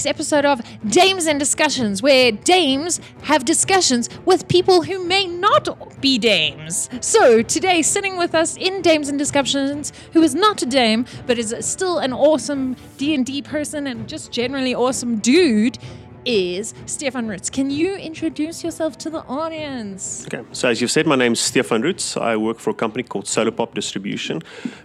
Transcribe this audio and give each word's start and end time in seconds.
week's 0.00 0.06
episode 0.06 0.46
of 0.46 0.62
Dames 0.88 1.26
and 1.26 1.38
Discussions, 1.38 2.02
where 2.02 2.32
dames 2.32 3.02
have 3.24 3.44
discussions 3.44 4.08
with 4.24 4.48
people 4.48 4.82
who 4.82 5.04
may 5.04 5.26
not 5.26 6.00
be 6.00 6.16
dames. 6.16 6.88
So 7.02 7.42
today, 7.42 7.82
sitting 7.82 8.16
with 8.16 8.34
us 8.34 8.56
in 8.56 8.80
Dames 8.80 9.10
and 9.10 9.18
Discussions, 9.18 9.92
who 10.14 10.22
is 10.22 10.34
not 10.34 10.62
a 10.62 10.66
dame 10.66 11.04
but 11.26 11.38
is 11.38 11.54
still 11.60 11.98
an 11.98 12.14
awesome 12.14 12.76
D 12.96 13.14
and 13.14 13.26
D 13.26 13.42
person 13.42 13.86
and 13.86 14.08
just 14.08 14.32
generally 14.32 14.74
awesome 14.74 15.18
dude, 15.18 15.76
is 16.24 16.74
Stefan 16.86 17.28
Ritz. 17.28 17.50
Can 17.50 17.70
you 17.70 17.96
introduce 17.96 18.62
yourself 18.62 18.98
to 18.98 19.10
the 19.10 19.22
audience? 19.24 20.26
Okay, 20.26 20.46
so 20.52 20.68
as 20.68 20.80
you've 20.80 20.90
said, 20.90 21.06
my 21.06 21.16
name 21.16 21.32
is 21.32 21.40
Stefan 21.40 21.82
Roots. 21.82 22.16
I 22.16 22.36
work 22.36 22.58
for 22.58 22.70
a 22.70 22.74
company 22.74 23.02
called 23.02 23.26
Solar 23.26 23.50
Pop 23.50 23.74
Distribution. 23.74 24.42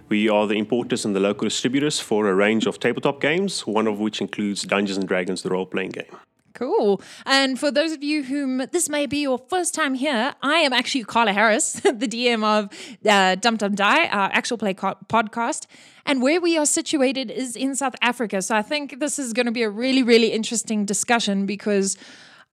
We 0.09 0.29
are 0.29 0.47
the 0.47 0.55
importers 0.55 1.05
and 1.05 1.15
the 1.15 1.19
local 1.19 1.45
distributors 1.47 1.99
for 1.99 2.27
a 2.27 2.35
range 2.35 2.65
of 2.65 2.79
tabletop 2.79 3.21
games, 3.21 3.65
one 3.65 3.87
of 3.87 3.99
which 3.99 4.21
includes 4.21 4.63
Dungeons 4.63 4.97
and 4.97 5.07
Dragons, 5.07 5.41
the 5.41 5.49
role 5.49 5.65
playing 5.65 5.91
game. 5.91 6.05
Cool. 6.55 7.01
And 7.25 7.59
for 7.59 7.69
those 7.69 7.91
of 7.91 8.01
you 8.01 8.23
whom 8.23 8.59
this 8.71 8.87
may 8.87 9.05
be 9.07 9.17
your 9.17 9.37
first 9.37 9.75
time 9.75 9.93
here, 9.93 10.33
I 10.41 10.59
am 10.59 10.71
actually 10.71 11.03
Carla 11.03 11.33
Harris, 11.33 11.73
the 11.83 12.07
DM 12.07 12.43
of 12.45 12.69
uh, 13.05 13.35
Dum 13.35 13.57
Dum 13.57 13.75
Die, 13.75 14.07
our 14.07 14.29
actual 14.31 14.57
play 14.57 14.73
co- 14.73 14.97
podcast. 15.07 15.65
And 16.05 16.21
where 16.21 16.39
we 16.39 16.57
are 16.57 16.65
situated 16.65 17.29
is 17.29 17.57
in 17.57 17.75
South 17.75 17.95
Africa. 18.01 18.41
So 18.41 18.55
I 18.55 18.61
think 18.61 19.01
this 19.01 19.19
is 19.19 19.33
going 19.33 19.47
to 19.47 19.51
be 19.51 19.63
a 19.63 19.69
really, 19.69 20.01
really 20.01 20.31
interesting 20.31 20.85
discussion 20.85 21.45
because 21.45 21.97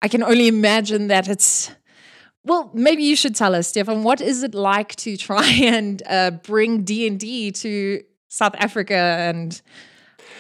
I 0.02 0.08
can 0.08 0.22
only 0.24 0.48
imagine 0.48 1.06
that 1.06 1.28
it's. 1.28 1.70
Well, 2.44 2.72
maybe 2.74 3.04
you 3.04 3.14
should 3.14 3.36
tell 3.36 3.54
us, 3.54 3.68
Stefan. 3.68 4.02
What 4.02 4.20
is 4.20 4.42
it 4.42 4.52
like 4.52 4.96
to 4.96 5.16
try 5.16 5.46
and 5.62 6.02
uh, 6.08 6.32
bring 6.32 6.82
D 6.82 7.06
and 7.06 7.20
D 7.20 7.52
to 7.52 8.02
South 8.28 8.56
Africa 8.58 8.96
and 8.96 9.62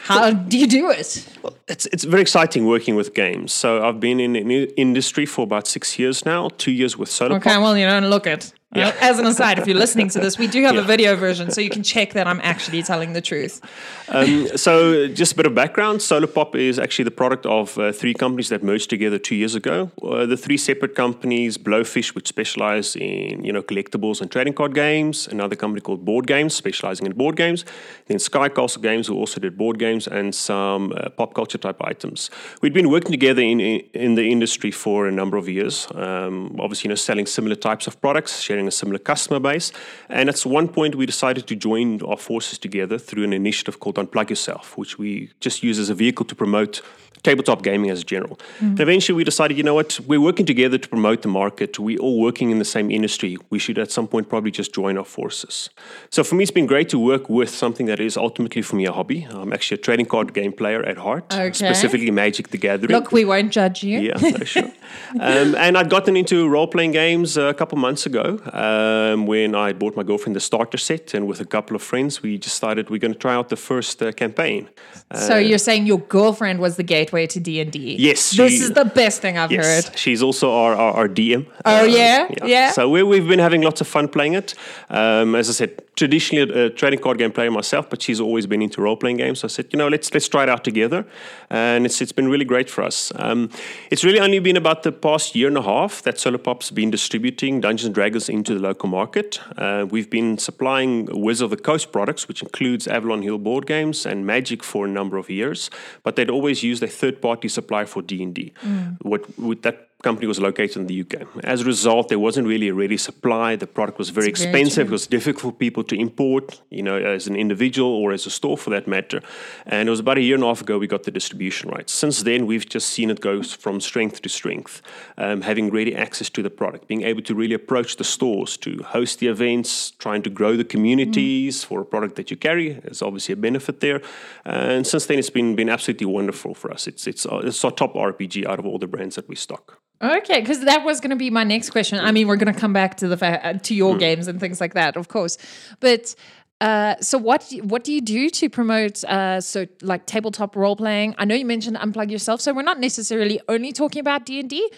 how 0.02 0.32
do 0.32 0.58
you 0.58 0.66
do 0.66 0.90
it? 0.90 1.28
Well, 1.42 1.56
it's 1.68 1.86
it's 1.86 2.04
very 2.04 2.22
exciting 2.22 2.66
working 2.66 2.96
with 2.96 3.14
games. 3.14 3.52
So 3.52 3.84
I've 3.86 4.00
been 4.00 4.18
in 4.18 4.32
the 4.32 4.72
industry 4.76 5.26
for 5.26 5.42
about 5.42 5.68
six 5.68 5.98
years 5.98 6.26
now. 6.26 6.48
Two 6.58 6.72
years 6.72 6.98
with 6.98 7.08
Solar 7.08 7.38
Pop. 7.38 7.46
Okay, 7.46 7.58
well 7.58 7.76
you 7.78 7.86
don't 7.86 8.10
look 8.10 8.26
it. 8.26 8.52
Yeah. 8.74 8.96
As 9.00 9.18
an 9.18 9.26
aside, 9.26 9.58
if 9.58 9.66
you're 9.66 9.76
listening 9.76 10.08
to 10.10 10.18
this, 10.18 10.38
we 10.38 10.46
do 10.46 10.62
have 10.62 10.74
yeah. 10.74 10.80
a 10.80 10.84
video 10.84 11.14
version, 11.14 11.50
so 11.50 11.60
you 11.60 11.68
can 11.68 11.82
check 11.82 12.14
that 12.14 12.26
I'm 12.26 12.40
actually 12.42 12.82
telling 12.82 13.12
the 13.12 13.20
truth. 13.20 13.60
Um, 14.08 14.48
so, 14.56 15.08
just 15.08 15.32
a 15.32 15.36
bit 15.36 15.46
of 15.46 15.54
background 15.54 16.00
Solar 16.00 16.26
Pop 16.26 16.56
is 16.56 16.78
actually 16.78 17.04
the 17.04 17.10
product 17.10 17.44
of 17.44 17.78
uh, 17.78 17.92
three 17.92 18.14
companies 18.14 18.48
that 18.48 18.62
merged 18.62 18.88
together 18.88 19.18
two 19.18 19.34
years 19.34 19.54
ago. 19.54 19.90
Uh, 20.02 20.24
the 20.24 20.36
three 20.38 20.56
separate 20.56 20.94
companies 20.94 21.58
Blowfish, 21.58 22.14
which 22.14 22.28
specialize 22.28 22.96
in 22.96 23.44
you 23.44 23.52
know 23.52 23.62
collectibles 23.62 24.22
and 24.22 24.30
trading 24.30 24.54
card 24.54 24.74
games, 24.74 25.28
another 25.28 25.56
company 25.56 25.82
called 25.82 26.04
Board 26.04 26.26
Games, 26.26 26.54
specializing 26.54 27.06
in 27.06 27.12
board 27.12 27.36
games, 27.36 27.66
then 28.06 28.18
Sky 28.18 28.48
Castle 28.48 28.80
Games, 28.80 29.06
who 29.06 29.16
also 29.16 29.38
did 29.38 29.58
board 29.58 29.78
games 29.78 30.06
and 30.06 30.34
some 30.34 30.92
uh, 30.96 31.10
pop 31.10 31.34
culture 31.34 31.58
type 31.58 31.76
items. 31.82 32.30
We'd 32.62 32.74
been 32.74 32.90
working 32.90 33.10
together 33.10 33.42
in, 33.42 33.60
in, 33.60 33.80
in 33.92 34.14
the 34.14 34.30
industry 34.30 34.70
for 34.70 35.06
a 35.06 35.12
number 35.12 35.36
of 35.36 35.48
years, 35.48 35.86
um, 35.94 36.56
obviously, 36.58 36.88
you 36.88 36.90
know, 36.90 36.94
selling 36.94 37.26
similar 37.26 37.56
types 37.56 37.86
of 37.86 38.00
products, 38.00 38.40
sharing 38.40 38.61
a 38.68 38.70
similar 38.70 38.98
customer 38.98 39.40
base. 39.40 39.72
And 40.08 40.28
at 40.28 40.40
one 40.40 40.68
point, 40.68 40.94
we 40.94 41.06
decided 41.06 41.46
to 41.46 41.56
join 41.56 42.02
our 42.02 42.16
forces 42.16 42.58
together 42.58 42.98
through 42.98 43.24
an 43.24 43.32
initiative 43.32 43.80
called 43.80 43.96
Unplug 43.96 44.30
Yourself, 44.30 44.76
which 44.76 44.98
we 44.98 45.30
just 45.40 45.62
use 45.62 45.78
as 45.78 45.90
a 45.90 45.94
vehicle 45.94 46.26
to 46.26 46.34
promote 46.34 46.82
tabletop 47.22 47.62
gaming 47.62 47.90
as 47.90 48.00
a 48.00 48.04
general. 48.04 48.38
Mm. 48.58 48.70
And 48.70 48.80
eventually 48.80 49.16
we 49.16 49.24
decided, 49.24 49.56
you 49.56 49.62
know 49.62 49.74
what, 49.74 50.00
we're 50.06 50.20
working 50.20 50.46
together 50.46 50.78
to 50.78 50.88
promote 50.88 51.22
the 51.22 51.28
market. 51.28 51.78
We're 51.78 51.98
all 51.98 52.20
working 52.20 52.50
in 52.50 52.58
the 52.58 52.64
same 52.64 52.90
industry. 52.90 53.36
We 53.50 53.58
should 53.58 53.78
at 53.78 53.90
some 53.90 54.08
point 54.08 54.28
probably 54.28 54.50
just 54.50 54.74
join 54.74 54.98
our 54.98 55.04
forces. 55.04 55.70
So 56.10 56.24
for 56.24 56.34
me, 56.34 56.42
it's 56.42 56.50
been 56.50 56.66
great 56.66 56.88
to 56.90 56.98
work 56.98 57.28
with 57.28 57.50
something 57.50 57.86
that 57.86 58.00
is 58.00 58.16
ultimately 58.16 58.62
for 58.62 58.76
me 58.76 58.86
a 58.86 58.92
hobby. 58.92 59.26
I'm 59.30 59.52
actually 59.52 59.76
a 59.76 59.82
trading 59.82 60.06
card 60.06 60.34
game 60.34 60.52
player 60.52 60.82
at 60.82 60.98
heart, 60.98 61.32
okay. 61.32 61.52
specifically 61.52 62.10
Magic 62.10 62.48
the 62.48 62.58
Gathering. 62.58 62.92
Look, 62.92 63.12
we 63.12 63.24
won't 63.24 63.52
judge 63.52 63.84
you. 63.84 64.00
Yeah, 64.00 64.16
no, 64.16 64.44
sure. 64.44 64.64
um, 65.20 65.54
and 65.54 65.78
I'd 65.78 65.90
gotten 65.90 66.16
into 66.16 66.48
role 66.48 66.66
playing 66.66 66.92
games 66.92 67.36
a 67.36 67.54
couple 67.54 67.78
months 67.78 68.06
ago 68.06 68.40
um, 68.52 69.26
when 69.26 69.54
I 69.54 69.72
bought 69.72 69.96
my 69.96 70.02
girlfriend 70.02 70.36
the 70.36 70.40
starter 70.40 70.78
set, 70.78 71.14
and 71.14 71.26
with 71.26 71.40
a 71.40 71.44
couple 71.44 71.74
of 71.74 71.82
friends, 71.82 72.22
we 72.22 72.38
decided 72.38 72.90
we're 72.90 72.98
going 72.98 73.14
to 73.14 73.18
try 73.18 73.34
out 73.34 73.48
the 73.48 73.56
first 73.56 74.02
uh, 74.02 74.12
campaign. 74.12 74.68
So 75.14 75.34
uh, 75.34 75.38
you're 75.38 75.58
saying 75.58 75.86
your 75.86 75.98
girlfriend 75.98 76.58
was 76.58 76.76
the 76.76 76.82
gateway 76.82 77.26
to 77.28 77.40
D 77.40 77.60
and 77.60 77.72
D? 77.72 77.96
Yes, 77.98 78.30
this 78.30 78.60
is 78.60 78.72
the 78.72 78.84
best 78.84 79.20
thing 79.20 79.38
I've 79.38 79.52
yes, 79.52 79.86
heard. 79.86 79.98
She's 79.98 80.22
also 80.22 80.50
our, 80.52 80.74
our, 80.74 80.92
our 80.94 81.08
DM. 81.08 81.46
Oh 81.64 81.80
uh, 81.80 81.84
yeah? 81.84 82.28
yeah, 82.30 82.46
yeah. 82.46 82.70
So 82.72 82.88
we, 82.88 83.02
we've 83.02 83.26
been 83.26 83.38
having 83.38 83.62
lots 83.62 83.80
of 83.80 83.86
fun 83.86 84.08
playing 84.08 84.34
it. 84.34 84.54
Um, 84.90 85.34
as 85.34 85.48
I 85.48 85.52
said, 85.52 85.82
traditionally 85.96 86.50
a, 86.52 86.70
trading 86.70 87.00
card 87.00 87.18
game 87.18 87.32
player 87.32 87.50
myself, 87.50 87.90
but 87.90 88.00
she's 88.00 88.20
always 88.20 88.46
been 88.46 88.62
into 88.62 88.80
role 88.80 88.96
playing 88.96 89.18
games. 89.18 89.40
So 89.40 89.46
I 89.46 89.48
said, 89.48 89.66
you 89.72 89.78
know, 89.78 89.88
let's 89.88 90.12
let's 90.12 90.28
try 90.28 90.42
it 90.44 90.48
out 90.48 90.64
together, 90.64 91.04
and 91.50 91.84
it's 91.84 92.00
it's 92.00 92.12
been 92.12 92.28
really 92.28 92.44
great 92.44 92.70
for 92.70 92.82
us. 92.82 93.12
Um, 93.16 93.50
it's 93.90 94.04
really 94.04 94.20
only 94.20 94.38
been 94.38 94.56
about 94.56 94.82
the 94.82 94.92
past 94.92 95.34
year 95.34 95.48
and 95.48 95.56
a 95.56 95.62
half 95.62 96.02
that 96.02 96.18
Solar 96.18 96.38
Pop's 96.38 96.70
been 96.70 96.90
distributing 96.90 97.60
Dungeons 97.60 97.86
and 97.86 97.94
Dragons 97.94 98.28
into 98.42 98.54
the 98.54 98.60
local 98.60 98.88
market. 98.88 99.40
Uh, 99.56 99.86
we've 99.88 100.10
been 100.10 100.36
supplying 100.36 101.06
Wizard 101.26 101.44
of 101.44 101.50
the 101.50 101.56
Coast 101.56 101.92
products, 101.92 102.26
which 102.26 102.42
includes 102.42 102.88
Avalon 102.88 103.22
Hill 103.22 103.38
board 103.38 103.66
games 103.66 104.04
and 104.04 104.26
Magic 104.26 104.64
for 104.64 104.84
a 104.84 104.88
number 104.88 105.16
of 105.16 105.30
years, 105.30 105.70
but 106.02 106.16
they'd 106.16 106.30
always 106.30 106.64
used 106.64 106.82
a 106.82 106.88
third 106.88 107.22
party 107.22 107.46
supplier 107.46 107.86
for 107.86 108.02
D 108.02 108.20
and 108.20 108.34
D. 108.34 108.52
Mm. 108.62 108.96
What 109.02 109.38
with 109.38 109.62
that 109.62 109.91
company 110.02 110.26
was 110.26 110.40
located 110.40 110.76
in 110.76 110.86
the 110.86 111.00
UK. 111.00 111.44
As 111.44 111.62
a 111.62 111.64
result, 111.64 112.08
there 112.08 112.18
wasn't 112.18 112.46
really 112.46 112.68
a 112.68 112.74
ready 112.74 112.96
supply. 112.96 113.56
The 113.56 113.66
product 113.66 113.98
was 113.98 114.10
very 114.10 114.28
expensive. 114.28 114.86
Very 114.86 114.88
it 114.88 114.90
was 114.90 115.06
difficult 115.06 115.54
for 115.54 115.58
people 115.58 115.84
to 115.84 115.96
import, 115.96 116.60
you 116.70 116.82
know, 116.82 116.96
as 116.96 117.26
an 117.26 117.36
individual 117.36 117.90
or 117.90 118.12
as 118.12 118.26
a 118.26 118.30
store 118.30 118.58
for 118.58 118.70
that 118.70 118.86
matter. 118.86 119.20
And 119.66 119.88
it 119.88 119.90
was 119.90 120.00
about 120.00 120.18
a 120.18 120.20
year 120.20 120.34
and 120.34 120.44
a 120.44 120.46
half 120.46 120.60
ago 120.60 120.78
we 120.78 120.86
got 120.86 121.04
the 121.04 121.10
distribution 121.10 121.70
rights. 121.70 121.92
Since 121.92 122.22
then, 122.22 122.46
we've 122.46 122.68
just 122.68 122.88
seen 122.90 123.10
it 123.10 123.20
go 123.20 123.42
from 123.42 123.80
strength 123.80 124.22
to 124.22 124.28
strength, 124.28 124.82
um, 125.18 125.42
having 125.42 125.70
ready 125.70 125.94
access 125.94 126.30
to 126.30 126.42
the 126.42 126.50
product, 126.50 126.88
being 126.88 127.02
able 127.02 127.22
to 127.22 127.34
really 127.34 127.54
approach 127.54 127.96
the 127.96 128.04
stores 128.04 128.56
to 128.58 128.82
host 128.82 129.20
the 129.20 129.28
events, 129.28 129.92
trying 129.92 130.22
to 130.22 130.30
grow 130.30 130.56
the 130.56 130.64
communities 130.64 131.62
mm. 131.62 131.66
for 131.66 131.80
a 131.80 131.84
product 131.84 132.16
that 132.16 132.30
you 132.30 132.36
carry 132.36 132.72
is 132.84 133.02
obviously 133.02 133.32
a 133.32 133.36
benefit 133.36 133.80
there. 133.80 134.00
And 134.44 134.86
since 134.86 135.06
then, 135.06 135.18
it's 135.18 135.30
been 135.30 135.54
been 135.56 135.68
absolutely 135.68 136.06
wonderful 136.06 136.54
for 136.54 136.72
us. 136.72 136.86
It's 136.86 137.06
it's, 137.06 137.26
uh, 137.26 137.42
it's 137.44 137.64
our 137.64 137.70
top 137.70 137.94
RPG 137.94 138.46
out 138.46 138.58
of 138.58 138.66
all 138.66 138.78
the 138.78 138.86
brands 138.86 139.16
that 139.16 139.28
we 139.28 139.36
stock. 139.36 139.82
Okay, 140.02 140.40
because 140.40 140.60
that 140.64 140.84
was 140.84 141.00
going 141.00 141.10
to 141.10 141.16
be 141.16 141.30
my 141.30 141.44
next 141.44 141.70
question. 141.70 142.00
I 142.00 142.10
mean, 142.10 142.26
we're 142.26 142.36
going 142.36 142.52
to 142.52 142.58
come 142.58 142.72
back 142.72 142.96
to 142.96 143.08
the 143.08 143.16
fa- 143.16 143.46
uh, 143.46 143.52
to 143.54 143.74
your 143.74 143.94
mm. 143.94 144.00
games 144.00 144.26
and 144.26 144.40
things 144.40 144.60
like 144.60 144.74
that, 144.74 144.96
of 144.96 145.06
course. 145.06 145.38
But 145.78 146.14
uh, 146.60 146.96
so 147.00 147.18
what 147.18 147.52
what 147.62 147.84
do 147.84 147.92
you 147.92 148.00
do 148.00 148.28
to 148.30 148.48
promote 148.48 149.04
uh, 149.04 149.40
so 149.40 149.66
like 149.80 150.06
tabletop 150.06 150.56
role 150.56 150.74
playing? 150.74 151.14
I 151.18 151.24
know 151.24 151.36
you 151.36 151.46
mentioned 151.46 151.76
unplug 151.76 152.10
yourself, 152.10 152.40
so 152.40 152.52
we're 152.52 152.62
not 152.62 152.80
necessarily 152.80 153.40
only 153.48 153.72
talking 153.72 154.00
about 154.00 154.26
D 154.26 154.40
and 154.40 154.50
D. 154.50 154.70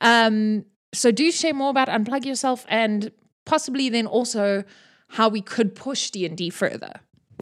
Um, 0.00 0.64
so 0.92 1.12
do 1.12 1.30
share 1.30 1.54
more 1.54 1.70
about 1.70 1.88
unplug 1.88 2.24
yourself 2.24 2.66
and 2.68 3.12
possibly 3.44 3.88
then 3.88 4.06
also 4.06 4.64
how 5.08 5.28
we 5.28 5.42
could 5.42 5.76
push 5.76 6.10
D 6.10 6.26
and 6.26 6.36
D 6.36 6.50
further. 6.50 6.92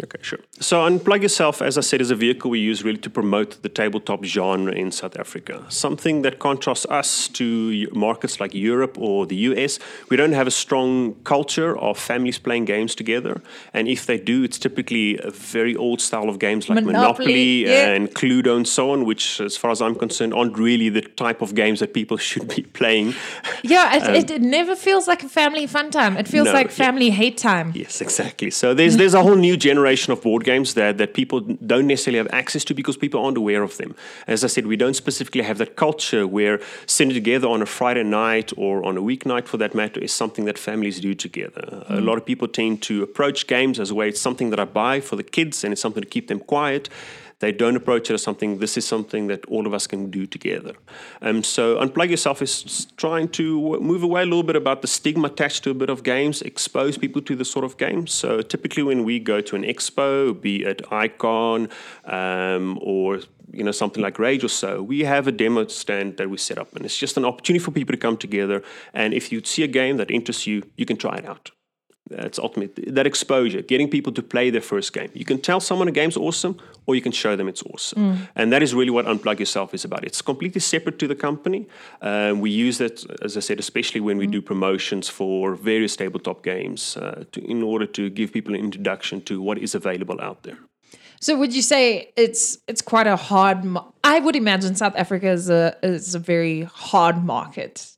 Okay, 0.02 0.18
sure. 0.22 0.38
So 0.60 0.80
Unplug 0.80 1.22
Yourself, 1.22 1.60
as 1.60 1.76
I 1.76 1.82
said, 1.82 2.00
is 2.00 2.10
a 2.10 2.14
vehicle 2.14 2.50
we 2.50 2.58
use 2.58 2.82
really 2.82 2.98
to 2.98 3.10
promote 3.10 3.62
the 3.62 3.68
tabletop 3.68 4.24
genre 4.24 4.72
in 4.72 4.90
South 4.92 5.16
Africa. 5.18 5.64
Something 5.68 6.22
that 6.22 6.38
contrasts 6.38 6.86
us 6.86 7.28
to 7.28 7.88
markets 7.92 8.40
like 8.40 8.54
Europe 8.54 8.96
or 8.98 9.26
the 9.26 9.36
US. 9.36 9.78
We 10.08 10.16
don't 10.16 10.32
have 10.32 10.46
a 10.46 10.50
strong 10.50 11.14
culture 11.24 11.76
of 11.78 11.98
families 11.98 12.38
playing 12.38 12.64
games 12.64 12.94
together. 12.94 13.42
And 13.74 13.88
if 13.88 14.06
they 14.06 14.18
do, 14.18 14.42
it's 14.42 14.58
typically 14.58 15.18
a 15.18 15.30
very 15.30 15.76
old 15.76 16.00
style 16.00 16.28
of 16.28 16.38
games 16.38 16.68
like 16.68 16.84
Monopoly, 16.84 16.92
Monopoly 16.92 17.66
yeah. 17.66 17.92
and 17.92 18.10
Cluedo 18.10 18.56
and 18.56 18.66
so 18.66 18.92
on, 18.92 19.04
which, 19.04 19.40
as 19.40 19.56
far 19.56 19.70
as 19.70 19.82
I'm 19.82 19.94
concerned, 19.94 20.32
aren't 20.32 20.56
really 20.58 20.88
the 20.88 21.02
type 21.02 21.42
of 21.42 21.54
games 21.54 21.80
that 21.80 21.92
people 21.92 22.16
should 22.30 22.48
be 22.48 22.62
playing. 22.62 23.14
Yeah, 23.62 23.96
it, 23.96 24.02
um, 24.02 24.14
it, 24.14 24.30
it 24.30 24.42
never 24.42 24.74
feels 24.76 25.06
like 25.06 25.22
a 25.22 25.28
family 25.28 25.66
fun 25.66 25.90
time. 25.90 26.16
It 26.16 26.26
feels 26.26 26.46
no, 26.46 26.52
like 26.52 26.70
family 26.70 27.08
yeah. 27.08 27.14
hate 27.14 27.38
time. 27.38 27.72
Yes, 27.74 28.00
exactly. 28.00 28.50
So 28.50 28.72
there's, 28.72 28.96
there's 28.96 29.14
a 29.14 29.22
whole 29.22 29.36
new 29.36 29.56
generation 29.56 29.89
generation 29.90 30.12
of 30.12 30.22
board 30.22 30.44
games 30.44 30.74
that, 30.74 30.98
that 30.98 31.14
people 31.14 31.40
don't 31.40 31.86
necessarily 31.86 32.18
have 32.18 32.28
access 32.32 32.64
to 32.64 32.74
because 32.74 32.96
people 32.96 33.24
aren't 33.24 33.36
aware 33.36 33.62
of 33.62 33.76
them. 33.76 33.94
As 34.26 34.44
I 34.44 34.48
said, 34.48 34.66
we 34.66 34.76
don't 34.76 34.94
specifically 34.94 35.42
have 35.42 35.58
that 35.58 35.74
culture 35.76 36.26
where 36.26 36.60
sitting 36.86 37.14
together 37.14 37.48
on 37.48 37.62
a 37.62 37.66
Friday 37.66 38.04
night 38.04 38.52
or 38.56 38.84
on 38.84 38.96
a 38.96 39.00
weeknight 39.00 39.46
for 39.46 39.58
that 39.58 39.74
matter 39.74 40.00
is 40.00 40.12
something 40.12 40.46
that 40.46 40.58
families 40.58 41.00
do 41.00 41.14
together. 41.14 41.84
Mm. 41.88 41.98
A 41.98 42.00
lot 42.00 42.18
of 42.18 42.24
people 42.24 42.48
tend 42.48 42.82
to 42.82 43.02
approach 43.02 43.46
games 43.46 43.80
as 43.80 43.90
a 43.90 43.94
way 43.94 44.08
it's 44.08 44.20
something 44.20 44.50
that 44.50 44.60
I 44.60 44.64
buy 44.64 45.00
for 45.00 45.16
the 45.16 45.24
kids 45.24 45.64
and 45.64 45.72
it's 45.72 45.82
something 45.82 46.02
to 46.02 46.08
keep 46.08 46.28
them 46.28 46.40
quiet 46.40 46.88
they 47.40 47.52
don't 47.52 47.74
approach 47.74 48.10
it 48.10 48.14
as 48.14 48.22
something, 48.22 48.58
this 48.58 48.76
is 48.76 48.86
something 48.86 49.26
that 49.26 49.44
all 49.46 49.66
of 49.66 49.74
us 49.74 49.86
can 49.86 50.10
do 50.10 50.26
together. 50.26 50.74
Um, 51.22 51.42
so, 51.42 51.76
Unplug 51.76 52.10
Yourself 52.10 52.40
is 52.42 52.86
trying 52.96 53.28
to 53.30 53.80
move 53.80 54.02
away 54.02 54.22
a 54.22 54.26
little 54.26 54.42
bit 54.42 54.56
about 54.56 54.82
the 54.82 54.88
stigma 54.88 55.28
attached 55.28 55.64
to 55.64 55.70
a 55.70 55.74
bit 55.74 55.90
of 55.90 56.02
games, 56.02 56.42
expose 56.42 56.98
people 56.98 57.22
to 57.22 57.34
the 57.34 57.44
sort 57.44 57.64
of 57.64 57.76
games. 57.78 58.12
So, 58.12 58.42
typically, 58.42 58.82
when 58.82 59.04
we 59.04 59.18
go 59.18 59.40
to 59.40 59.56
an 59.56 59.62
expo, 59.62 60.38
be 60.38 60.64
it 60.64 60.82
Icon 60.92 61.68
um, 62.04 62.78
or 62.82 63.20
you 63.52 63.64
know 63.64 63.72
something 63.72 64.02
like 64.02 64.18
Rage 64.18 64.44
or 64.44 64.48
so, 64.48 64.82
we 64.82 65.00
have 65.00 65.26
a 65.26 65.32
demo 65.32 65.66
stand 65.66 66.18
that 66.18 66.28
we 66.28 66.36
set 66.36 66.58
up, 66.58 66.76
and 66.76 66.84
it's 66.84 66.96
just 66.96 67.16
an 67.16 67.24
opportunity 67.24 67.64
for 67.64 67.70
people 67.70 67.94
to 67.94 67.98
come 67.98 68.18
together. 68.18 68.62
And 68.92 69.14
if 69.14 69.32
you 69.32 69.42
see 69.44 69.62
a 69.62 69.68
game 69.68 69.96
that 69.96 70.10
interests 70.10 70.46
you, 70.46 70.62
you 70.76 70.84
can 70.84 70.98
try 70.98 71.16
it 71.16 71.24
out 71.24 71.50
That's 72.10 72.38
ultimately 72.38 72.90
that 72.92 73.06
exposure, 73.06 73.62
getting 73.62 73.88
people 73.88 74.12
to 74.12 74.22
play 74.22 74.50
their 74.50 74.60
first 74.60 74.92
game. 74.92 75.10
You 75.14 75.24
can 75.24 75.40
tell 75.40 75.60
someone 75.60 75.88
a 75.88 75.92
game's 75.92 76.16
awesome, 76.16 76.56
or 76.86 76.94
you 76.94 77.02
can 77.02 77.12
show 77.12 77.36
them 77.36 77.48
it's 77.48 77.62
awesome, 77.62 77.98
mm. 78.02 78.28
and 78.34 78.52
that 78.52 78.62
is 78.62 78.74
really 78.74 78.90
what 78.90 79.06
Unplug 79.06 79.38
Yourself 79.38 79.74
is 79.74 79.84
about. 79.84 80.04
It's 80.04 80.22
completely 80.22 80.60
separate 80.60 80.98
to 80.98 81.06
the 81.06 81.14
company. 81.14 81.68
Um, 82.02 82.40
we 82.40 82.50
use 82.50 82.78
that, 82.78 83.04
as 83.22 83.36
I 83.36 83.40
said, 83.40 83.58
especially 83.58 84.00
when 84.00 84.18
we 84.18 84.26
mm. 84.26 84.32
do 84.32 84.42
promotions 84.42 85.08
for 85.08 85.54
various 85.54 85.96
tabletop 85.96 86.42
games, 86.42 86.96
uh, 86.96 87.24
to, 87.32 87.40
in 87.44 87.62
order 87.62 87.86
to 87.86 88.10
give 88.10 88.32
people 88.32 88.54
an 88.54 88.60
introduction 88.60 89.20
to 89.22 89.40
what 89.40 89.58
is 89.58 89.74
available 89.74 90.20
out 90.20 90.42
there. 90.42 90.58
So 91.20 91.38
would 91.38 91.54
you 91.54 91.62
say 91.62 92.12
it's 92.16 92.58
it's 92.66 92.82
quite 92.82 93.06
a 93.06 93.16
hard? 93.16 93.64
Mo- 93.64 93.92
I 94.02 94.20
would 94.20 94.36
imagine 94.36 94.74
South 94.74 94.96
Africa 94.96 95.28
is 95.28 95.50
a 95.50 95.76
is 95.82 96.14
a 96.14 96.18
very 96.18 96.62
hard 96.62 97.22
market. 97.24 97.96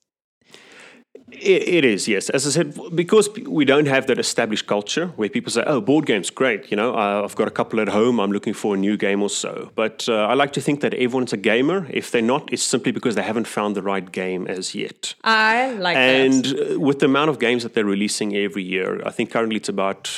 It, 1.32 1.68
it 1.68 1.84
is, 1.84 2.06
yes. 2.06 2.30
As 2.30 2.46
I 2.46 2.50
said, 2.50 2.78
because 2.94 3.28
we 3.46 3.64
don't 3.64 3.86
have 3.86 4.06
that 4.06 4.18
established 4.18 4.66
culture 4.66 5.06
where 5.16 5.28
people 5.28 5.50
say, 5.50 5.62
"Oh, 5.66 5.80
board 5.80 6.06
games, 6.06 6.30
great." 6.30 6.70
You 6.70 6.76
know, 6.76 6.94
I've 6.94 7.34
got 7.34 7.48
a 7.48 7.50
couple 7.50 7.80
at 7.80 7.88
home. 7.88 8.20
I'm 8.20 8.32
looking 8.32 8.54
for 8.54 8.74
a 8.74 8.78
new 8.78 8.96
game 8.96 9.22
or 9.22 9.30
so. 9.30 9.70
But 9.74 10.08
uh, 10.08 10.26
I 10.26 10.34
like 10.34 10.52
to 10.52 10.60
think 10.60 10.80
that 10.80 10.94
everyone's 10.94 11.32
a 11.32 11.36
gamer. 11.36 11.86
If 11.90 12.10
they're 12.10 12.22
not, 12.22 12.52
it's 12.52 12.62
simply 12.62 12.92
because 12.92 13.14
they 13.14 13.22
haven't 13.22 13.46
found 13.46 13.74
the 13.74 13.82
right 13.82 14.10
game 14.12 14.46
as 14.46 14.74
yet. 14.74 15.14
I 15.24 15.72
like 15.72 15.96
and 15.96 16.44
that. 16.44 16.58
And 16.60 16.76
uh, 16.76 16.80
with 16.80 16.98
the 16.98 17.06
amount 17.06 17.30
of 17.30 17.38
games 17.38 17.62
that 17.62 17.74
they're 17.74 17.84
releasing 17.84 18.36
every 18.36 18.62
year, 18.62 19.00
I 19.04 19.10
think 19.10 19.30
currently 19.30 19.56
it's 19.56 19.68
about 19.68 20.10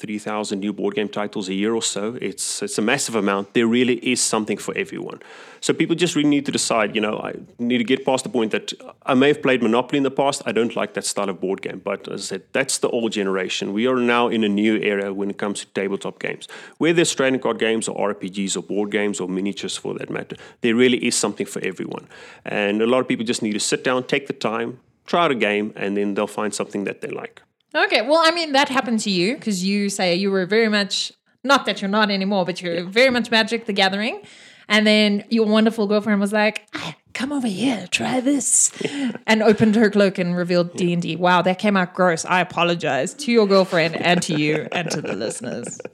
3,000 0.00 0.58
new 0.58 0.72
board 0.72 0.94
game 0.94 1.08
titles 1.08 1.48
a 1.48 1.54
year 1.54 1.74
or 1.74 1.82
so. 1.82 2.16
It's, 2.20 2.62
it's 2.62 2.78
a 2.78 2.82
massive 2.82 3.14
amount. 3.14 3.52
There 3.52 3.66
really 3.66 3.96
is 3.96 4.22
something 4.22 4.56
for 4.56 4.76
everyone. 4.76 5.20
So 5.60 5.74
people 5.74 5.94
just 5.94 6.16
really 6.16 6.30
need 6.30 6.46
to 6.46 6.52
decide, 6.52 6.94
you 6.94 7.02
know, 7.02 7.18
I 7.18 7.34
need 7.58 7.78
to 7.78 7.84
get 7.84 8.06
past 8.06 8.24
the 8.24 8.30
point 8.30 8.52
that 8.52 8.72
I 9.04 9.12
may 9.12 9.28
have 9.28 9.42
played 9.42 9.62
Monopoly 9.62 9.98
in 9.98 10.04
the 10.04 10.10
past. 10.10 10.42
I 10.46 10.52
don't 10.52 10.74
like 10.74 10.94
that 10.94 11.04
style 11.04 11.28
of 11.28 11.38
board 11.38 11.60
game. 11.60 11.82
But 11.84 12.08
as 12.08 12.22
I 12.22 12.24
said, 12.24 12.42
that's 12.52 12.78
the 12.78 12.88
old 12.88 13.12
generation. 13.12 13.74
We 13.74 13.86
are 13.86 13.96
now 13.96 14.28
in 14.28 14.42
a 14.42 14.48
new 14.48 14.76
era 14.76 15.12
when 15.12 15.28
it 15.28 15.36
comes 15.36 15.60
to 15.60 15.66
tabletop 15.66 16.18
games. 16.18 16.48
Whether 16.78 17.02
it's 17.02 17.14
trading 17.14 17.40
card 17.40 17.58
games 17.58 17.86
or 17.86 18.14
RPGs 18.14 18.56
or 18.56 18.62
board 18.62 18.90
games 18.90 19.20
or 19.20 19.28
miniatures 19.28 19.76
for 19.76 19.92
that 19.98 20.08
matter, 20.08 20.36
there 20.62 20.74
really 20.74 21.04
is 21.04 21.14
something 21.14 21.44
for 21.44 21.60
everyone. 21.62 22.08
And 22.46 22.80
a 22.80 22.86
lot 22.86 23.00
of 23.00 23.08
people 23.08 23.26
just 23.26 23.42
need 23.42 23.52
to 23.52 23.60
sit 23.60 23.84
down, 23.84 24.04
take 24.04 24.28
the 24.28 24.32
time, 24.32 24.80
try 25.04 25.26
out 25.26 25.30
a 25.30 25.34
game, 25.34 25.74
and 25.76 25.94
then 25.96 26.14
they'll 26.14 26.26
find 26.26 26.54
something 26.54 26.84
that 26.84 27.02
they 27.02 27.08
like. 27.08 27.42
Okay, 27.74 28.02
well, 28.02 28.20
I 28.22 28.32
mean, 28.32 28.52
that 28.52 28.68
happened 28.68 29.00
to 29.00 29.10
you 29.10 29.34
because 29.34 29.64
you 29.64 29.90
say 29.90 30.14
you 30.16 30.30
were 30.30 30.46
very 30.46 30.68
much, 30.68 31.12
not 31.44 31.66
that 31.66 31.80
you're 31.80 31.90
not 31.90 32.10
anymore, 32.10 32.44
but 32.44 32.60
you're 32.60 32.84
very 32.84 33.10
much 33.10 33.30
Magic 33.30 33.66
the 33.66 33.72
Gathering. 33.72 34.22
And 34.68 34.86
then 34.86 35.24
your 35.30 35.46
wonderful 35.46 35.86
girlfriend 35.86 36.20
was 36.20 36.32
like, 36.32 36.68
ah, 36.74 36.96
come 37.12 37.32
over 37.32 37.48
here, 37.48 37.86
try 37.90 38.20
this. 38.20 38.72
and 39.26 39.42
opened 39.42 39.76
her 39.76 39.90
cloak 39.90 40.18
and 40.18 40.36
revealed 40.36 40.76
D&D. 40.76 41.16
Wow, 41.16 41.42
that 41.42 41.58
came 41.58 41.76
out 41.76 41.94
gross. 41.94 42.24
I 42.24 42.40
apologize 42.40 43.14
to 43.14 43.32
your 43.32 43.46
girlfriend 43.46 43.96
and 43.96 44.20
to 44.22 44.38
you 44.38 44.68
and 44.72 44.90
to 44.90 45.00
the 45.00 45.14
listeners 45.14 45.80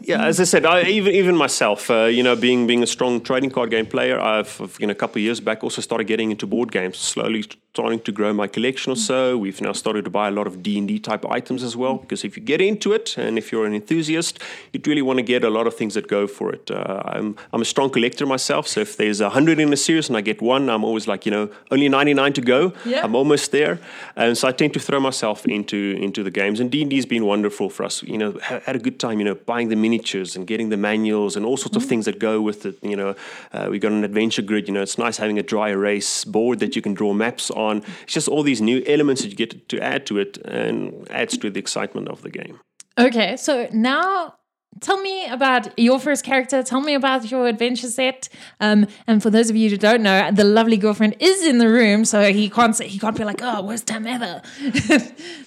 yeah, 0.00 0.24
as 0.24 0.40
I 0.40 0.44
said, 0.44 0.66
I, 0.66 0.82
even 0.82 1.14
even 1.14 1.36
myself, 1.36 1.90
uh, 1.90 2.04
you 2.04 2.22
know, 2.22 2.36
being 2.36 2.66
being 2.66 2.82
a 2.82 2.86
strong 2.86 3.20
trading 3.20 3.50
card 3.50 3.70
game 3.70 3.86
player, 3.86 4.18
I've 4.20 4.76
you 4.80 4.86
know 4.86 4.92
a 4.92 4.94
couple 4.94 5.18
of 5.18 5.22
years 5.22 5.40
back 5.40 5.62
also 5.62 5.80
started 5.80 6.06
getting 6.06 6.30
into 6.30 6.46
board 6.46 6.72
games, 6.72 6.98
slowly 6.98 7.44
starting 7.76 8.00
to 8.00 8.10
grow 8.10 8.32
my 8.32 8.46
collection 8.46 8.90
or 8.90 8.96
so. 8.96 9.36
We've 9.36 9.60
now 9.60 9.72
started 9.72 10.02
to 10.06 10.10
buy 10.10 10.28
a 10.28 10.30
lot 10.30 10.46
of 10.46 10.62
D 10.62 10.78
and 10.78 10.88
D 10.88 10.98
type 10.98 11.26
items 11.38 11.62
as 11.62 11.76
well, 11.76 11.96
because 11.98 12.24
if 12.24 12.34
you 12.34 12.42
get 12.42 12.60
into 12.62 12.94
it 12.98 13.18
and 13.18 13.36
if 13.36 13.52
you're 13.52 13.66
an 13.66 13.74
enthusiast, 13.74 14.34
you'd 14.72 14.86
really 14.86 15.02
want 15.02 15.18
to 15.18 15.26
get 15.34 15.44
a 15.44 15.50
lot 15.50 15.66
of 15.66 15.74
things 15.80 15.92
that 15.92 16.08
go 16.08 16.26
for 16.26 16.46
it. 16.56 16.70
Uh, 16.70 17.02
I'm 17.04 17.36
I'm 17.52 17.60
a 17.60 17.66
strong 17.74 17.90
collector 17.90 18.24
myself, 18.24 18.66
so 18.66 18.80
if 18.80 18.96
there's 18.96 19.20
a 19.20 19.30
hundred 19.36 19.60
in 19.60 19.70
a 19.74 19.76
series 19.76 20.08
and 20.08 20.16
I 20.16 20.22
get 20.22 20.40
one, 20.40 20.70
I'm 20.70 20.84
always 20.84 21.06
like, 21.06 21.26
you 21.26 21.32
know, 21.36 21.50
only 21.70 21.88
99 21.90 22.32
to 22.38 22.40
go. 22.40 22.72
Yeah. 22.86 23.04
I'm 23.04 23.14
almost 23.14 23.52
there, 23.52 23.78
and 24.16 24.38
so 24.38 24.48
I 24.48 24.52
tend 24.52 24.72
to 24.72 24.80
throw 24.80 25.00
myself 25.10 25.38
into 25.58 25.80
into 26.06 26.20
the 26.28 26.34
games. 26.40 26.60
And 26.60 26.70
D 26.74 26.80
and 26.80 26.90
D's 26.92 27.06
been 27.14 27.26
wonderful 27.26 27.68
for 27.68 27.82
us. 27.88 28.02
You 28.12 28.18
know, 28.22 28.30
had 28.68 28.76
a 28.80 28.82
good 28.86 28.98
time. 29.04 29.18
You 29.20 29.26
know, 29.28 29.36
buying 29.52 29.68
the 29.74 29.80
miniatures 29.86 30.34
and 30.36 30.46
getting 30.46 30.70
the 30.70 30.80
manuals 30.90 31.36
and 31.36 31.44
all 31.44 31.58
sorts 31.58 31.76
mm. 31.76 31.82
of 31.82 31.88
things 31.90 32.04
that 32.08 32.18
go 32.30 32.34
with 32.48 32.64
it. 32.64 32.76
You 32.92 32.96
know, 33.00 33.10
uh, 33.52 33.66
we 33.70 33.78
got 33.78 33.92
an 33.92 34.04
adventure 34.10 34.44
grid. 34.50 34.64
You 34.66 34.74
know, 34.74 34.84
it's 34.88 34.98
nice 35.06 35.18
having 35.18 35.38
a 35.38 35.46
dry 35.54 35.68
erase 35.76 36.24
board 36.24 36.58
that 36.60 36.72
you 36.74 36.82
can 36.86 36.94
draw 36.94 37.12
maps 37.12 37.50
on. 37.50 37.65
It's 37.72 38.12
just 38.14 38.28
all 38.28 38.42
these 38.42 38.60
new 38.60 38.82
elements 38.86 39.22
that 39.22 39.28
you 39.28 39.36
get 39.36 39.68
to 39.68 39.80
add 39.80 40.06
to 40.06 40.18
it 40.18 40.38
and 40.38 41.06
adds 41.10 41.36
to 41.38 41.50
the 41.50 41.58
excitement 41.58 42.08
of 42.08 42.22
the 42.22 42.30
game. 42.30 42.60
Okay, 42.98 43.36
so 43.36 43.68
now 43.72 44.34
tell 44.80 45.00
me 45.00 45.26
about 45.26 45.78
your 45.78 45.98
first 45.98 46.24
character. 46.24 46.62
Tell 46.62 46.80
me 46.80 46.94
about 46.94 47.30
your 47.30 47.46
adventure 47.46 47.88
set. 47.88 48.28
Um, 48.60 48.86
and 49.06 49.22
for 49.22 49.30
those 49.30 49.50
of 49.50 49.56
you 49.56 49.70
who 49.70 49.76
don't 49.76 50.02
know, 50.02 50.30
the 50.30 50.44
lovely 50.44 50.76
girlfriend 50.76 51.16
is 51.20 51.46
in 51.46 51.58
the 51.58 51.68
room, 51.68 52.04
so 52.04 52.32
he 52.32 52.48
can't 52.48 52.74
say, 52.74 52.88
he 52.88 52.98
can't 52.98 53.16
be 53.16 53.24
like, 53.24 53.40
"Oh, 53.42 53.62
worst 53.62 53.86
time 53.86 54.06
ever." 54.06 54.42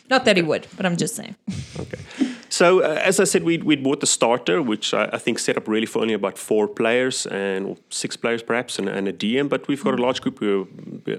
Not 0.09 0.25
that 0.25 0.35
he 0.35 0.41
would, 0.43 0.67
but 0.75 0.85
I'm 0.85 0.97
just 0.97 1.15
saying. 1.15 1.35
Okay. 1.79 2.28
So 2.59 2.81
uh, 2.81 3.09
as 3.11 3.21
I 3.21 3.23
said, 3.23 3.43
we 3.43 3.57
we 3.59 3.77
bought 3.77 4.01
the 4.01 4.05
starter, 4.05 4.61
which 4.61 4.93
I, 4.93 5.03
I, 5.13 5.17
think 5.17 5.39
set 5.39 5.55
up 5.55 5.65
really 5.65 5.85
for 5.85 6.01
only 6.01 6.13
about 6.13 6.37
four 6.37 6.67
players 6.67 7.25
and 7.27 7.77
six 7.89 8.17
players 8.17 8.43
perhaps, 8.43 8.77
and, 8.79 8.89
and 8.89 9.07
a 9.07 9.13
DM. 9.13 9.47
But 9.47 9.69
we've 9.69 9.81
got 9.81 9.97
a 9.97 10.01
large 10.01 10.19
group, 10.19 10.41
we're 10.41 10.65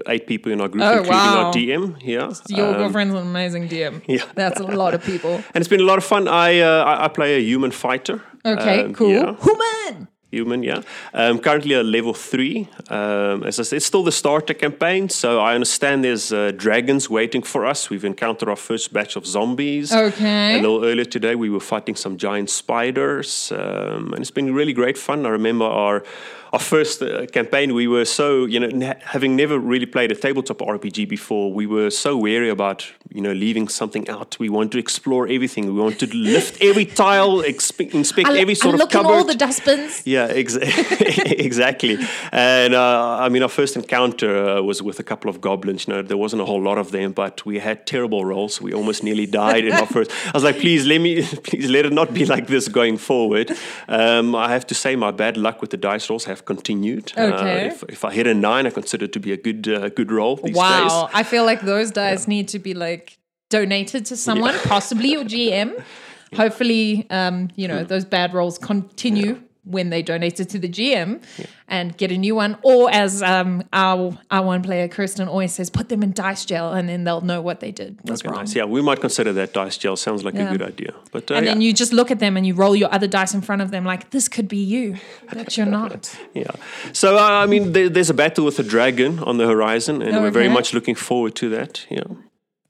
eight 0.07 0.27
people 0.27 0.51
in 0.51 0.61
our 0.61 0.67
group, 0.67 0.83
oh, 0.83 0.99
including 0.99 1.13
wow. 1.13 1.45
our 1.45 1.53
DM. 1.53 1.97
Yeah, 1.99 2.31
your 2.47 2.67
um, 2.67 2.77
girlfriend's 2.77 3.15
an 3.15 3.21
amazing 3.21 3.67
DM. 3.69 4.03
Yeah, 4.07 4.25
that's 4.35 4.59
a 4.59 4.67
lot 4.83 4.93
of 4.93 5.03
people, 5.03 5.31
and 5.53 5.61
it's 5.61 5.67
been 5.67 5.79
a 5.79 5.89
lot 5.91 5.97
of 5.97 6.03
fun. 6.03 6.27
I 6.27 6.59
uh, 6.59 6.83
I, 6.83 7.05
I 7.05 7.07
play 7.07 7.35
a 7.37 7.39
human 7.39 7.71
fighter. 7.71 8.21
Okay, 8.45 8.81
um, 8.83 8.93
cool. 8.93 9.09
Yeah. 9.09 9.35
Human 9.41 10.10
human, 10.31 10.63
yeah. 10.63 10.81
Um, 11.13 11.39
currently 11.39 11.75
at 11.75 11.85
level 11.85 12.13
three. 12.13 12.67
Um, 12.89 13.43
as 13.43 13.59
I 13.59 13.63
said, 13.63 13.77
it's 13.77 13.85
still 13.85 14.03
the 14.03 14.11
starter 14.11 14.53
campaign, 14.53 15.09
so 15.09 15.39
I 15.39 15.53
understand 15.55 16.03
there's 16.03 16.31
uh, 16.31 16.51
dragons 16.55 17.09
waiting 17.09 17.43
for 17.43 17.65
us. 17.65 17.89
We've 17.89 18.05
encountered 18.05 18.49
our 18.49 18.55
first 18.55 18.93
batch 18.93 19.15
of 19.15 19.25
zombies. 19.25 19.91
Okay. 19.93 20.57
A 20.57 20.61
little 20.61 20.83
earlier 20.83 21.05
today, 21.05 21.35
we 21.35 21.49
were 21.49 21.59
fighting 21.59 21.95
some 21.95 22.17
giant 22.17 22.49
spiders, 22.49 23.51
um, 23.51 24.13
and 24.13 24.19
it's 24.19 24.31
been 24.31 24.53
really 24.53 24.73
great 24.73 24.97
fun. 24.97 25.25
I 25.25 25.29
remember 25.29 25.65
our 25.65 26.03
our 26.53 26.59
first 26.59 27.01
uh, 27.01 27.25
campaign, 27.27 27.73
we 27.73 27.87
were 27.87 28.05
so 28.05 28.45
you 28.45 28.59
know 28.59 28.93
having 29.03 29.35
never 29.35 29.57
really 29.57 29.85
played 29.85 30.11
a 30.11 30.15
tabletop 30.15 30.57
RPG 30.59 31.07
before, 31.07 31.51
we 31.53 31.65
were 31.65 31.89
so 31.89 32.17
wary 32.17 32.49
about 32.49 32.85
you 33.09 33.21
know 33.21 33.31
leaving 33.31 33.67
something 33.67 34.09
out. 34.09 34.37
We 34.39 34.49
want 34.49 34.71
to 34.73 34.77
explore 34.77 35.27
everything. 35.27 35.65
We 35.65 35.79
want 35.79 35.99
to 35.99 36.07
lift 36.15 36.61
every 36.61 36.85
tile, 36.85 37.37
expe- 37.41 37.93
inspect 37.93 38.27
I, 38.27 38.39
every 38.39 38.55
sort 38.55 38.79
I 38.79 38.83
of 38.83 38.89
cupboard. 38.89 39.11
all 39.11 39.23
the 39.23 39.35
dustbins. 39.35 40.03
Yeah, 40.05 40.25
ex- 40.25 40.55
exactly. 40.61 41.97
And 42.31 42.73
uh, 42.73 43.17
I 43.19 43.29
mean, 43.29 43.43
our 43.43 43.49
first 43.49 43.75
encounter 43.75 44.57
uh, 44.57 44.61
was 44.61 44.81
with 44.81 44.99
a 44.99 45.03
couple 45.03 45.29
of 45.29 45.39
goblins. 45.41 45.87
You 45.87 45.93
know, 45.93 46.01
there 46.01 46.17
wasn't 46.17 46.41
a 46.41 46.45
whole 46.45 46.61
lot 46.61 46.77
of 46.77 46.91
them, 46.91 47.13
but 47.13 47.45
we 47.45 47.59
had 47.59 47.85
terrible 47.87 48.25
rolls. 48.25 48.61
We 48.61 48.73
almost 48.73 49.03
nearly 49.03 49.25
died 49.25 49.65
in 49.65 49.73
our 49.73 49.85
first. 49.85 50.11
I 50.27 50.31
was 50.33 50.43
like, 50.43 50.59
please 50.59 50.85
let 50.85 50.99
me, 50.99 51.23
please 51.43 51.69
let 51.69 51.85
it 51.85 51.93
not 51.93 52.13
be 52.13 52.25
like 52.25 52.47
this 52.47 52.67
going 52.67 52.97
forward. 52.97 53.51
Um, 53.87 54.35
I 54.35 54.49
have 54.49 54.67
to 54.67 54.75
say, 54.75 54.95
my 54.95 55.11
bad 55.11 55.37
luck 55.37 55.61
with 55.61 55.69
the 55.69 55.77
dice 55.77 56.09
rolls 56.09 56.25
have 56.25 56.40
continued. 56.45 57.13
Uh, 57.17 57.21
okay. 57.21 57.65
Uh, 57.65 57.67
if, 57.67 57.83
if, 57.83 58.05
I 58.05 58.13
hit 58.13 58.27
a 58.27 58.33
nine, 58.33 58.65
I 58.67 58.69
consider 58.69 59.05
it 59.05 59.13
to 59.13 59.19
be 59.19 59.31
a 59.31 59.37
good 59.37 59.67
uh, 59.67 59.89
good 59.89 60.11
roll 60.11 60.37
these 60.37 60.55
wow. 60.55 60.81
days. 60.83 60.91
Wow, 60.91 61.09
I 61.13 61.23
feel 61.23 61.45
like 61.45 61.61
those 61.61 61.91
dice 61.91 62.27
yeah. 62.27 62.29
need 62.29 62.47
to 62.49 62.59
be 62.59 62.73
like 62.73 63.17
donated 63.49 64.05
to 64.07 64.17
someone, 64.17 64.53
yeah. 64.53 64.61
possibly 64.65 65.11
your 65.11 65.23
GM. 65.23 65.83
Hopefully, 66.35 67.07
um, 67.09 67.49
you 67.55 67.67
know, 67.67 67.83
those 67.83 68.05
bad 68.05 68.33
rolls 68.33 68.57
continue 68.57 69.41
when 69.63 69.91
they 69.91 70.01
donate 70.01 70.39
it 70.39 70.49
to 70.49 70.59
the 70.59 70.67
GM 70.67 71.21
yeah. 71.37 71.45
and 71.67 71.95
get 71.95 72.11
a 72.11 72.17
new 72.17 72.35
one. 72.35 72.57
Or 72.63 72.89
as 72.91 73.21
um, 73.21 73.63
our 73.71 74.17
our 74.31 74.43
one 74.43 74.63
player 74.63 74.87
Kirsten 74.87 75.27
always 75.27 75.53
says, 75.53 75.69
put 75.69 75.89
them 75.89 76.01
in 76.03 76.13
dice 76.13 76.45
gel 76.45 76.73
and 76.73 76.89
then 76.89 77.03
they'll 77.03 77.21
know 77.21 77.41
what 77.41 77.59
they 77.59 77.71
did 77.71 77.99
was 78.03 78.21
okay, 78.21 78.29
wrong. 78.29 78.39
Nice. 78.39 78.55
Yeah, 78.55 78.65
we 78.65 78.81
might 78.81 78.99
consider 78.99 79.33
that 79.33 79.53
dice 79.53 79.77
gel. 79.77 79.95
Sounds 79.95 80.23
like 80.23 80.33
yeah. 80.33 80.49
a 80.49 80.51
good 80.51 80.63
idea. 80.63 80.93
But 81.11 81.29
uh, 81.29 81.35
and 81.35 81.47
then 81.47 81.61
you 81.61 81.73
just 81.73 81.93
look 81.93 82.11
at 82.11 82.19
them 82.19 82.37
and 82.37 82.45
you 82.45 82.55
roll 82.55 82.75
your 82.75 82.91
other 82.93 83.07
dice 83.07 83.33
in 83.33 83.41
front 83.41 83.61
of 83.61 83.71
them 83.71 83.85
like 83.85 84.09
this 84.09 84.27
could 84.27 84.47
be 84.47 84.63
you, 84.63 84.97
but 85.31 85.55
you're 85.57 85.65
not. 85.81 86.15
yeah. 86.33 86.51
So 86.93 87.17
uh, 87.17 87.21
I 87.21 87.45
mean, 87.45 87.73
there, 87.73 87.89
there's 87.89 88.09
a 88.09 88.15
battle 88.15 88.45
with 88.45 88.59
a 88.59 88.63
dragon 88.63 89.19
on 89.19 89.37
the 89.37 89.47
horizon, 89.47 90.01
and 90.01 90.15
okay. 90.15 90.21
we're 90.21 90.31
very 90.31 90.49
much 90.49 90.73
looking 90.73 90.95
forward 90.95 91.35
to 91.35 91.49
that. 91.49 91.85
Yeah. 91.89 92.03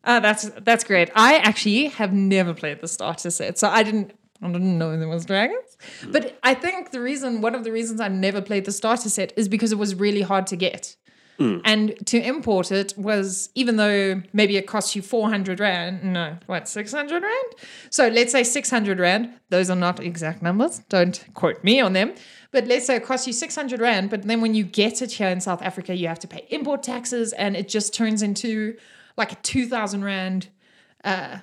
Uh, 0.03 0.19
that's 0.19 0.50
that's 0.62 0.83
great. 0.83 1.10
I 1.15 1.38
actually 1.38 1.86
have 1.86 2.12
never 2.12 2.53
played 2.53 2.81
the 2.81 2.88
starter 2.88 3.29
set, 3.29 3.60
so 3.60 3.69
I 3.69 3.83
didn't 3.83 4.13
I 4.41 4.48
didn't 4.51 4.77
know 4.77 4.98
there 4.98 5.07
was 5.07 5.25
dragons. 5.25 5.77
But 6.10 6.38
I 6.43 6.53
think 6.53 6.91
the 6.91 7.00
reason, 7.00 7.41
one 7.41 7.53
of 7.53 7.63
the 7.63 7.71
reasons 7.71 8.01
I 8.01 8.07
never 8.07 8.41
played 8.41 8.65
the 8.65 8.71
starter 8.71 9.10
set 9.10 9.33
is 9.38 9.48
because 9.48 9.71
it 9.71 9.77
was 9.77 9.95
really 9.95 10.21
hard 10.21 10.48
to 10.48 10.55
get. 10.55 10.95
Mm. 11.39 11.62
And 11.63 12.07
to 12.07 12.21
import 12.21 12.71
it 12.71 12.93
was, 12.98 13.50
even 13.55 13.77
though 13.77 14.21
maybe 14.31 14.57
it 14.57 14.67
costs 14.67 14.95
you 14.95 15.01
400 15.01 15.60
Rand, 15.60 16.03
no, 16.03 16.38
what, 16.45 16.67
600 16.67 17.24
Rand? 17.24 17.53
So 17.89 18.07
let's 18.10 18.31
say 18.31 18.43
600 18.43 19.00
Rand. 19.00 19.33
Those 19.50 19.69
are 19.69 19.75
not 19.75 20.00
exact 20.00 20.41
numbers. 20.41 20.79
Don't 20.89 21.24
quote 21.33 21.63
me 21.63 21.79
on 21.79 21.93
them. 21.93 22.13
But 22.51 22.67
let's 22.67 22.86
say 22.86 22.98
it 22.98 23.05
costs 23.05 23.25
you 23.27 23.33
600 23.33 23.79
Rand. 23.79 24.10
But 24.10 24.24
then 24.24 24.41
when 24.41 24.53
you 24.53 24.63
get 24.63 25.01
it 25.01 25.13
here 25.13 25.29
in 25.29 25.41
South 25.41 25.62
Africa, 25.62 25.95
you 25.95 26.07
have 26.07 26.19
to 26.19 26.27
pay 26.27 26.45
import 26.50 26.83
taxes 26.83 27.33
and 27.33 27.55
it 27.55 27.67
just 27.67 27.93
turns 27.93 28.21
into 28.21 28.75
like 29.17 29.31
a 29.31 29.36
2,000 29.36 30.03
Rand 30.03 30.50
uh, 31.03 31.39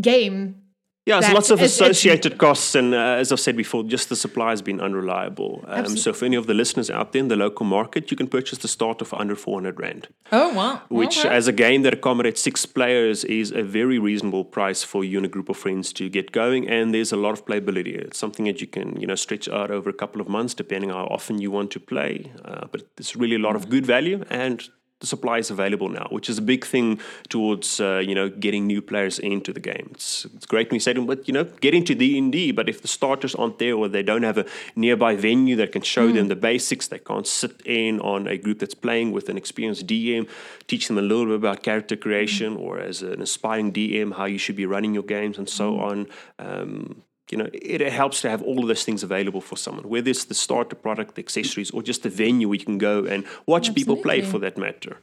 game 0.00 0.61
Yeah, 1.04 1.18
there's 1.18 1.32
lots 1.32 1.50
of 1.50 1.60
associated 1.60 2.38
costs, 2.38 2.76
and 2.76 2.94
uh, 2.94 3.16
as 3.18 3.32
I've 3.32 3.40
said 3.40 3.56
before, 3.56 3.82
just 3.82 4.08
the 4.08 4.14
supply 4.14 4.50
has 4.50 4.62
been 4.62 4.80
unreliable. 4.80 5.64
Um, 5.66 5.96
so, 5.96 6.12
for 6.12 6.26
any 6.26 6.36
of 6.36 6.46
the 6.46 6.54
listeners 6.54 6.90
out 6.90 7.10
there 7.12 7.18
in 7.18 7.26
the 7.26 7.34
local 7.34 7.66
market, 7.66 8.12
you 8.12 8.16
can 8.16 8.28
purchase 8.28 8.58
the 8.60 8.68
starter 8.68 9.04
for 9.04 9.20
under 9.20 9.34
400 9.34 9.80
rand, 9.80 10.06
Oh 10.30 10.54
wow! 10.54 10.80
which, 10.90 11.18
Okay. 11.18 11.28
as 11.28 11.48
a 11.48 11.52
game 11.52 11.82
that 11.82 11.92
accommodates 11.92 12.40
six 12.40 12.64
players, 12.66 13.24
is 13.24 13.50
a 13.50 13.64
very 13.64 13.98
reasonable 13.98 14.44
price 14.44 14.84
for 14.84 15.02
you 15.02 15.16
and 15.16 15.26
a 15.26 15.28
group 15.28 15.48
of 15.48 15.56
friends 15.56 15.92
to 15.94 16.08
get 16.08 16.30
going. 16.30 16.68
And 16.68 16.94
there's 16.94 17.10
a 17.12 17.16
lot 17.16 17.32
of 17.32 17.44
playability. 17.46 17.96
It's 17.96 18.18
something 18.18 18.44
that 18.44 18.60
you 18.60 18.68
can, 18.68 19.00
you 19.00 19.08
know, 19.08 19.16
stretch 19.16 19.48
out 19.48 19.72
over 19.72 19.90
a 19.90 19.94
couple 20.02 20.20
of 20.20 20.28
months, 20.28 20.54
depending 20.54 20.92
on 20.92 20.98
how 20.98 21.06
often 21.12 21.40
you 21.40 21.50
want 21.50 21.72
to 21.72 21.80
play. 21.80 22.30
Uh, 22.44 22.66
but 22.70 22.82
it's 22.96 23.16
really 23.16 23.34
a 23.34 23.40
lot 23.40 23.56
of 23.56 23.68
good 23.68 23.84
value, 23.84 24.24
and 24.30 24.68
the 25.02 25.06
supply 25.08 25.38
is 25.38 25.50
available 25.50 25.88
now, 25.88 26.06
which 26.10 26.30
is 26.30 26.38
a 26.38 26.42
big 26.42 26.64
thing 26.64 27.00
towards 27.28 27.80
uh, 27.80 27.98
you 27.98 28.14
know 28.14 28.28
getting 28.30 28.66
new 28.66 28.80
players 28.80 29.18
into 29.18 29.52
the 29.52 29.60
game. 29.60 29.88
It's, 29.90 30.24
it's 30.36 30.46
great 30.46 30.70
when 30.70 30.76
you 30.76 30.80
say 30.80 30.92
to 30.94 31.00
them, 31.00 31.06
but 31.06 31.26
you 31.28 31.34
know, 31.34 31.44
get 31.44 31.74
into 31.74 31.94
D 31.94 32.16
and 32.16 32.32
D. 32.32 32.52
But 32.52 32.68
if 32.68 32.80
the 32.80 32.88
starters 32.88 33.34
aren't 33.34 33.58
there, 33.58 33.74
or 33.74 33.88
they 33.88 34.04
don't 34.04 34.22
have 34.22 34.38
a 34.38 34.46
nearby 34.76 35.16
venue 35.16 35.56
that 35.56 35.72
can 35.72 35.82
show 35.82 36.10
them 36.12 36.28
the 36.28 36.36
basics, 36.36 36.86
they 36.86 37.00
can't 37.00 37.26
sit 37.26 37.60
in 37.66 38.00
on 38.00 38.28
a 38.28 38.38
group 38.38 38.60
that's 38.60 38.74
playing 38.74 39.10
with 39.10 39.28
an 39.28 39.36
experienced 39.36 39.86
DM, 39.86 40.28
teach 40.68 40.86
them 40.86 40.98
a 40.98 41.02
little 41.02 41.26
bit 41.26 41.34
about 41.34 41.62
character 41.64 41.96
creation, 41.96 42.56
or 42.56 42.78
as 42.78 43.02
an 43.02 43.20
aspiring 43.20 43.72
DM, 43.72 44.14
how 44.16 44.24
you 44.24 44.38
should 44.38 44.56
be 44.56 44.66
running 44.66 44.94
your 44.94 45.02
games 45.02 45.36
and 45.36 45.48
so 45.48 45.80
on. 45.80 46.06
Um, 46.38 47.02
you 47.30 47.38
know, 47.38 47.48
it, 47.52 47.80
helps 47.92 48.20
to 48.22 48.30
have 48.30 48.42
all 48.42 48.60
of 48.60 48.68
those 48.68 48.84
things 48.84 49.02
available 49.02 49.40
for 49.40 49.56
someone, 49.56 49.88
whether 49.88 50.10
it's 50.10 50.24
the 50.24 50.34
starter 50.34 50.76
product, 50.76 51.14
the 51.14 51.22
accessories, 51.22 51.70
or 51.70 51.82
just 51.82 52.04
a 52.04 52.10
venue 52.10 52.48
where 52.48 52.58
you 52.58 52.64
can 52.64 52.78
go 52.78 53.04
and 53.04 53.24
watch 53.46 53.74
people 53.74 53.96
play 53.96 54.22
for 54.22 54.38
that 54.38 54.58
matter. 54.58 54.98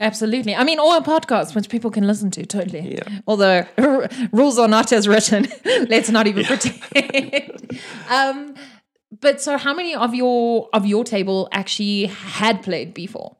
Absolutely. 0.00 0.54
I 0.54 0.64
mean, 0.64 0.80
or 0.80 0.96
a 0.96 1.00
podcast 1.00 1.54
which 1.54 1.68
people 1.68 1.90
can 1.90 2.06
listen 2.06 2.30
to. 2.32 2.44
Totally. 2.44 2.94
Yeah. 2.94 3.20
Although 3.26 3.64
r- 3.78 4.08
rules 4.32 4.58
are 4.58 4.66
not 4.66 4.92
as 4.92 5.06
written. 5.06 5.46
Let's 5.64 6.10
not 6.10 6.26
even 6.26 6.44
pretend. 6.44 7.78
um, 8.10 8.54
but 9.20 9.40
so, 9.40 9.56
how 9.56 9.72
many 9.72 9.94
of 9.94 10.14
your 10.14 10.68
of 10.72 10.86
your 10.86 11.04
table 11.04 11.48
actually 11.52 12.06
had 12.06 12.62
played 12.62 12.94
before? 12.94 13.36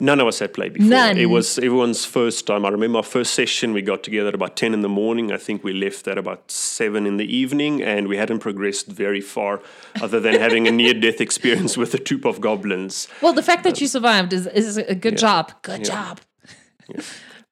None 0.00 0.20
of 0.20 0.28
us 0.28 0.38
had 0.38 0.54
played 0.54 0.74
before. 0.74 0.88
None. 0.88 1.18
It 1.18 1.26
was 1.26 1.58
everyone's 1.58 2.04
first 2.04 2.46
time. 2.46 2.64
I 2.64 2.68
remember 2.68 2.98
our 2.98 3.02
first 3.02 3.34
session, 3.34 3.72
we 3.72 3.82
got 3.82 4.04
together 4.04 4.28
at 4.28 4.34
about 4.34 4.54
10 4.54 4.72
in 4.72 4.82
the 4.82 4.88
morning. 4.88 5.32
I 5.32 5.38
think 5.38 5.64
we 5.64 5.72
left 5.72 6.06
at 6.06 6.16
about 6.16 6.52
7 6.52 7.04
in 7.04 7.16
the 7.16 7.36
evening, 7.36 7.82
and 7.82 8.06
we 8.06 8.16
hadn't 8.16 8.38
progressed 8.38 8.86
very 8.86 9.20
far 9.20 9.60
other 10.00 10.20
than 10.20 10.34
having 10.34 10.68
a 10.68 10.70
near 10.70 10.94
death 10.94 11.20
experience 11.20 11.76
with 11.76 11.94
a 11.94 11.98
troop 11.98 12.24
of 12.24 12.40
goblins. 12.40 13.08
Well, 13.20 13.32
the 13.32 13.42
fact 13.42 13.64
that 13.64 13.80
you 13.80 13.88
survived 13.88 14.32
is, 14.32 14.46
is 14.46 14.76
a 14.76 14.94
good 14.94 15.18
job. 15.18 15.52
Good 15.62 15.84
job. 15.84 16.20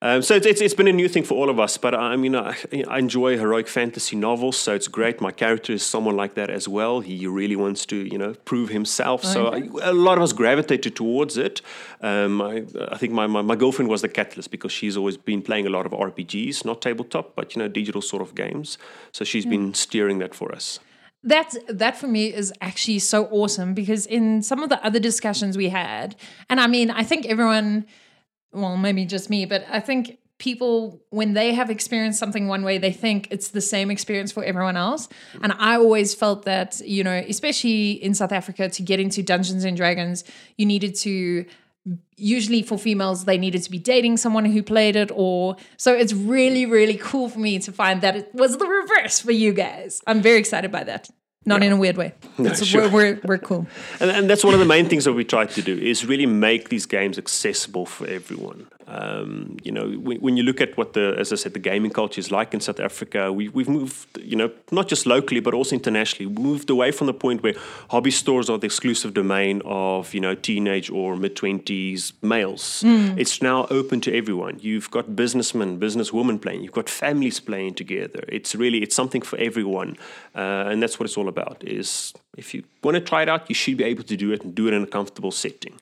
Um, 0.02 0.20
so 0.20 0.34
it's, 0.34 0.44
it's, 0.44 0.60
it's 0.60 0.74
been 0.74 0.88
a 0.88 0.92
new 0.92 1.08
thing 1.08 1.24
for 1.24 1.34
all 1.34 1.48
of 1.48 1.58
us, 1.58 1.78
but 1.78 1.94
I 1.94 2.16
mean, 2.16 2.36
I, 2.36 2.54
I 2.86 2.98
enjoy 2.98 3.38
heroic 3.38 3.66
fantasy 3.66 4.14
novels, 4.14 4.58
so 4.58 4.74
it's 4.74 4.88
great. 4.88 5.22
My 5.22 5.32
character 5.32 5.72
is 5.72 5.86
someone 5.86 6.16
like 6.16 6.34
that 6.34 6.50
as 6.50 6.68
well. 6.68 7.00
He 7.00 7.26
really 7.26 7.56
wants 7.56 7.86
to, 7.86 7.96
you 7.96 8.18
know, 8.18 8.34
prove 8.44 8.68
himself. 8.68 9.24
So 9.24 9.46
I, 9.46 9.62
a 9.82 9.94
lot 9.94 10.18
of 10.18 10.24
us 10.24 10.34
gravitated 10.34 10.96
towards 10.96 11.38
it. 11.38 11.62
Um, 12.02 12.42
I, 12.42 12.66
I 12.90 12.98
think 12.98 13.14
my, 13.14 13.26
my, 13.26 13.40
my 13.40 13.56
girlfriend 13.56 13.88
was 13.88 14.02
the 14.02 14.08
catalyst 14.10 14.50
because 14.50 14.70
she's 14.70 14.98
always 14.98 15.16
been 15.16 15.40
playing 15.40 15.66
a 15.66 15.70
lot 15.70 15.86
of 15.86 15.92
RPGs, 15.92 16.66
not 16.66 16.82
tabletop, 16.82 17.34
but, 17.34 17.56
you 17.56 17.62
know, 17.62 17.68
digital 17.68 18.02
sort 18.02 18.20
of 18.20 18.34
games. 18.34 18.76
So 19.12 19.24
she's 19.24 19.46
been 19.46 19.72
steering 19.72 20.18
that 20.18 20.34
for 20.34 20.54
us. 20.54 20.78
That's 21.22 21.56
that 21.68 21.96
for 21.96 22.06
me 22.06 22.32
is 22.32 22.52
actually 22.60 23.00
so 23.00 23.26
awesome 23.32 23.74
because 23.74 24.06
in 24.06 24.42
some 24.42 24.62
of 24.62 24.68
the 24.68 24.84
other 24.84 25.00
discussions 25.00 25.56
we 25.56 25.70
had, 25.70 26.14
and 26.48 26.60
I 26.60 26.68
mean, 26.68 26.90
I 26.90 27.02
think 27.02 27.26
everyone, 27.26 27.86
well, 28.56 28.76
maybe 28.76 29.04
just 29.04 29.30
me, 29.30 29.44
but 29.44 29.64
I 29.70 29.80
think 29.80 30.18
people 30.38 31.00
when 31.10 31.32
they 31.32 31.54
have 31.54 31.70
experienced 31.70 32.18
something 32.18 32.46
one 32.46 32.62
way, 32.62 32.78
they 32.78 32.92
think 32.92 33.28
it's 33.30 33.48
the 33.48 33.60
same 33.60 33.90
experience 33.90 34.32
for 34.32 34.44
everyone 34.44 34.76
else. 34.76 35.08
And 35.42 35.52
I 35.58 35.76
always 35.76 36.14
felt 36.14 36.44
that, 36.44 36.80
you 36.80 37.02
know, 37.04 37.24
especially 37.28 37.92
in 37.92 38.14
South 38.14 38.32
Africa, 38.32 38.68
to 38.68 38.82
get 38.82 39.00
into 39.00 39.22
Dungeons 39.22 39.64
and 39.64 39.76
Dragons, 39.76 40.24
you 40.56 40.66
needed 40.66 40.94
to 40.96 41.46
usually 42.16 42.62
for 42.62 42.76
females 42.76 43.26
they 43.26 43.38
needed 43.38 43.62
to 43.62 43.70
be 43.70 43.78
dating 43.78 44.16
someone 44.16 44.44
who 44.44 44.60
played 44.60 44.96
it 44.96 45.08
or 45.14 45.54
so 45.76 45.94
it's 45.94 46.12
really 46.12 46.66
really 46.66 46.96
cool 46.96 47.28
for 47.28 47.38
me 47.38 47.60
to 47.60 47.70
find 47.70 48.00
that 48.00 48.16
it 48.16 48.34
was 48.34 48.58
the 48.58 48.66
reverse 48.66 49.20
for 49.20 49.30
you 49.30 49.52
guys 49.52 50.02
i'm 50.08 50.20
very 50.20 50.36
excited 50.36 50.72
by 50.72 50.82
that 50.82 51.08
not 51.46 51.62
in 51.62 51.72
a 51.72 51.76
weird 51.76 51.96
way 51.96 52.12
It's- 52.38 52.64
sure. 52.64 52.82
we're, 52.82 52.90
we're, 53.14 53.20
we're 53.24 53.38
cool 53.38 53.66
And, 54.00 54.10
and 54.10 54.28
that's 54.30 54.44
one 54.44 54.54
of 54.54 54.60
the 54.60 54.66
main 54.66 54.88
things 54.88 55.04
that 55.04 55.12
we 55.14 55.24
try 55.24 55.46
to 55.46 55.62
do 55.62 55.74
is 55.78 56.04
really 56.04 56.26
make 56.26 56.68
these 56.68 56.86
games 56.86 57.16
accessible 57.18 57.86
for 57.86 58.06
everyone. 58.06 58.66
Um, 58.88 59.56
you 59.64 59.72
know, 59.72 59.90
when, 59.92 60.18
when 60.18 60.36
you 60.36 60.42
look 60.44 60.60
at 60.60 60.76
what 60.76 60.92
the, 60.92 61.14
as 61.18 61.32
I 61.32 61.36
said, 61.36 61.54
the 61.54 61.58
gaming 61.58 61.90
culture 61.90 62.20
is 62.20 62.30
like 62.30 62.54
in 62.54 62.60
South 62.60 62.78
Africa, 62.78 63.32
we, 63.32 63.48
we've 63.48 63.68
moved, 63.68 64.18
you 64.18 64.36
know, 64.36 64.50
not 64.70 64.86
just 64.88 65.06
locally 65.06 65.40
but 65.40 65.54
also 65.54 65.74
internationally, 65.74 66.26
we 66.26 66.42
moved 66.42 66.70
away 66.70 66.92
from 66.92 67.06
the 67.08 67.14
point 67.14 67.42
where 67.42 67.54
hobby 67.90 68.10
stores 68.10 68.48
are 68.48 68.58
the 68.58 68.66
exclusive 68.66 69.12
domain 69.12 69.60
of 69.64 70.14
you 70.14 70.20
know 70.20 70.34
teenage 70.34 70.88
or 70.90 71.16
mid 71.16 71.34
twenties 71.34 72.12
males. 72.22 72.82
It's 73.18 73.42
now 73.42 73.66
open 73.70 74.00
to 74.02 74.14
everyone. 74.16 74.58
You've 74.60 74.90
got 74.90 75.16
businessmen, 75.16 75.80
businesswomen 75.80 76.40
playing. 76.40 76.62
You've 76.62 76.72
got 76.72 76.88
families 76.88 77.40
playing 77.40 77.74
together. 77.74 78.24
It's 78.28 78.54
really 78.54 78.82
it's 78.82 78.94
something 78.94 79.22
for 79.22 79.38
everyone, 79.38 79.96
uh, 80.34 80.70
and 80.70 80.82
that's 80.82 80.98
what 81.00 81.06
it's 81.06 81.16
all 81.16 81.28
about. 81.28 81.62
Is 81.64 82.12
if 82.36 82.54
you 82.54 82.62
want 82.84 82.94
to 82.94 83.00
try 83.00 83.22
it 83.22 83.28
out, 83.28 83.48
you 83.48 83.54
should 83.54 83.76
be 83.76 83.84
able 83.84 84.04
to 84.04 84.16
do 84.16 84.32
it 84.32 84.42
and 84.44 84.54
do 84.54 84.68
it 84.68 84.74
in 84.74 84.82
a 84.82 84.86
comfortable 84.86 85.32
setting. 85.32 85.74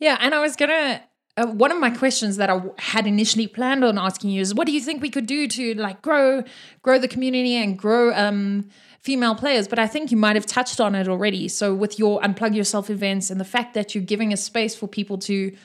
yeah 0.00 0.16
and 0.20 0.34
i 0.34 0.40
was 0.40 0.54
gonna 0.56 1.00
uh, 1.38 1.46
one 1.46 1.70
of 1.70 1.78
my 1.78 1.90
questions 1.90 2.36
that 2.36 2.50
I 2.50 2.60
had 2.78 3.06
initially 3.06 3.46
planned 3.46 3.84
on 3.84 3.96
asking 3.96 4.30
you 4.30 4.40
is, 4.40 4.54
what 4.54 4.66
do 4.66 4.72
you 4.72 4.80
think 4.80 5.00
we 5.00 5.10
could 5.10 5.26
do 5.26 5.46
to 5.46 5.74
like 5.74 6.02
grow, 6.02 6.42
grow 6.82 6.98
the 6.98 7.08
community 7.08 7.54
and 7.54 7.78
grow 7.78 8.12
um, 8.14 8.68
female 9.00 9.34
players? 9.34 9.68
But 9.68 9.78
I 9.78 9.86
think 9.86 10.10
you 10.10 10.16
might 10.16 10.36
have 10.36 10.46
touched 10.46 10.80
on 10.80 10.94
it 10.94 11.08
already. 11.08 11.48
So 11.48 11.74
with 11.74 11.98
your 11.98 12.20
unplug 12.20 12.54
yourself 12.54 12.90
events 12.90 13.30
and 13.30 13.40
the 13.40 13.44
fact 13.44 13.74
that 13.74 13.94
you're 13.94 14.04
giving 14.04 14.32
a 14.32 14.36
space 14.36 14.74
for 14.74 14.88
people 14.88 15.18
to 15.18 15.56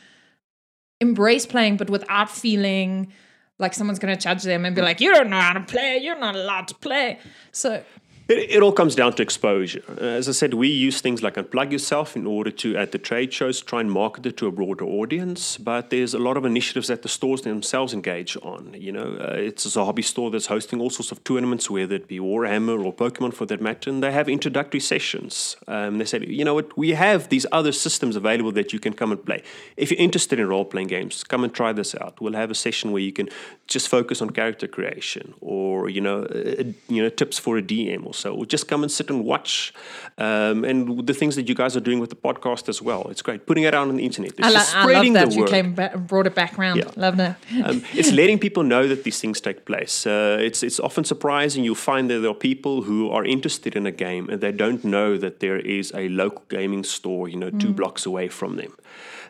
embrace 1.02 1.46
playing, 1.46 1.78
but 1.78 1.90
without 1.90 2.30
feeling 2.30 3.12
like 3.60 3.74
someone's 3.74 4.00
going 4.00 4.16
to 4.16 4.20
judge 4.20 4.44
them 4.44 4.66
and 4.66 4.76
be 4.76 4.82
like, 4.82 5.02
you 5.02 5.14
don't 5.14 5.30
know 5.30 5.40
how 5.40 5.54
to 5.54 5.62
play, 5.62 5.98
you're 5.98 6.20
not 6.20 6.36
allowed 6.36 6.68
to 6.68 6.76
play. 6.76 7.20
So 7.52 7.84
It, 8.30 8.52
it 8.52 8.62
all 8.64 8.72
comes 8.72 8.96
down 8.96 9.14
to 9.14 9.22
exposure. 9.22 9.84
Uh, 9.90 10.06
As 10.06 10.30
I 10.30 10.32
said, 10.32 10.54
we 10.54 10.70
use 10.70 11.02
things 11.02 11.22
like 11.22 11.36
Unplug 11.36 11.74
Yourself 11.74 12.16
in 12.16 12.26
order 12.26 12.52
to, 12.52 12.78
at 12.78 12.94
the 12.94 12.98
trade 12.98 13.34
shows, 13.34 13.62
try 13.62 13.82
and 13.82 13.92
market 13.92 14.26
it 14.26 14.38
to 14.38 14.48
a 14.48 14.52
broader 14.52 14.86
audience. 14.86 15.58
But 15.58 15.90
there's 15.90 16.14
a 16.14 16.20
lot 16.20 16.38
of 16.38 16.46
initiatives 16.46 16.88
that 16.88 17.02
the 17.02 17.10
stores 17.10 17.42
themselves 17.42 17.94
engage 17.94 18.38
on. 18.38 18.76
You 18.78 18.94
know, 18.94 19.18
uh, 19.20 19.34
it's 19.36 19.76
a 19.76 19.84
hobby 19.84 20.04
store 20.04 20.32
that's 20.32 20.46
hosting 20.46 20.80
all 20.80 20.90
sorts 20.90 21.12
of 21.12 21.22
tournaments, 21.26 21.70
whether 21.70 21.96
it 21.96 22.08
be 22.08 22.20
Warhammer 22.20 22.84
or 22.84 22.94
Pokemon 22.94 23.34
for 23.34 23.46
that 23.48 23.62
matter, 23.62 23.90
and 23.90 24.02
they 24.02 24.14
have 24.14 24.30
introductory 24.30 24.80
sessions. 24.80 25.58
Um, 25.68 25.98
they 25.98 26.06
say, 26.06 26.26
you 26.26 26.46
know 26.46 26.54
what, 26.54 26.78
we 26.78 26.92
have 26.92 27.28
these 27.28 27.46
other 27.52 27.74
systems 27.74 28.16
available 28.16 28.54
that 28.54 28.72
you 28.72 28.80
can 28.80 28.94
come 28.94 29.12
and 29.12 29.24
play. 29.26 29.44
If 29.76 29.92
you're 29.92 30.00
interested 30.00 30.40
in 30.40 30.48
role 30.48 30.66
playing 30.66 30.88
games, 30.88 31.26
come 31.26 31.44
and 31.44 31.54
try 31.54 31.74
this 31.74 31.94
out. 31.96 32.22
We'll 32.22 32.34
have 32.34 32.52
a 32.52 32.56
session 32.56 32.94
where 32.94 33.02
you 33.02 33.12
can 33.12 33.28
just 33.68 33.90
focus 33.90 34.22
on 34.22 34.30
character 34.30 34.68
creation 34.68 35.34
or, 35.42 35.90
you 35.90 36.00
know, 36.00 36.24
uh, 36.24 36.64
you 36.88 37.04
know, 37.04 37.10
tips 37.10 37.38
for 37.38 37.58
a 37.58 37.62
DM 37.62 38.13
or 38.14 38.16
so, 38.16 38.34
or 38.36 38.46
just 38.46 38.68
come 38.68 38.84
and 38.84 38.92
sit 38.92 39.10
and 39.10 39.24
watch. 39.24 39.74
Um, 40.18 40.64
and 40.64 41.06
the 41.08 41.14
things 41.14 41.36
that 41.36 41.50
you 41.50 41.56
guys 41.56 41.76
are 41.76 41.80
doing 41.80 42.00
with 42.00 42.10
the 42.10 42.16
podcast 42.16 42.70
as 42.70 42.82
well. 42.82 43.08
It's 43.10 43.22
great. 43.22 43.46
Putting 43.46 43.64
it 43.64 43.74
out 43.74 43.88
on 43.88 43.98
the 43.98 44.06
internet. 44.06 44.32
It's 44.38 44.48
I, 44.48 44.50
lo- 44.50 44.54
just 44.54 44.76
I 44.76 44.78
love 44.78 44.90
spreading 44.90 45.14
that 45.14 45.30
the 45.30 45.36
you 45.36 45.46
came 45.46 45.74
back, 45.74 45.98
brought 45.98 46.28
it 46.28 46.36
back 46.36 46.58
around. 46.60 46.78
Yeah. 46.78 46.92
Love 46.96 47.18
that. 47.18 47.38
Um, 47.64 47.84
it's 47.94 48.12
letting 48.22 48.40
people 48.40 48.64
know 48.64 48.88
that 48.88 49.04
these 49.04 49.20
things 49.20 49.42
take 49.42 49.66
place. 49.66 50.06
Uh, 50.06 50.38
it's 50.40 50.62
it's 50.64 50.80
often 50.80 51.04
surprising. 51.04 51.64
You'll 51.64 51.76
find 51.76 52.10
that 52.10 52.20
there 52.20 52.32
are 52.32 52.36
people 52.52 52.84
who 52.84 53.10
are 53.10 53.26
interested 53.26 53.76
in 53.76 53.86
a 53.86 53.92
game 53.92 54.30
and 54.30 54.40
they 54.42 54.52
don't 54.52 54.84
know 54.84 55.18
that 55.18 55.40
there 55.40 55.60
is 55.60 55.92
a 55.96 56.10
local 56.10 56.44
gaming 56.50 56.84
store, 56.84 57.28
you 57.28 57.38
know, 57.38 57.50
two 57.50 57.74
blocks 57.74 58.06
away 58.06 58.28
from 58.28 58.58
them. 58.58 58.74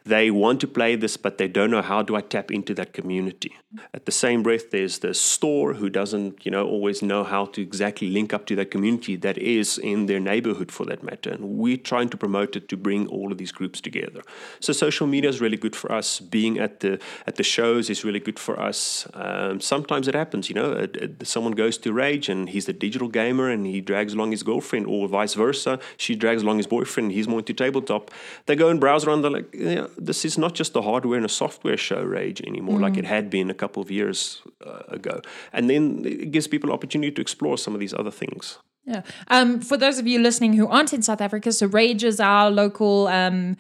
They 0.06 0.32
want 0.32 0.60
to 0.62 0.68
play 0.68 0.96
this, 0.96 1.18
but 1.18 1.38
they 1.38 1.48
don't 1.48 1.72
know 1.72 1.82
how 1.82 2.02
do 2.02 2.16
I 2.16 2.22
tap 2.22 2.52
into 2.52 2.74
that 2.76 2.94
community. 2.94 3.56
At 3.94 4.06
the 4.06 4.12
same 4.12 4.44
breath, 4.44 4.72
there's 4.72 5.00
the 5.00 5.14
store 5.14 5.74
who 5.74 5.90
doesn't, 5.90 6.46
you 6.46 6.52
know, 6.52 6.68
always 6.68 7.02
know 7.02 7.24
how 7.24 7.46
to 7.46 7.62
exactly 7.62 8.10
link 8.10 8.34
up 8.34 8.46
to 8.48 8.56
that 8.58 8.70
community 8.70 9.16
that 9.18 9.38
is 9.38 9.78
in 9.78 10.06
their 10.08 10.20
neighborhood, 10.20 10.72
for 10.72 10.86
that 10.86 11.04
matter. 11.04 11.32
And 11.32 11.58
we're 11.58 11.78
trying 11.78 12.10
to 12.10 12.18
promote 12.18 12.56
it 12.56 12.68
to 12.70 12.78
bring 12.78 13.08
all 13.08 13.32
of 13.32 13.38
these 13.38 13.52
groups 13.52 13.82
together. 13.82 14.22
So 14.60 14.74
social 14.74 15.08
media 15.08 15.30
is 15.30 15.42
really 15.42 15.58
good 15.58 15.76
for 15.76 15.92
us. 15.92 16.20
Being 16.20 16.60
at 16.60 16.82
the 16.82 17.00
at 17.26 17.36
the 17.36 17.44
shows 17.44 17.90
is 17.90 18.04
really 18.04 18.20
good 18.20 18.40
for 18.40 18.60
us. 18.60 19.08
Um, 19.14 19.60
sometimes 19.62 20.08
it 20.08 20.16
happens, 20.16 20.50
you 20.50 20.56
know, 20.56 20.74
uh, 20.74 20.88
uh, 21.02 21.08
someone 21.24 21.54
goes 21.54 21.78
to 21.80 21.94
Rage 21.94 22.30
and 22.30 22.50
he's 22.50 22.66
the 22.66 22.74
digital 22.74 23.08
gamer 23.08 23.50
and 23.50 23.66
he 23.66 23.82
drags 23.82 24.14
along 24.14 24.32
his 24.32 24.44
girlfriend, 24.44 24.86
or 24.88 25.08
vice 25.08 25.34
versa. 25.34 25.80
She 25.98 26.16
drags 26.16 26.44
along 26.44 26.58
his 26.58 26.68
boyfriend. 26.68 27.12
He's 27.12 27.28
more 27.28 27.40
into 27.40 27.54
tabletop. 27.54 28.12
They 28.46 28.56
go 28.56 28.70
and 28.70 28.80
browse 28.80 29.06
around. 29.06 29.22
They're 29.22 29.32
like, 29.32 29.54
yeah, 29.54 29.88
this 29.98 30.26
is 30.26 30.38
not 30.38 30.54
just 30.54 30.76
a 30.76 30.82
hardware 30.82 31.18
and 31.18 31.26
a 31.26 31.30
software 31.30 31.78
show, 31.78 32.04
Rage, 32.04 32.42
anymore, 32.42 32.80
like 32.80 32.98
it 32.98 33.06
had 33.06 33.30
been 33.30 33.50
a 33.50 33.54
couple 33.54 33.82
of 33.82 33.90
years 33.92 34.42
uh, 34.66 34.82
ago. 34.88 35.22
And 35.52 35.70
then 35.70 36.04
it 36.06 36.32
gives 36.32 36.48
people 36.48 36.72
opportunity 36.72 37.12
to 37.12 37.22
explore 37.22 37.58
some 37.58 37.74
of 37.74 37.80
these 37.80 37.94
other 37.94 38.12
things. 38.12 38.60
Yeah. 38.86 39.02
Um, 39.30 39.62
for 39.62 39.78
those 39.78 39.98
of 40.00 40.08
you 40.08 40.20
listening 40.20 40.54
who 40.54 40.68
aren't 40.68 40.94
in 40.94 41.02
South 41.02 41.22
Africa, 41.22 41.52
so 41.52 41.68
Rage 41.68 42.04
is 42.04 42.20
our 42.20 42.52
local 42.52 43.08
um, 43.08 43.56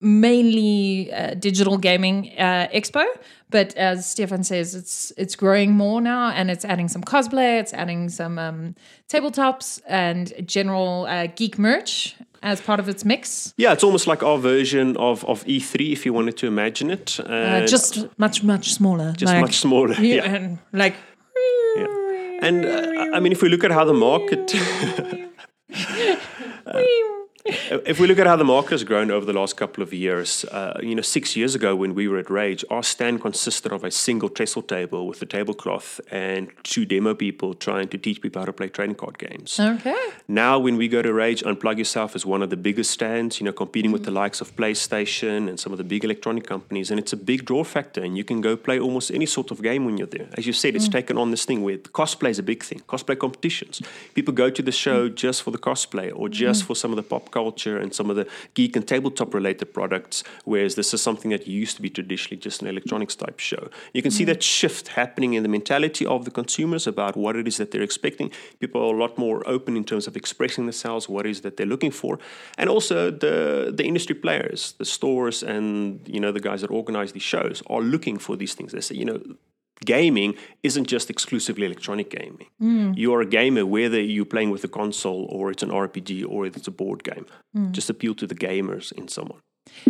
mainly 0.00 1.10
uh, 1.12 1.34
digital 1.34 1.78
gaming 1.78 2.32
uh, 2.38 2.68
expo, 2.74 3.04
but 3.48 3.74
as 3.76 4.08
Stefan 4.08 4.44
says, 4.44 4.74
it's 4.74 5.12
it's 5.16 5.34
growing 5.34 5.72
more 5.72 6.00
now, 6.02 6.28
and 6.28 6.50
it's 6.50 6.64
adding 6.64 6.88
some 6.88 7.02
cosplay, 7.02 7.58
it's 7.60 7.72
adding 7.72 8.10
some 8.10 8.38
um, 8.38 8.74
tabletops 9.08 9.80
and 9.86 10.32
general 10.44 11.06
uh, 11.06 11.28
geek 11.28 11.58
merch 11.58 12.16
as 12.46 12.60
part 12.60 12.78
of 12.80 12.88
its 12.88 13.04
mix. 13.04 13.52
Yeah, 13.56 13.72
it's 13.72 13.82
almost 13.82 14.06
like 14.06 14.22
our 14.22 14.38
version 14.38 14.96
of, 14.96 15.24
of 15.24 15.44
E3, 15.44 15.92
if 15.92 16.06
you 16.06 16.12
wanted 16.12 16.36
to 16.36 16.46
imagine 16.46 16.90
it. 16.90 17.18
Uh, 17.20 17.66
just 17.66 18.06
much 18.18 18.42
much 18.42 18.72
smaller. 18.72 19.12
Just 19.16 19.32
like, 19.32 19.40
much 19.40 19.56
smaller. 19.56 19.94
Yeah, 19.94 20.24
and 20.24 20.58
like. 20.72 20.94
Yeah. 21.76 21.86
And 22.42 22.64
uh, 22.64 23.16
I 23.16 23.20
mean, 23.20 23.32
if 23.32 23.42
we 23.42 23.48
look 23.48 23.64
at 23.64 23.72
how 23.72 23.84
the 23.84 23.94
market. 23.94 24.54
uh, 26.66 26.82
if 27.86 28.00
we 28.00 28.06
look 28.06 28.18
at 28.18 28.26
how 28.26 28.36
the 28.36 28.44
market 28.44 28.72
has 28.72 28.84
grown 28.84 29.10
over 29.10 29.24
the 29.24 29.32
last 29.32 29.56
couple 29.56 29.82
of 29.82 29.92
years, 29.92 30.44
uh, 30.46 30.78
you 30.82 30.94
know, 30.94 31.02
six 31.02 31.36
years 31.36 31.54
ago 31.54 31.76
when 31.76 31.94
we 31.94 32.08
were 32.08 32.18
at 32.18 32.28
Rage, 32.28 32.64
our 32.70 32.82
stand 32.82 33.20
consisted 33.20 33.72
of 33.72 33.84
a 33.84 33.90
single 33.90 34.28
trestle 34.28 34.62
table 34.62 35.06
with 35.06 35.22
a 35.22 35.26
tablecloth 35.26 36.00
and 36.10 36.48
two 36.64 36.84
demo 36.84 37.14
people 37.14 37.54
trying 37.54 37.88
to 37.88 37.98
teach 37.98 38.20
people 38.20 38.40
how 38.40 38.46
to 38.46 38.52
play 38.52 38.68
trading 38.68 38.96
card 38.96 39.18
games. 39.18 39.60
Okay. 39.60 39.94
Now, 40.26 40.58
when 40.58 40.76
we 40.76 40.88
go 40.88 41.02
to 41.02 41.12
Rage, 41.12 41.42
Unplug 41.42 41.78
Yourself 41.78 42.16
is 42.16 42.26
one 42.26 42.42
of 42.42 42.50
the 42.50 42.56
biggest 42.56 42.90
stands, 42.90 43.38
you 43.38 43.44
know, 43.44 43.52
competing 43.52 43.90
mm. 43.90 43.94
with 43.94 44.04
the 44.04 44.10
mm. 44.10 44.14
likes 44.14 44.40
of 44.40 44.56
PlayStation 44.56 45.48
and 45.48 45.60
some 45.60 45.72
of 45.72 45.78
the 45.78 45.84
big 45.84 46.04
electronic 46.04 46.46
companies, 46.46 46.90
and 46.90 46.98
it's 46.98 47.12
a 47.12 47.16
big 47.16 47.44
draw 47.44 47.62
factor, 47.62 48.02
and 48.02 48.16
you 48.16 48.24
can 48.24 48.40
go 48.40 48.56
play 48.56 48.80
almost 48.80 49.10
any 49.12 49.26
sort 49.26 49.52
of 49.52 49.62
game 49.62 49.84
when 49.84 49.98
you're 49.98 50.06
there. 50.08 50.28
As 50.34 50.46
you 50.46 50.52
said, 50.52 50.74
it's 50.74 50.88
mm. 50.88 50.92
taken 50.92 51.16
on 51.16 51.30
this 51.30 51.44
thing 51.44 51.62
where 51.62 51.78
cosplay 51.78 52.30
is 52.30 52.38
a 52.38 52.42
big 52.42 52.64
thing, 52.64 52.80
cosplay 52.88 53.16
competitions. 53.16 53.82
People 54.14 54.34
go 54.34 54.50
to 54.50 54.62
the 54.62 54.72
show 54.72 55.08
mm. 55.08 55.14
just 55.14 55.42
for 55.42 55.52
the 55.52 55.58
cosplay 55.58 56.12
or 56.14 56.28
just 56.28 56.64
mm. 56.64 56.66
for 56.66 56.74
some 56.74 56.90
of 56.90 56.96
the 56.96 57.02
pop 57.02 57.30
culture 57.40 57.76
and 57.82 57.90
some 57.98 58.08
of 58.12 58.16
the 58.20 58.26
geek 58.54 58.72
and 58.76 58.84
tabletop 58.94 59.30
related 59.40 59.68
products, 59.78 60.16
whereas 60.44 60.72
this 60.74 60.88
is 60.94 61.00
something 61.08 61.30
that 61.34 61.46
used 61.62 61.74
to 61.76 61.82
be 61.86 61.90
traditionally 61.98 62.40
just 62.48 62.62
an 62.62 62.68
electronics 62.74 63.14
type 63.24 63.38
show. 63.50 63.62
You 63.96 64.02
can 64.04 64.12
mm. 64.12 64.18
see 64.18 64.26
that 64.32 64.42
shift 64.42 64.84
happening 65.00 65.30
in 65.36 65.42
the 65.46 65.52
mentality 65.58 66.04
of 66.14 66.20
the 66.26 66.30
consumers 66.40 66.86
about 66.86 67.14
what 67.16 67.34
it 67.40 67.46
is 67.50 67.56
that 67.60 67.68
they're 67.70 67.88
expecting. 67.90 68.28
People 68.58 68.80
are 68.84 68.94
a 68.94 69.00
lot 69.04 69.18
more 69.18 69.38
open 69.56 69.76
in 69.76 69.84
terms 69.84 70.06
of 70.06 70.16
expressing 70.16 70.64
themselves, 70.70 71.08
what 71.08 71.26
it 71.26 71.30
is 71.30 71.40
that 71.42 71.56
they're 71.56 71.72
looking 71.74 71.94
for, 72.02 72.12
and 72.60 72.66
also 72.74 72.96
the 73.24 73.36
the 73.78 73.84
industry 73.90 74.16
players, 74.26 74.60
the 74.82 74.88
stores, 74.96 75.42
and 75.54 75.66
you 76.14 76.20
know 76.22 76.32
the 76.38 76.44
guys 76.48 76.60
that 76.62 76.70
organize 76.80 77.10
these 77.12 77.28
shows 77.34 77.56
are 77.74 77.82
looking 77.94 78.16
for 78.26 78.34
these 78.36 78.54
things. 78.56 78.70
They 78.72 78.84
say, 78.88 78.96
you 79.02 79.08
know, 79.10 79.20
gaming 79.84 80.34
isn't 80.62 80.86
just 80.86 81.10
exclusively 81.10 81.66
electronic 81.66 82.10
gaming. 82.10 82.48
Mm. 82.60 82.96
You 82.96 83.14
are 83.14 83.20
a 83.20 83.26
gamer 83.26 83.66
whether 83.66 84.00
you're 84.00 84.24
playing 84.24 84.50
with 84.50 84.64
a 84.64 84.68
console 84.68 85.26
or 85.30 85.50
it's 85.50 85.62
an 85.62 85.70
RPG 85.70 86.26
or 86.28 86.46
it's 86.46 86.66
a 86.66 86.70
board 86.70 87.04
game. 87.04 87.26
Mm. 87.56 87.72
Just 87.72 87.90
appeal 87.90 88.14
to 88.14 88.26
the 88.26 88.34
gamers 88.34 88.92
in 88.92 89.08
someone. 89.08 89.40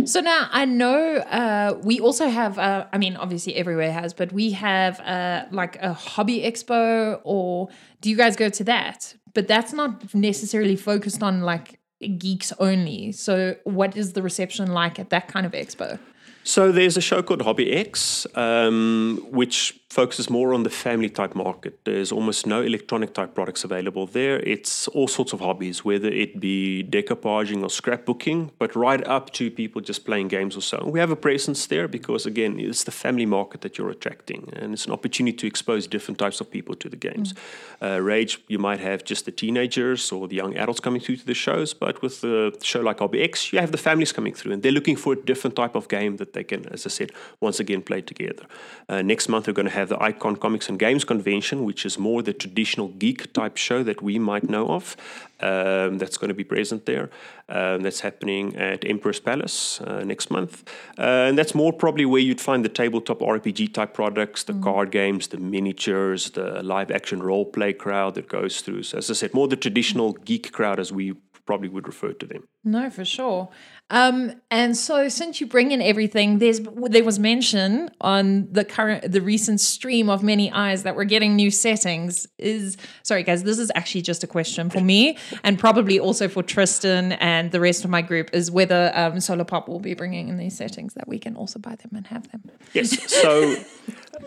So 0.05 0.21
now 0.21 0.49
I 0.51 0.65
know 0.65 1.17
uh, 1.17 1.79
we 1.83 2.01
also 2.01 2.29
have, 2.29 2.59
uh, 2.59 2.87
I 2.93 2.99
mean, 2.99 3.17
obviously 3.17 3.55
everywhere 3.57 3.93
has, 3.93 4.15
but 4.15 4.33
we 4.33 4.53
have 4.53 4.99
uh, 5.01 5.45
like 5.51 5.77
a 5.77 5.93
hobby 5.93 6.41
expo, 6.41 7.21
or 7.25 7.69
do 8.01 8.11
you 8.11 8.17
guys 8.17 8.37
go 8.37 8.49
to 8.49 8.65
that? 8.65 9.15
But 9.35 9.49
that's 9.49 9.73
not 9.73 10.15
necessarily 10.15 10.77
focused 10.77 11.23
on 11.23 11.43
like 11.43 11.79
geeks 12.19 12.53
only. 12.59 13.13
So, 13.13 13.57
what 13.65 13.97
is 13.97 14.15
the 14.15 14.23
reception 14.23 14.73
like 14.73 14.99
at 14.99 15.11
that 15.11 15.29
kind 15.29 15.45
of 15.45 15.53
expo? 15.53 15.99
So 16.47 16.71
there's 16.71 16.97
a 16.97 17.01
show 17.01 17.25
called 17.25 17.43
Hobby 17.43 17.73
X, 17.73 18.25
um, 18.37 19.21
which 19.33 19.75
focuses 19.91 20.29
more 20.29 20.53
on 20.53 20.65
the 20.65 20.71
family 20.71 21.09
type 21.09 21.35
market. 21.35 21.79
There's 21.85 22.11
almost 22.11 22.47
no 22.47 22.61
electronic 22.61 23.15
type 23.15 23.35
products 23.35 23.65
available 23.65 24.07
there. 24.07 24.41
It's 24.41 24.89
all 24.89 25.09
sorts 25.09 25.33
of 25.33 25.41
hobbies, 25.41 25.85
whether 25.85 26.09
it 26.09 26.41
be 26.41 26.85
decoupaging 26.85 27.63
or 27.63 27.69
scrapbooking, 27.69 28.51
but 28.59 28.75
right 28.75 29.07
up 29.07 29.33
to 29.35 29.51
people 29.51 29.81
just 29.81 30.05
playing 30.05 30.29
games 30.29 30.57
or 30.57 30.61
so. 30.61 30.85
We 30.85 30.99
have 30.99 31.11
a 31.11 31.17
presence 31.17 31.67
there 31.67 31.87
because, 31.89 32.27
again, 32.27 32.59
it's 32.59 32.85
the 32.85 32.91
family 32.91 33.27
market 33.27 33.61
that 33.61 33.79
you're 33.79 33.91
attracting, 33.91 34.53
and 34.55 34.75
it's 34.75 34.87
an 34.87 34.93
opportunity 34.93 35.37
to 35.37 35.47
expose 35.47 35.87
different 35.87 36.19
types 36.19 36.41
of 36.41 36.51
people 36.51 36.75
to 36.75 36.89
the 36.89 36.97
games. 36.97 37.33
Mm. 37.81 37.97
Uh, 37.97 38.01
Rage, 38.01 38.41
you 38.49 38.59
might 38.59 38.81
have 38.81 39.05
just 39.05 39.25
the 39.25 39.33
teenagers 39.33 40.11
or 40.11 40.27
the 40.27 40.37
young 40.37 40.57
adults 40.57 40.81
coming 40.81 41.01
through 41.01 41.17
to 41.17 41.27
the 41.27 41.35
shows, 41.35 41.73
but 41.75 42.03
with 42.03 42.25
a 42.25 42.53
show 42.61 42.81
like 42.81 42.99
Hobby 42.99 43.23
X, 43.23 43.53
you 43.53 43.61
have 43.61 43.73
the 43.73 43.79
families 43.79 44.13
coming 44.13 44.35
through, 44.35 44.53
and 44.53 44.63
they're 44.63 44.73
looking 44.73 44.97
for 44.97 45.13
a 45.13 45.17
different 45.17 45.55
type 45.55 45.77
of 45.77 45.89
game 45.89 46.17
that 46.17 46.33
they 46.33 46.43
can, 46.45 46.67
as 46.73 46.85
I 46.87 46.91
said, 46.91 47.13
once 47.41 47.61
again 47.61 47.83
play 47.83 48.01
together. 48.01 48.47
Uh, 48.89 49.03
next 49.03 49.29
month, 49.29 49.47
we're 49.47 49.53
going 49.53 49.69
to 49.69 49.76
have 49.77 49.89
the 49.89 50.03
Icon 50.03 50.37
Comics 50.37 50.69
and 50.69 50.79
Games 50.79 51.05
Convention, 51.05 51.65
which 51.65 51.87
is 51.87 51.99
more 51.99 52.23
the 52.23 52.33
traditional 52.33 52.89
geek 52.89 53.33
type 53.33 53.57
show 53.57 53.83
that 53.85 54.03
we 54.03 54.19
might 54.19 54.49
know 54.49 54.69
of. 54.69 54.97
Um, 55.39 55.99
that's 55.99 56.17
going 56.17 56.29
to 56.29 56.35
be 56.35 56.45
present 56.45 56.87
there. 56.87 57.11
Um, 57.49 57.83
that's 57.83 58.01
happening 58.01 58.57
at 58.57 58.85
Emperor's 58.85 59.21
Palace 59.21 59.81
uh, 59.83 60.03
next 60.03 60.31
month. 60.31 60.55
Uh, 60.99 61.29
and 61.29 61.39
that's 61.39 61.55
more 61.55 61.73
probably 61.73 62.07
where 62.07 62.23
you'd 62.23 62.41
find 62.41 62.65
the 62.65 62.71
tabletop 62.71 63.21
RPG 63.21 63.75
type 63.75 63.93
products, 63.93 64.45
the 64.45 64.55
mm. 64.55 64.63
card 64.63 64.91
games, 64.91 65.29
the 65.29 65.37
miniatures, 65.37 66.31
the 66.31 66.63
live 66.63 66.91
action 66.91 67.23
role 67.23 67.45
play 67.45 67.73
crowd 67.75 68.15
that 68.15 68.29
goes 68.29 68.63
through. 68.63 68.83
So, 68.85 68.99
as 68.99 69.11
I 69.11 69.15
said, 69.15 69.35
more 69.35 69.47
the 69.47 69.57
traditional 69.57 70.13
geek 70.13 70.53
crowd 70.53 70.81
as 70.81 70.91
we 70.91 71.15
probably 71.45 71.69
would 71.69 71.87
refer 71.87 72.13
to 72.13 72.27
them. 72.27 72.49
No, 72.67 72.91
for 72.91 73.05
sure. 73.05 73.49
Um, 73.89 74.41
and 74.51 74.77
so, 74.77 75.09
since 75.09 75.41
you 75.41 75.47
bring 75.47 75.71
in 75.71 75.81
everything, 75.81 76.39
there's 76.39 76.59
there 76.61 77.05
was 77.05 77.21
mention 77.21 77.89
on 78.01 78.49
the 78.51 78.65
current 78.65 79.13
the 79.13 79.21
recent 79.21 79.61
stream 79.61 80.11
of 80.11 80.25
many 80.25 80.51
eyes 80.51 80.83
that 80.83 80.97
we're 80.97 81.05
getting 81.05 81.37
new 81.37 81.53
settings. 81.53 82.27
Is 82.39 82.77
sorry, 83.05 83.23
guys, 83.23 83.45
this 83.45 83.61
is 83.61 83.71
actually 83.77 84.03
just 84.03 84.25
a 84.25 84.27
question 84.27 84.69
for 84.69 84.81
me, 84.81 85.17
and 85.45 85.57
probably 85.57 86.01
also 86.01 86.27
for 86.27 86.43
Tristan 86.43 87.13
and 87.13 87.53
the 87.53 87.61
rest 87.61 87.85
of 87.85 87.91
my 87.91 88.03
group. 88.03 88.31
Is 88.33 88.51
whether 88.51 88.91
um, 88.97 89.21
Solar 89.21 89.45
Pop 89.45 89.69
will 89.69 89.79
be 89.79 89.95
bringing 89.95 90.29
in 90.29 90.37
these 90.37 90.57
settings 90.57 90.95
that 90.95 91.07
we 91.07 91.21
can 91.21 91.37
also 91.37 91.61
buy 91.61 91.77
them 91.77 91.91
and 91.95 92.09
have 92.09 92.29
them. 92.33 92.51
Yes. 92.73 93.13
So. 93.13 93.55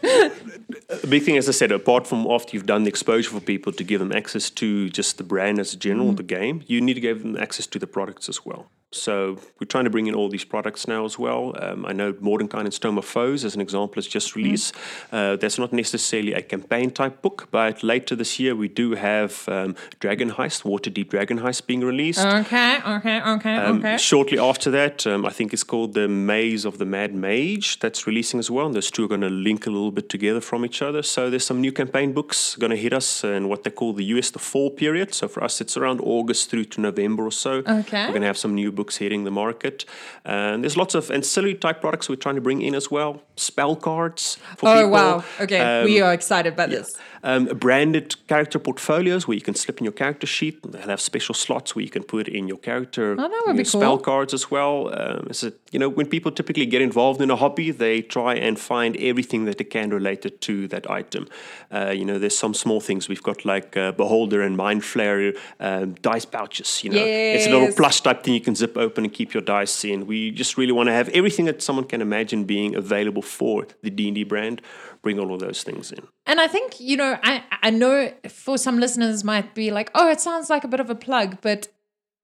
a 0.04 1.08
big 1.08 1.24
thing, 1.24 1.38
as 1.38 1.50
I 1.50 1.52
said, 1.52 1.72
apart 1.72 2.06
from 2.06 2.28
after 2.28 2.56
you've 2.56 2.68
done 2.68 2.84
the 2.84 2.90
exposure 2.90 3.32
for 3.32 3.40
people 3.40 3.74
to 3.74 3.84
give 3.84 4.00
them 4.00 4.12
access 4.12 4.50
to 4.52 4.88
just 4.90 5.18
the 5.18 5.24
brand 5.24 5.60
as 5.60 5.74
a 5.74 5.78
general, 5.78 6.14
mm. 6.14 6.18
the 6.18 6.24
game, 6.24 6.64
you 6.68 6.80
need 6.80 6.94
to 6.94 7.02
give 7.02 7.24
them 7.24 7.36
access 7.36 7.66
to 7.68 7.80
the 7.80 7.88
products 7.88 8.29
as 8.30 8.46
well. 8.46 8.72
So 8.92 9.38
we're 9.60 9.68
trying 9.68 9.84
to 9.84 9.92
bring 9.92 10.08
in 10.08 10.16
all 10.16 10.30
these 10.30 10.44
products 10.44 10.88
now 10.88 11.06
as 11.06 11.20
well. 11.20 11.54
Um, 11.62 11.86
I 11.86 11.94
know 11.94 12.14
Mordenkainen's 12.14 12.80
Tome 12.80 12.98
of 12.98 13.06
Foes, 13.06 13.46
as 13.46 13.54
an 13.54 13.62
example, 13.62 13.96
has 13.96 14.08
just 14.08 14.30
mm-hmm. 14.30 14.40
released. 14.40 14.74
Mm. 14.74 15.34
Uh, 15.34 15.36
that's 15.36 15.60
not 15.60 15.72
necessarily 15.72 16.34
a 16.34 16.42
campaign 16.42 16.90
type 16.90 17.22
book, 17.22 17.50
but 17.52 17.84
later 17.84 18.16
this 18.16 18.40
year 18.40 18.56
we 18.56 18.68
do 18.68 18.96
have 18.96 19.48
um, 19.48 19.76
Dragon 20.00 20.32
Heist, 20.32 20.64
Waterdeep 20.64 21.10
Dragon 21.10 21.40
Heist 21.40 21.68
being 21.68 21.82
released. 21.82 22.26
Okay, 22.26 22.80
okay, 22.84 23.22
okay, 23.22 23.56
um, 23.58 23.78
okay. 23.78 23.98
Shortly 23.98 24.40
after 24.40 24.72
that, 24.72 25.06
um, 25.06 25.24
I 25.24 25.30
think 25.30 25.54
it's 25.54 25.64
called 25.64 25.94
The 25.94 26.08
Maze 26.08 26.66
of 26.66 26.80
the 26.80 26.86
Mad 26.86 27.14
Mage 27.14 27.80
that's 27.80 28.08
releasing 28.08 28.40
as 28.40 28.50
well. 28.50 28.66
And 28.66 28.76
those 28.76 28.90
two 28.90 29.06
are 29.06 29.08
going 29.08 29.22
to 29.22 29.30
link 29.30 29.68
a 29.68 29.70
little 29.70 29.92
bit 29.92 30.10
together 30.10 30.42
from 30.42 30.66
each 30.66 30.82
other. 30.82 31.04
So 31.04 31.30
there's 31.30 31.46
some 31.46 31.62
new 31.62 31.72
campaign 31.72 32.12
books 32.12 32.56
going 32.56 32.72
to 32.72 32.78
hit 32.78 32.94
us 32.94 33.24
in 33.24 33.50
what 33.50 33.64
they 33.64 33.70
call 33.70 33.94
the 33.94 34.06
US 34.06 34.32
the 34.32 34.40
fall 34.40 34.72
period. 34.72 35.14
So 35.14 35.28
for 35.28 35.44
us, 35.44 35.62
it's 35.62 35.78
around 35.78 36.02
August 36.02 36.50
through 36.50 36.66
to 36.66 36.82
November 36.82 37.24
or 37.28 37.32
so. 37.32 37.62
Okay. 37.68 38.06
We're 38.06 38.14
going 38.14 38.22
to 38.22 38.28
have 38.28 38.38
some 38.38 38.56
new 38.56 38.72
books 38.80 38.98
hitting 39.04 39.26
the 39.30 39.36
market. 39.44 39.78
And 40.24 40.64
there's 40.64 40.78
lots 40.84 40.96
of 40.96 41.12
ancillary 41.12 41.56
type 41.66 41.82
products 41.82 42.08
we're 42.10 42.24
trying 42.26 42.40
to 42.42 42.46
bring 42.50 42.62
in 42.68 42.74
as 42.82 42.88
well. 42.96 43.12
Spell 43.36 43.76
cards 43.76 44.38
for 44.58 44.70
oh, 44.70 44.76
people. 44.76 44.92
wow. 44.92 45.24
Okay. 45.44 45.60
Um, 45.60 45.86
we 45.86 46.02
are 46.06 46.14
excited 46.14 46.54
about 46.54 46.70
yeah. 46.70 46.80
this. 46.80 46.90
Um, 47.24 47.46
branded 47.46 48.16
character 48.28 48.60
portfolios 48.60 49.28
where 49.28 49.36
you 49.36 49.42
can 49.42 49.56
slip 49.56 49.80
in 49.80 49.84
your 49.84 49.94
character 49.94 50.28
sheet. 50.28 50.62
They'll 50.64 50.90
have 50.90 51.02
special 51.02 51.36
slots 51.36 51.76
where 51.76 51.84
you 51.84 51.90
can 51.90 52.04
put 52.04 52.28
in 52.28 52.48
your 52.48 52.58
character 52.58 53.16
oh, 53.18 53.64
spell 53.64 53.98
cards 53.98 54.34
as 54.34 54.50
well. 54.50 54.94
Um, 54.94 55.30
you 55.72 55.80
know, 55.80 55.90
when 55.90 56.08
people 56.08 56.32
typically 56.32 56.66
get 56.66 56.82
involved 56.82 57.22
in 57.22 57.30
a 57.30 57.36
hobby, 57.36 57.72
they 57.72 58.02
try 58.02 58.36
and 58.36 58.60
find 58.60 58.96
everything 58.98 59.46
that 59.46 59.58
they 59.58 59.64
can 59.64 59.90
related 59.90 60.42
to 60.42 60.68
that 60.70 60.90
item. 60.90 61.28
Uh, 61.72 61.92
you 61.96 62.06
know, 62.06 62.18
there's 62.18 62.38
some 62.38 62.54
small 62.54 62.80
things 62.80 63.08
we've 63.08 63.24
got 63.24 63.46
like 63.46 63.76
uh, 63.78 63.92
Beholder 63.92 64.42
and 64.42 64.58
Mind 64.58 64.82
Flayer 64.82 65.38
um, 65.60 65.94
dice 65.96 66.26
pouches. 66.26 66.84
You 66.84 66.92
know, 66.92 66.98
yes. 66.98 67.38
it's 67.38 67.48
a 67.48 67.52
little 67.52 67.74
plush 67.74 68.02
type 68.02 68.24
thing 68.24 68.34
you 68.34 68.42
can 68.42 68.56
zip 68.56 68.78
open 68.78 69.04
and 69.04 69.14
keep 69.14 69.34
your 69.34 69.44
dice 69.44 69.84
in. 69.84 70.08
We 70.08 70.32
just 70.32 70.58
really 70.58 70.72
want 70.72 70.88
to 70.88 70.94
have 70.94 71.10
everything 71.10 71.46
that 71.46 71.62
someone 71.62 71.86
can 71.86 72.02
imagine 72.02 72.46
being 72.46 72.76
available 72.76 73.22
for 73.22 73.68
the 73.82 73.90
D&D 73.90 74.24
brand 74.24 74.62
bring 75.02 75.20
all 75.20 75.34
of 75.34 75.40
those 75.40 75.64
things 75.64 75.92
in. 75.92 76.06
And 76.26 76.40
I 76.40 76.48
think, 76.48 76.80
you 76.80 76.98
know, 76.98 77.18
I, 77.24 77.44
I 77.64 77.70
know 77.70 78.12
for 78.28 78.58
some 78.58 78.80
listeners 78.80 79.24
might 79.24 79.56
be 79.56 79.72
like, 79.72 79.90
oh, 79.96 80.10
it 80.10 80.20
sounds 80.20 80.50
like 80.50 80.64
a 80.64 80.68
bit 80.68 80.80
of 80.80 80.90
a 80.90 80.96
plug, 80.96 81.38
but 81.42 81.68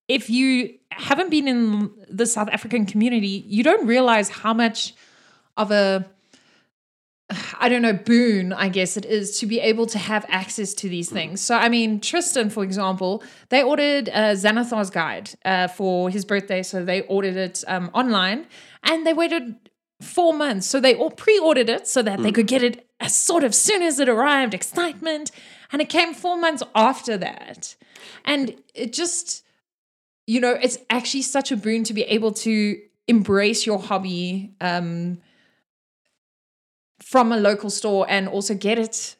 if 0.07 0.29
you 0.29 0.77
haven't 0.91 1.31
been 1.31 1.47
in 1.47 1.91
the 2.09 2.25
South 2.25 2.49
African 2.49 2.85
community, 2.85 3.43
you 3.47 3.63
don't 3.63 3.88
realize 3.88 4.29
how 4.29 4.53
much 4.53 4.93
of 5.57 5.71
a 5.71 6.05
I 7.59 7.69
don't 7.69 7.81
know, 7.81 7.93
boon, 7.93 8.53
I 8.53 8.69
guess 8.69 8.97
it 8.97 9.05
is, 9.05 9.39
to 9.39 9.47
be 9.47 9.59
able 9.59 9.88
to 9.88 9.97
have 9.97 10.25
access 10.29 10.75
to 10.75 10.89
these 10.89 11.09
things. 11.09 11.41
So, 11.41 11.55
I 11.55 11.69
mean, 11.69 11.99
Tristan, 11.99 12.51
for 12.51 12.63
example, 12.63 13.23
they 13.49 13.63
ordered 13.63 14.09
a 14.09 14.35
Xanathar's 14.35 14.91
guide 14.91 15.31
uh, 15.43 15.67
for 15.67 16.11
his 16.11 16.23
birthday. 16.23 16.61
So 16.61 16.85
they 16.85 17.01
ordered 17.01 17.35
it 17.35 17.63
um, 17.67 17.89
online 17.95 18.45
and 18.83 19.07
they 19.07 19.13
waited 19.13 19.55
four 20.01 20.34
months. 20.34 20.67
So 20.67 20.79
they 20.79 20.95
all 20.95 21.12
pre 21.12 21.39
ordered 21.39 21.69
it 21.69 21.88
so 21.88 22.01
that 22.01 22.19
mm. 22.19 22.23
they 22.23 22.31
could 22.31 22.47
get 22.47 22.63
it 22.63 22.88
as 22.99 23.15
sort 23.15 23.43
of 23.43 23.53
soon 23.53 23.81
as 23.81 23.99
it 23.99 24.10
arrived, 24.10 24.53
excitement. 24.53 25.31
And 25.71 25.81
it 25.81 25.89
came 25.89 26.13
four 26.13 26.38
months 26.38 26.63
after 26.73 27.17
that. 27.17 27.75
And 28.23 28.55
it 28.73 28.93
just, 28.93 29.43
you 30.27 30.39
know, 30.39 30.51
it's 30.51 30.77
actually 30.89 31.23
such 31.23 31.51
a 31.51 31.58
boon 31.58 31.84
to 31.86 31.93
be 31.93 32.03
able 32.03 32.31
to 32.34 32.79
embrace 33.08 33.65
your 33.65 33.79
hobby 33.79 34.53
um, 34.62 35.19
from 37.01 37.31
a 37.31 37.38
local 37.38 37.69
store 37.69 38.05
and 38.10 38.27
also 38.27 38.55
get 38.55 38.79
it 38.79 39.15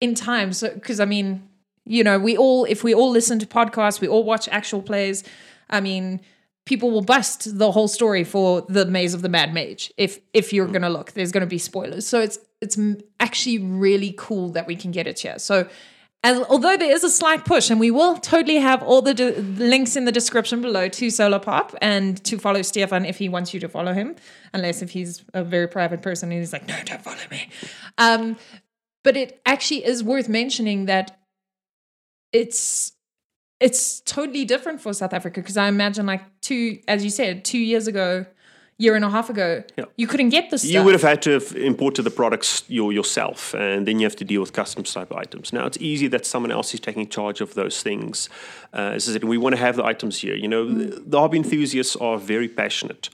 in 0.00 0.14
time. 0.14 0.52
So, 0.52 0.72
because 0.72 1.00
I 1.00 1.04
mean, 1.04 1.48
you 1.84 2.04
know, 2.04 2.18
we 2.18 2.36
all, 2.36 2.64
if 2.64 2.84
we 2.84 2.94
all 2.94 3.10
listen 3.10 3.38
to 3.38 3.46
podcasts, 3.46 4.00
we 4.00 4.08
all 4.08 4.24
watch 4.24 4.48
actual 4.48 4.82
plays. 4.82 5.24
I 5.68 5.80
mean, 5.80 6.20
people 6.66 6.90
will 6.90 7.02
bust 7.02 7.58
the 7.58 7.72
whole 7.72 7.88
story 7.88 8.24
for 8.24 8.62
the 8.68 8.84
Maze 8.86 9.14
of 9.14 9.22
the 9.22 9.28
Mad 9.28 9.52
Mage. 9.54 9.92
If 9.96 10.20
if 10.32 10.52
you're 10.52 10.66
gonna 10.66 10.90
look, 10.90 11.12
there's 11.12 11.32
gonna 11.32 11.46
be 11.46 11.58
spoilers. 11.58 12.06
So 12.06 12.20
it's 12.20 12.38
it's 12.60 12.78
actually 13.18 13.58
really 13.58 14.14
cool 14.16 14.50
that 14.50 14.66
we 14.66 14.76
can 14.76 14.90
get 14.90 15.06
it 15.06 15.20
here. 15.20 15.38
So. 15.38 15.68
And 16.22 16.44
although 16.50 16.76
there 16.76 16.92
is 16.92 17.02
a 17.02 17.08
slight 17.08 17.46
push, 17.46 17.70
and 17.70 17.80
we 17.80 17.90
will 17.90 18.14
totally 18.18 18.56
have 18.56 18.82
all 18.82 19.00
the 19.00 19.14
de- 19.14 19.40
links 19.40 19.96
in 19.96 20.04
the 20.04 20.12
description 20.12 20.60
below 20.60 20.86
to 20.86 21.08
Solar 21.08 21.38
Pop 21.38 21.74
and 21.80 22.22
to 22.24 22.36
follow 22.36 22.60
Stefan 22.60 23.06
if 23.06 23.16
he 23.16 23.30
wants 23.30 23.54
you 23.54 23.60
to 23.60 23.70
follow 23.70 23.94
him, 23.94 24.16
unless 24.52 24.82
if 24.82 24.90
he's 24.90 25.24
a 25.32 25.42
very 25.42 25.66
private 25.66 26.02
person 26.02 26.30
and 26.30 26.38
he's 26.38 26.52
like, 26.52 26.68
no, 26.68 26.76
don't 26.84 27.00
follow 27.02 27.16
me. 27.30 27.48
Um, 27.96 28.36
but 29.02 29.16
it 29.16 29.40
actually 29.46 29.86
is 29.86 30.04
worth 30.04 30.28
mentioning 30.28 30.84
that 30.84 31.18
it's 32.34 32.92
it's 33.60 34.00
totally 34.00 34.44
different 34.44 34.80
for 34.80 34.92
South 34.92 35.12
Africa 35.12 35.40
because 35.40 35.56
I 35.56 35.68
imagine 35.68 36.06
like 36.06 36.22
two, 36.40 36.80
as 36.88 37.04
you 37.04 37.10
said, 37.10 37.44
two 37.44 37.58
years 37.58 37.86
ago, 37.86 38.26
year 38.78 38.96
and 38.96 39.04
a 39.04 39.10
half 39.10 39.28
ago, 39.28 39.62
Yeah. 39.76 39.84
you 39.98 40.06
couldn't 40.06 40.30
get 40.30 40.48
this. 40.50 40.64
You 40.64 40.82
would 40.82 40.94
have 40.94 41.02
had 41.02 41.20
to 41.22 41.32
have 41.32 41.54
imported 41.54 42.02
the 42.04 42.10
products 42.10 42.62
your, 42.66 42.94
yourself, 42.94 43.52
and 43.54 43.86
then 43.86 43.98
you 44.00 44.06
have 44.06 44.16
to 44.16 44.24
deal 44.24 44.40
with 44.40 44.54
customs 44.54 44.94
type 44.94 45.14
items. 45.14 45.52
Now 45.52 45.66
it's 45.66 45.76
easy 45.78 46.08
that 46.08 46.24
someone 46.24 46.50
else 46.50 46.72
is 46.72 46.80
taking 46.80 47.06
charge 47.06 47.42
of 47.42 47.52
those 47.52 47.82
things. 47.82 48.30
Uh, 48.72 48.92
as 48.96 49.06
I 49.06 49.12
said, 49.12 49.24
we 49.24 49.36
want 49.36 49.54
to 49.54 49.60
have 49.60 49.76
the 49.76 49.84
items 49.84 50.20
here. 50.20 50.34
You 50.34 50.48
know, 50.48 50.64
the, 50.66 51.02
the 51.06 51.18
hobby 51.20 51.36
enthusiasts 51.36 51.94
are 51.96 52.16
very 52.16 52.48
passionate. 52.48 53.10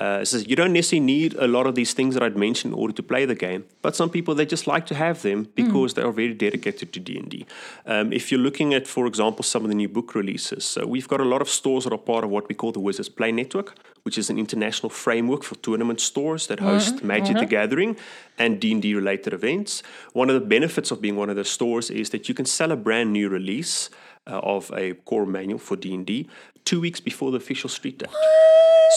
Uh, 0.00 0.24
so 0.24 0.38
you 0.38 0.56
don't 0.56 0.72
necessarily 0.72 1.04
need 1.04 1.34
a 1.34 1.46
lot 1.46 1.66
of 1.66 1.74
these 1.74 1.92
things 1.92 2.14
that 2.14 2.22
I'd 2.22 2.36
mentioned 2.36 2.72
in 2.72 2.80
order 2.80 2.94
to 2.94 3.02
play 3.02 3.26
the 3.26 3.34
game, 3.34 3.66
but 3.82 3.94
some 3.94 4.08
people 4.08 4.34
they 4.34 4.46
just 4.46 4.66
like 4.66 4.86
to 4.86 4.94
have 4.94 5.20
them 5.20 5.48
because 5.54 5.92
they 5.92 6.00
are 6.00 6.10
very 6.10 6.32
dedicated 6.32 6.94
to 6.94 7.00
D 7.00 7.18
and 7.18 7.28
D. 7.28 7.46
Um, 7.84 8.10
if 8.10 8.32
you're 8.32 8.40
looking 8.40 8.72
at, 8.72 8.86
for 8.86 9.06
example, 9.06 9.42
some 9.42 9.62
of 9.62 9.68
the 9.68 9.74
new 9.74 9.90
book 9.90 10.14
releases, 10.14 10.64
so 10.64 10.86
we've 10.86 11.06
got 11.06 11.20
a 11.20 11.24
lot 11.24 11.42
of 11.42 11.50
stores 11.50 11.84
that 11.84 11.92
are 11.92 11.98
part 11.98 12.24
of 12.24 12.30
what 12.30 12.48
we 12.48 12.54
call 12.54 12.72
the 12.72 12.80
Wizards 12.80 13.10
Play 13.10 13.30
Network, 13.30 13.76
which 14.04 14.16
is 14.16 14.30
an 14.30 14.38
international 14.38 14.88
framework 14.88 15.42
for 15.42 15.56
tournament 15.56 16.00
stores 16.00 16.46
that 16.46 16.60
host 16.60 17.04
Magic 17.04 17.36
the 17.36 17.44
Gathering 17.44 17.94
and 18.38 18.58
D 18.58 18.72
and 18.72 18.80
D 18.80 18.94
related 18.94 19.34
events. 19.34 19.82
One 20.14 20.30
of 20.30 20.34
the 20.34 20.46
benefits 20.46 20.90
of 20.90 21.02
being 21.02 21.16
one 21.16 21.28
of 21.28 21.36
those 21.36 21.50
stores 21.50 21.90
is 21.90 22.08
that 22.10 22.26
you 22.26 22.34
can 22.34 22.46
sell 22.46 22.72
a 22.72 22.76
brand 22.76 23.12
new 23.12 23.28
release 23.28 23.90
uh, 24.26 24.38
of 24.42 24.70
a 24.74 24.94
core 24.94 25.26
manual 25.26 25.58
for 25.58 25.76
D&D 25.76 26.28
two 26.64 26.80
weeks 26.80 27.00
before 27.00 27.30
the 27.30 27.36
official 27.36 27.68
street 27.68 27.98
date. 27.98 28.10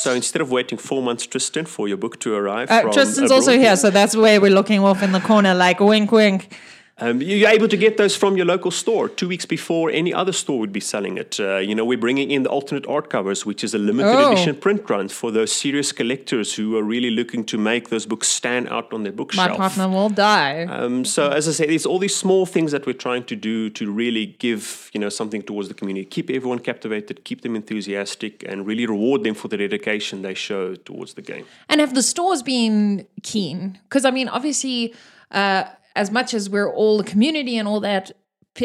So 0.01 0.13
instead 0.13 0.41
of 0.41 0.51
waiting 0.51 0.77
four 0.77 1.01
months, 1.03 1.25
Tristan, 1.27 1.65
for 1.65 1.87
your 1.87 1.97
book 1.97 2.19
to 2.21 2.33
arrive, 2.33 2.69
Uh, 2.71 2.81
from 2.81 2.91
Tristan's 2.93 3.17
abroad, 3.31 3.35
also 3.35 3.57
here, 3.57 3.75
so 3.75 3.89
that's 3.89 4.15
where 4.15 4.41
we're 4.41 4.51
looking 4.51 4.79
off 4.83 5.03
in 5.03 5.11
the 5.11 5.19
corner, 5.19 5.53
like 5.53 5.79
wink, 5.79 6.11
wink. 6.11 6.55
Um, 7.03 7.21
you're 7.21 7.49
able 7.49 7.67
to 7.67 7.75
get 7.75 7.97
those 7.97 8.15
from 8.15 8.37
your 8.37 8.45
local 8.45 8.71
store 8.71 9.09
two 9.09 9.27
weeks 9.27 9.45
before 9.45 9.91
any 9.91 10.13
other 10.13 10.31
store 10.31 10.57
would 10.59 10.71
be 10.71 10.79
selling 10.79 11.17
it. 11.17 11.37
Uh, 11.37 11.57
you 11.57 11.75
know, 11.75 11.83
we're 11.83 11.97
bringing 11.97 12.31
in 12.31 12.43
the 12.43 12.49
alternate 12.49 12.87
art 12.87 13.09
covers, 13.09 13.45
which 13.45 13.61
is 13.63 13.73
a 13.73 13.77
limited 13.77 14.15
Oh. 14.15 14.31
edition 14.31 14.55
print 14.55 14.89
run 14.89 15.09
for 15.09 15.29
those 15.31 15.51
serious 15.51 15.91
collectors 15.91 16.53
who 16.55 16.77
are 16.77 16.83
really 16.83 17.09
looking 17.09 17.43
to 17.45 17.57
make 17.57 17.89
those 17.89 18.05
books 18.05 18.27
stand 18.29 18.69
out 18.69 18.93
on 18.93 19.03
their 19.03 19.11
bookshelf. 19.11 19.49
My 19.49 19.57
partner 19.57 19.89
will 19.89 20.09
die. 20.09 20.63
Um, 20.63 21.03
so 21.03 21.29
as 21.29 21.47
I 21.47 21.51
say, 21.51 21.65
there's 21.67 21.85
all 21.85 21.99
these 21.99 22.15
small 22.15 22.45
things 22.45 22.71
that 22.71 22.85
we're 22.85 23.01
trying 23.07 23.25
to 23.25 23.35
do 23.35 23.69
to 23.71 23.91
really 23.91 24.25
give 24.39 24.89
you 24.93 24.99
know 25.01 25.09
something 25.09 25.41
towards 25.41 25.67
the 25.67 25.73
community, 25.73 26.05
keep 26.05 26.29
everyone 26.29 26.59
captivated, 26.59 27.23
keep 27.25 27.41
them 27.41 27.55
enthusiastic, 27.55 28.43
and 28.47 28.65
really 28.65 28.85
reward 28.85 29.23
them 29.23 29.35
for 29.35 29.49
the 29.49 29.57
dedication 29.57 30.21
they 30.21 30.35
show 30.35 30.75
towards 30.75 31.15
the 31.15 31.21
game. 31.21 31.45
And 31.67 31.81
have 31.81 31.93
the 31.95 32.03
stores 32.03 32.41
been 32.43 33.05
keen? 33.23 33.79
Because 33.89 34.05
I 34.05 34.11
mean, 34.11 34.29
obviously, 34.29 34.93
uh, 35.31 35.63
as 35.95 36.11
much 36.11 36.33
as 36.33 36.49
we're 36.49 36.69
all 36.69 36.99
a 36.99 37.03
community 37.03 37.57
and 37.57 37.67
all 37.67 37.79
that, 37.81 38.11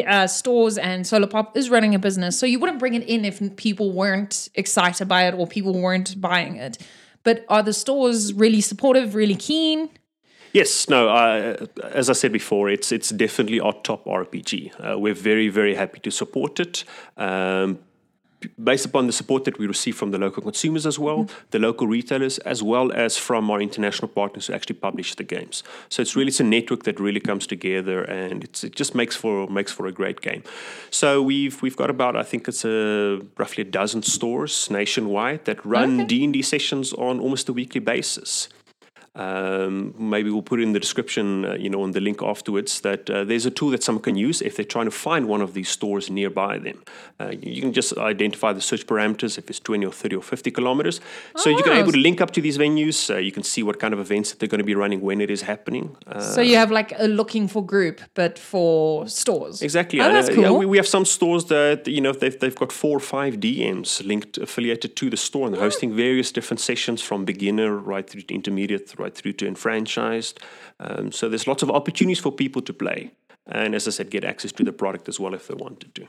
uh, 0.05 0.27
stores 0.27 0.77
and 0.77 1.05
Solar 1.05 1.27
Pop 1.27 1.57
is 1.57 1.69
running 1.69 1.95
a 1.95 1.99
business, 1.99 2.37
so 2.37 2.45
you 2.45 2.59
wouldn't 2.59 2.79
bring 2.79 2.93
it 2.93 3.03
in 3.03 3.25
if 3.25 3.55
people 3.55 3.91
weren't 3.91 4.49
excited 4.55 5.07
by 5.07 5.27
it 5.27 5.33
or 5.33 5.47
people 5.47 5.73
weren't 5.73 6.19
buying 6.21 6.57
it. 6.57 6.77
But 7.23 7.45
are 7.49 7.63
the 7.63 7.73
stores 7.73 8.33
really 8.33 8.61
supportive, 8.61 9.15
really 9.15 9.35
keen? 9.35 9.89
Yes, 10.53 10.89
no. 10.89 11.09
Uh, 11.09 11.65
as 11.91 12.09
I 12.09 12.13
said 12.13 12.31
before, 12.31 12.69
it's 12.69 12.91
it's 12.91 13.09
definitely 13.09 13.59
our 13.59 13.73
top 13.83 14.05
RPG. 14.05 14.71
Uh, 14.79 14.97
we're 14.97 15.13
very 15.13 15.49
very 15.49 15.75
happy 15.75 15.99
to 15.99 16.11
support 16.11 16.59
it. 16.59 16.83
Um, 17.17 17.79
based 18.63 18.85
upon 18.85 19.07
the 19.07 19.13
support 19.13 19.45
that 19.45 19.57
we 19.57 19.67
receive 19.67 19.95
from 19.95 20.11
the 20.11 20.17
local 20.17 20.41
consumers 20.41 20.85
as 20.85 20.97
well, 20.97 21.23
mm-hmm. 21.23 21.45
the 21.51 21.59
local 21.59 21.87
retailers, 21.87 22.37
as 22.39 22.63
well 22.63 22.91
as 22.91 23.17
from 23.17 23.49
our 23.51 23.61
international 23.61 24.07
partners 24.07 24.47
who 24.47 24.53
actually 24.53 24.75
publish 24.75 25.15
the 25.15 25.23
games. 25.23 25.63
So 25.89 26.01
it's 26.01 26.15
really 26.15 26.29
it's 26.29 26.39
a 26.39 26.43
network 26.43 26.83
that 26.83 26.99
really 26.99 27.19
comes 27.19 27.47
together, 27.47 28.03
and 28.03 28.43
it's, 28.43 28.63
it 28.63 28.75
just 28.75 28.95
makes 28.95 29.15
for 29.15 29.47
makes 29.47 29.71
for 29.71 29.87
a 29.87 29.91
great 29.91 30.21
game. 30.21 30.43
So 30.91 31.21
we've 31.21 31.61
we've 31.61 31.75
got 31.75 31.89
about 31.89 32.15
I 32.15 32.23
think 32.23 32.47
it's 32.47 32.65
a 32.65 33.21
roughly 33.37 33.61
a 33.63 33.65
dozen 33.65 34.03
stores 34.03 34.69
nationwide 34.69 35.45
that 35.45 35.65
run 35.65 36.07
D 36.07 36.23
and 36.23 36.33
D 36.33 36.41
sessions 36.41 36.93
on 36.93 37.19
almost 37.19 37.49
a 37.49 37.53
weekly 37.53 37.81
basis. 37.81 38.49
Um, 39.19 39.93
maybe 39.97 40.29
we'll 40.29 40.49
put 40.51 40.59
it 40.59 40.63
in 40.63 40.71
the 40.71 40.79
description, 40.79 41.25
uh, 41.45 41.53
you 41.63 41.69
know, 41.69 41.81
on 41.83 41.91
the 41.91 41.99
link 41.99 42.19
afterwards. 42.23 42.71
That 42.81 43.09
uh, 43.09 43.23
there's 43.29 43.45
a 43.45 43.51
tool 43.51 43.69
that 43.71 43.83
someone 43.83 44.01
can 44.09 44.15
use 44.15 44.41
if 44.41 44.55
they're 44.55 44.71
trying 44.75 44.85
to 44.85 44.91
find 45.07 45.27
one 45.27 45.41
of 45.41 45.53
these 45.53 45.69
stores 45.77 46.09
nearby 46.09 46.57
them. 46.57 46.77
Uh, 47.19 47.31
you 47.55 47.61
can 47.61 47.73
just 47.73 47.97
identify 47.97 48.53
the 48.53 48.61
search 48.61 48.85
parameters 48.87 49.37
if 49.37 49.49
it's 49.49 49.59
20 49.59 49.85
or 49.85 49.91
30 49.91 50.15
or 50.15 50.21
50 50.23 50.51
kilometers. 50.51 51.01
So 51.35 51.49
you 51.49 51.63
can 51.63 51.73
Oh. 51.73 51.81
able 51.83 51.91
to 51.91 51.97
link 51.99 52.21
up 52.21 52.31
to 52.31 52.41
these 52.41 52.57
venues. 52.57 52.97
Uh, 53.13 53.17
you 53.17 53.31
can 53.31 53.43
see 53.43 53.61
what 53.61 53.77
kind 53.79 53.93
of 53.93 53.99
events 53.99 54.29
that 54.29 54.39
they're 54.39 54.53
going 54.55 54.65
to 54.67 54.71
be 54.73 54.75
running 54.75 55.01
when 55.01 55.19
it 55.21 55.29
is 55.29 55.41
happening. 55.41 55.85
Uh, 56.07 56.21
So 56.21 56.41
you 56.41 56.55
have 56.55 56.71
like 56.71 56.93
a 56.97 57.07
looking 57.07 57.47
for 57.49 57.61
group, 57.73 57.97
but 58.13 58.39
for 58.39 59.07
stores. 59.07 59.61
Exactly. 59.61 59.99
Oh, 59.99 60.05
and, 60.05 60.15
that's 60.15 60.29
uh, 60.29 60.35
cool. 60.35 60.43
yeah, 60.43 60.51
we, 60.61 60.65
we 60.65 60.77
have 60.77 60.87
some 60.87 61.05
stores 61.05 61.43
that 61.45 61.87
you 61.87 62.01
know 62.01 62.13
they've 62.13 62.39
they've 62.41 62.59
got 62.63 62.71
four 62.71 62.95
or 63.01 63.05
five 63.17 63.31
DMs 63.45 63.89
linked 64.11 64.37
affiliated 64.37 64.91
to 64.95 65.05
the 65.09 65.17
store 65.17 65.45
and 65.45 65.51
they're 65.53 65.67
hosting 65.69 65.91
various 66.07 66.31
different 66.31 66.61
sessions 66.61 66.99
from 67.01 67.25
beginner 67.25 67.69
right 67.93 68.07
through 68.09 68.21
to 68.29 68.33
intermediate, 68.33 68.87
right 68.97 69.08
through 69.15 69.33
to 69.33 69.47
enfranchised. 69.47 70.39
Um, 70.79 71.11
so 71.11 71.29
there's 71.29 71.47
lots 71.47 71.63
of 71.63 71.69
opportunities 71.69 72.19
for 72.19 72.31
people 72.31 72.61
to 72.63 72.73
play, 72.73 73.11
and 73.45 73.75
as 73.75 73.87
I 73.87 73.91
said, 73.91 74.09
get 74.09 74.23
access 74.23 74.51
to 74.53 74.63
the 74.63 74.73
product 74.73 75.07
as 75.09 75.19
well 75.19 75.33
if 75.33 75.47
they 75.47 75.55
wanted 75.55 75.95
to. 75.95 76.07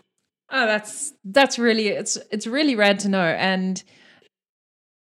Oh, 0.51 0.67
that's 0.67 1.13
that's 1.25 1.59
really 1.59 1.89
it's 1.89 2.19
it's 2.31 2.47
really 2.47 2.75
rad 2.75 2.99
to 3.01 3.09
know. 3.09 3.25
And 3.25 3.83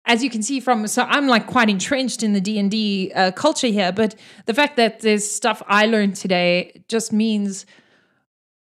as 0.05 0.23
you 0.23 0.29
can 0.29 0.43
see 0.43 0.59
from, 0.59 0.87
so 0.87 1.03
I'm 1.03 1.27
like 1.27 1.47
quite 1.47 1.69
entrenched 1.69 2.23
in 2.23 2.33
the 2.33 2.41
D 2.41 2.59
and 2.59 2.69
D 2.69 3.11
uh, 3.15 3.31
culture 3.31 3.67
here, 3.67 3.91
but 3.91 4.15
the 4.45 4.53
fact 4.53 4.77
that 4.77 5.01
there's 5.01 5.29
stuff 5.29 5.61
I 5.67 5.85
learned 5.85 6.15
today 6.15 6.83
just 6.87 7.13
means 7.13 7.65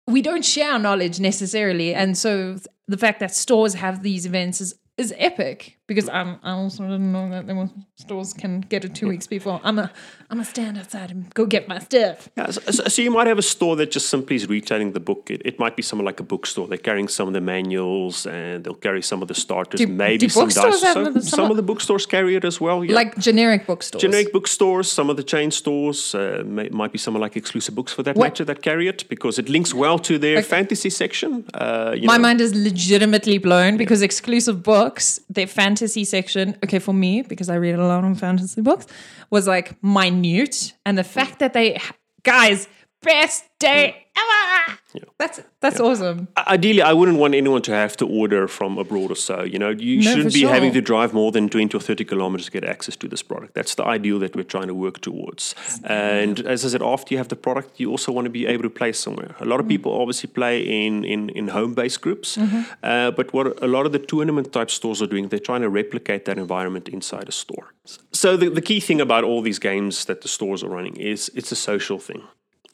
we 0.06 0.22
don't 0.22 0.44
share 0.44 0.78
knowledge 0.78 1.20
necessarily, 1.20 1.94
and 1.94 2.16
so 2.16 2.58
the 2.86 2.98
fact 2.98 3.20
that 3.20 3.34
stores 3.34 3.74
have 3.74 4.02
these 4.02 4.26
events 4.26 4.60
is 4.60 4.74
is 4.96 5.12
epic 5.16 5.78
because 5.86 6.08
I'm 6.08 6.38
I 6.42 6.52
also 6.52 6.82
didn't 6.84 7.12
know 7.12 7.28
that 7.30 7.46
the 7.46 7.68
stores 7.96 8.32
can 8.32 8.60
get 8.60 8.84
it 8.84 8.94
two 8.94 9.08
weeks 9.08 9.26
before. 9.26 9.60
I'm 9.62 9.78
a 9.78 9.90
I'm 10.30 10.40
a 10.40 10.44
stand 10.44 10.78
outside 10.78 11.10
and 11.10 11.32
go 11.34 11.44
get 11.46 11.68
my 11.68 11.78
stuff. 11.78 12.28
Yeah, 12.36 12.50
so, 12.50 12.60
so- 12.88 13.02
you 13.02 13.10
might 13.10 13.26
have 13.26 13.38
a 13.38 13.42
store 13.42 13.76
that 13.76 13.90
just 13.90 14.08
simply 14.08 14.36
is 14.36 14.48
retailing 14.48 14.92
the 14.92 15.00
book. 15.00 15.30
It, 15.30 15.42
it 15.44 15.58
might 15.58 15.76
be 15.76 15.82
someone 15.82 16.06
like 16.06 16.20
a 16.20 16.22
bookstore. 16.22 16.66
They're 16.68 16.78
carrying 16.78 17.08
some 17.08 17.28
of 17.28 17.34
the 17.34 17.40
manuals 17.42 18.26
and 18.26 18.64
they'll 18.64 18.74
carry 18.88 19.02
some 19.02 19.20
of 19.20 19.28
the 19.28 19.34
starters. 19.34 19.78
Do- 19.78 19.86
maybe 19.86 20.18
do 20.18 20.28
some 20.30 20.48
dice. 20.48 20.80
So- 20.80 20.92
some, 20.94 21.20
some- 21.20 21.50
of 21.50 21.56
the 21.56 21.62
bookstores 21.62 22.06
carry 22.06 22.34
it 22.36 22.44
as 22.44 22.60
well. 22.60 22.82
Yeah. 22.84 22.94
Like 22.94 23.18
generic 23.18 23.66
bookstores. 23.66 24.00
generic 24.00 24.32
bookstores, 24.32 24.90
some 24.90 25.10
of 25.10 25.16
the 25.18 25.22
chain 25.22 25.50
stores, 25.50 26.14
uh, 26.14 26.42
may, 26.46 26.68
might 26.70 26.92
be 26.92 26.98
someone 26.98 27.20
like 27.20 27.36
exclusive 27.36 27.74
books 27.74 27.92
for 27.92 28.02
that 28.04 28.16
What- 28.16 28.24
matter 28.28 28.44
that 28.46 28.62
carry 28.62 28.88
it 28.88 29.06
because 29.10 29.38
it 29.38 29.48
links 29.50 29.74
well 29.74 29.98
to 29.98 30.18
their 30.18 30.42
fantasy 30.42 30.88
section. 30.90 31.44
Uh, 31.52 31.92
you 31.94 32.06
My 32.06 32.16
know. 32.16 32.22
mind 32.22 32.40
is 32.40 32.54
legitimately 32.54 33.36
blown 33.38 33.76
because 33.76 34.00
exclusive 34.00 34.62
books, 34.62 35.20
their 35.28 35.46
fantasy 35.46 35.73
section, 35.76 36.56
okay, 36.64 36.78
for 36.78 36.92
me, 36.94 37.22
because 37.22 37.48
I 37.48 37.56
read 37.56 37.74
a 37.74 37.86
lot 37.86 38.04
of 38.04 38.18
fantasy 38.18 38.60
books, 38.60 38.86
was 39.30 39.46
like 39.46 39.82
minute. 39.82 40.74
And 40.84 40.96
the 40.96 41.04
fact 41.04 41.38
that 41.40 41.52
they, 41.52 41.80
guys, 42.22 42.68
best 43.02 43.44
day 43.58 44.03
ever. 44.16 44.78
That's 45.18 45.40
that's 45.60 45.80
awesome. 45.80 46.28
Ideally, 46.46 46.82
I 46.82 46.92
wouldn't 46.92 47.18
want 47.18 47.34
anyone 47.34 47.62
to 47.62 47.72
have 47.72 47.96
to 47.96 48.06
order 48.06 48.46
from 48.46 48.78
abroad 48.78 49.10
or 49.10 49.16
so. 49.16 49.42
You 49.42 49.58
know, 49.58 49.70
you 49.70 49.96
No, 49.96 50.10
shouldn't 50.10 50.34
be 50.34 50.42
having 50.42 50.72
to 50.72 50.80
drive 50.80 51.12
more 51.12 51.32
than 51.32 51.48
20 51.48 51.76
or 51.76 51.80
30 51.80 52.04
kilometers 52.04 52.46
to 52.46 52.52
get 52.52 52.64
access 52.64 52.94
to 52.96 53.08
this 53.08 53.22
product. 53.22 53.54
That's 53.54 53.74
the 53.74 53.84
ideal 53.84 54.18
that 54.20 54.36
we're 54.36 54.44
trying 54.44 54.68
to 54.68 54.74
work 54.74 55.00
towards. 55.00 55.54
And 55.84 56.40
as 56.46 56.64
I 56.64 56.68
said, 56.68 56.82
after 56.82 57.12
you 57.14 57.18
have 57.18 57.28
the 57.28 57.36
product, 57.36 57.80
you 57.80 57.90
also 57.90 58.12
want 58.12 58.26
to 58.26 58.30
be 58.30 58.46
able 58.46 58.62
to 58.62 58.70
play 58.70 58.92
somewhere. 58.92 59.34
A 59.40 59.44
lot 59.44 59.56
Mm. 59.58 59.60
of 59.64 59.68
people 59.68 59.92
obviously 60.00 60.28
play 60.30 60.60
in, 60.86 61.04
in, 61.04 61.28
in 61.30 61.48
home 61.48 61.74
based 61.74 62.00
groups, 62.00 62.36
Mm-hmm. 62.36 62.62
uh, 62.82 63.10
but 63.12 63.32
what 63.32 63.46
a 63.62 63.66
lot 63.66 63.86
of 63.86 63.92
the 63.92 63.98
tournament 63.98 64.52
type 64.52 64.70
stores 64.70 65.00
are 65.02 65.08
doing, 65.08 65.28
they're 65.28 65.38
trying 65.50 65.62
to 65.62 65.68
replicate 65.68 66.24
that 66.24 66.38
environment 66.38 66.88
inside 66.88 67.28
a 67.28 67.32
store. 67.32 67.72
So 68.12 68.36
the, 68.36 68.48
the 68.50 68.62
key 68.62 68.80
thing 68.80 69.00
about 69.00 69.24
all 69.24 69.42
these 69.42 69.58
games 69.58 70.04
that 70.04 70.20
the 70.20 70.28
stores 70.28 70.62
are 70.62 70.68
running 70.68 70.96
is 70.96 71.30
it's 71.34 71.52
a 71.52 71.56
social 71.56 71.98
thing 71.98 72.22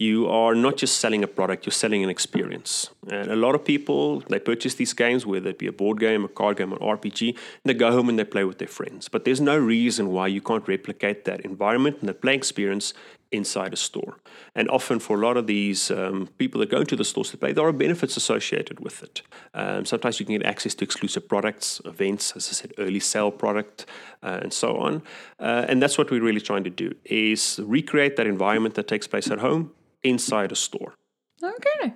you 0.01 0.27
are 0.29 0.55
not 0.55 0.79
just 0.79 0.97
selling 0.97 1.23
a 1.23 1.27
product, 1.27 1.67
you're 1.67 1.73
selling 1.73 2.03
an 2.03 2.09
experience. 2.09 2.89
And 3.11 3.31
a 3.31 3.37
lot 3.37 3.55
of 3.55 3.63
people, 3.63 4.21
they 4.31 4.39
purchase 4.39 4.75
these 4.75 4.95
games, 4.95 5.27
whether 5.27 5.51
it 5.51 5.59
be 5.59 5.67
a 5.67 5.73
board 5.73 6.01
game, 6.01 6.25
a 6.25 6.29
card 6.29 6.57
game, 6.57 6.73
an 6.73 6.79
RPG, 6.79 7.37
they 7.67 7.75
go 7.75 7.93
home 7.93 8.09
and 8.09 8.19
they 8.19 8.25
play 8.25 8.45
with 8.45 8.57
their 8.57 8.67
friends. 8.67 9.11
But 9.11 9.27
there's 9.27 9.43
no 9.43 9.59
reason 9.59 10.09
why 10.09 10.29
you 10.29 10.41
can't 10.41 10.67
replicate 10.67 11.27
that 11.27 11.43
environment 11.43 11.99
and 12.01 12.09
that 12.09 12.23
play 12.23 12.35
experience 12.35 12.95
inside 13.31 13.75
a 13.75 13.77
store. 13.77 14.17
And 14.55 14.71
often, 14.71 15.01
for 15.01 15.19
a 15.19 15.21
lot 15.21 15.37
of 15.37 15.47
these 15.47 15.91
um, 15.91 16.31
people 16.39 16.61
that 16.61 16.71
go 16.71 16.81
into 16.81 16.97
the 16.97 17.05
stores 17.05 17.31
to 17.33 17.37
play, 17.37 17.53
there 17.53 17.67
are 17.67 17.73
benefits 17.73 18.17
associated 18.17 18.81
with 18.81 19.03
it. 19.03 19.21
Um, 19.53 19.85
sometimes 19.85 20.19
you 20.19 20.25
can 20.25 20.39
get 20.39 20.47
access 20.47 20.75
to 20.77 20.85
exclusive 20.85 21.29
products, 21.29 21.81
events, 21.85 22.33
as 22.35 22.49
I 22.49 22.53
said, 22.53 22.73
early 22.79 23.01
sale 23.01 23.31
product, 23.31 23.85
uh, 24.23 24.41
and 24.43 24.53
so 24.53 24.79
on. 24.79 25.03
Uh, 25.39 25.67
and 25.69 25.83
that's 25.83 25.99
what 25.99 26.11
we're 26.11 26.23
really 26.23 26.41
trying 26.41 26.65
to 26.65 26.71
do: 26.71 26.95
is 27.05 27.61
recreate 27.63 28.17
that 28.17 28.27
environment 28.27 28.77
that 28.77 28.89
takes 28.89 29.07
place 29.07 29.31
at 29.31 29.39
home 29.39 29.73
inside 30.03 30.53
a 30.53 30.57
store. 30.57 30.95
Okay. 31.43 31.95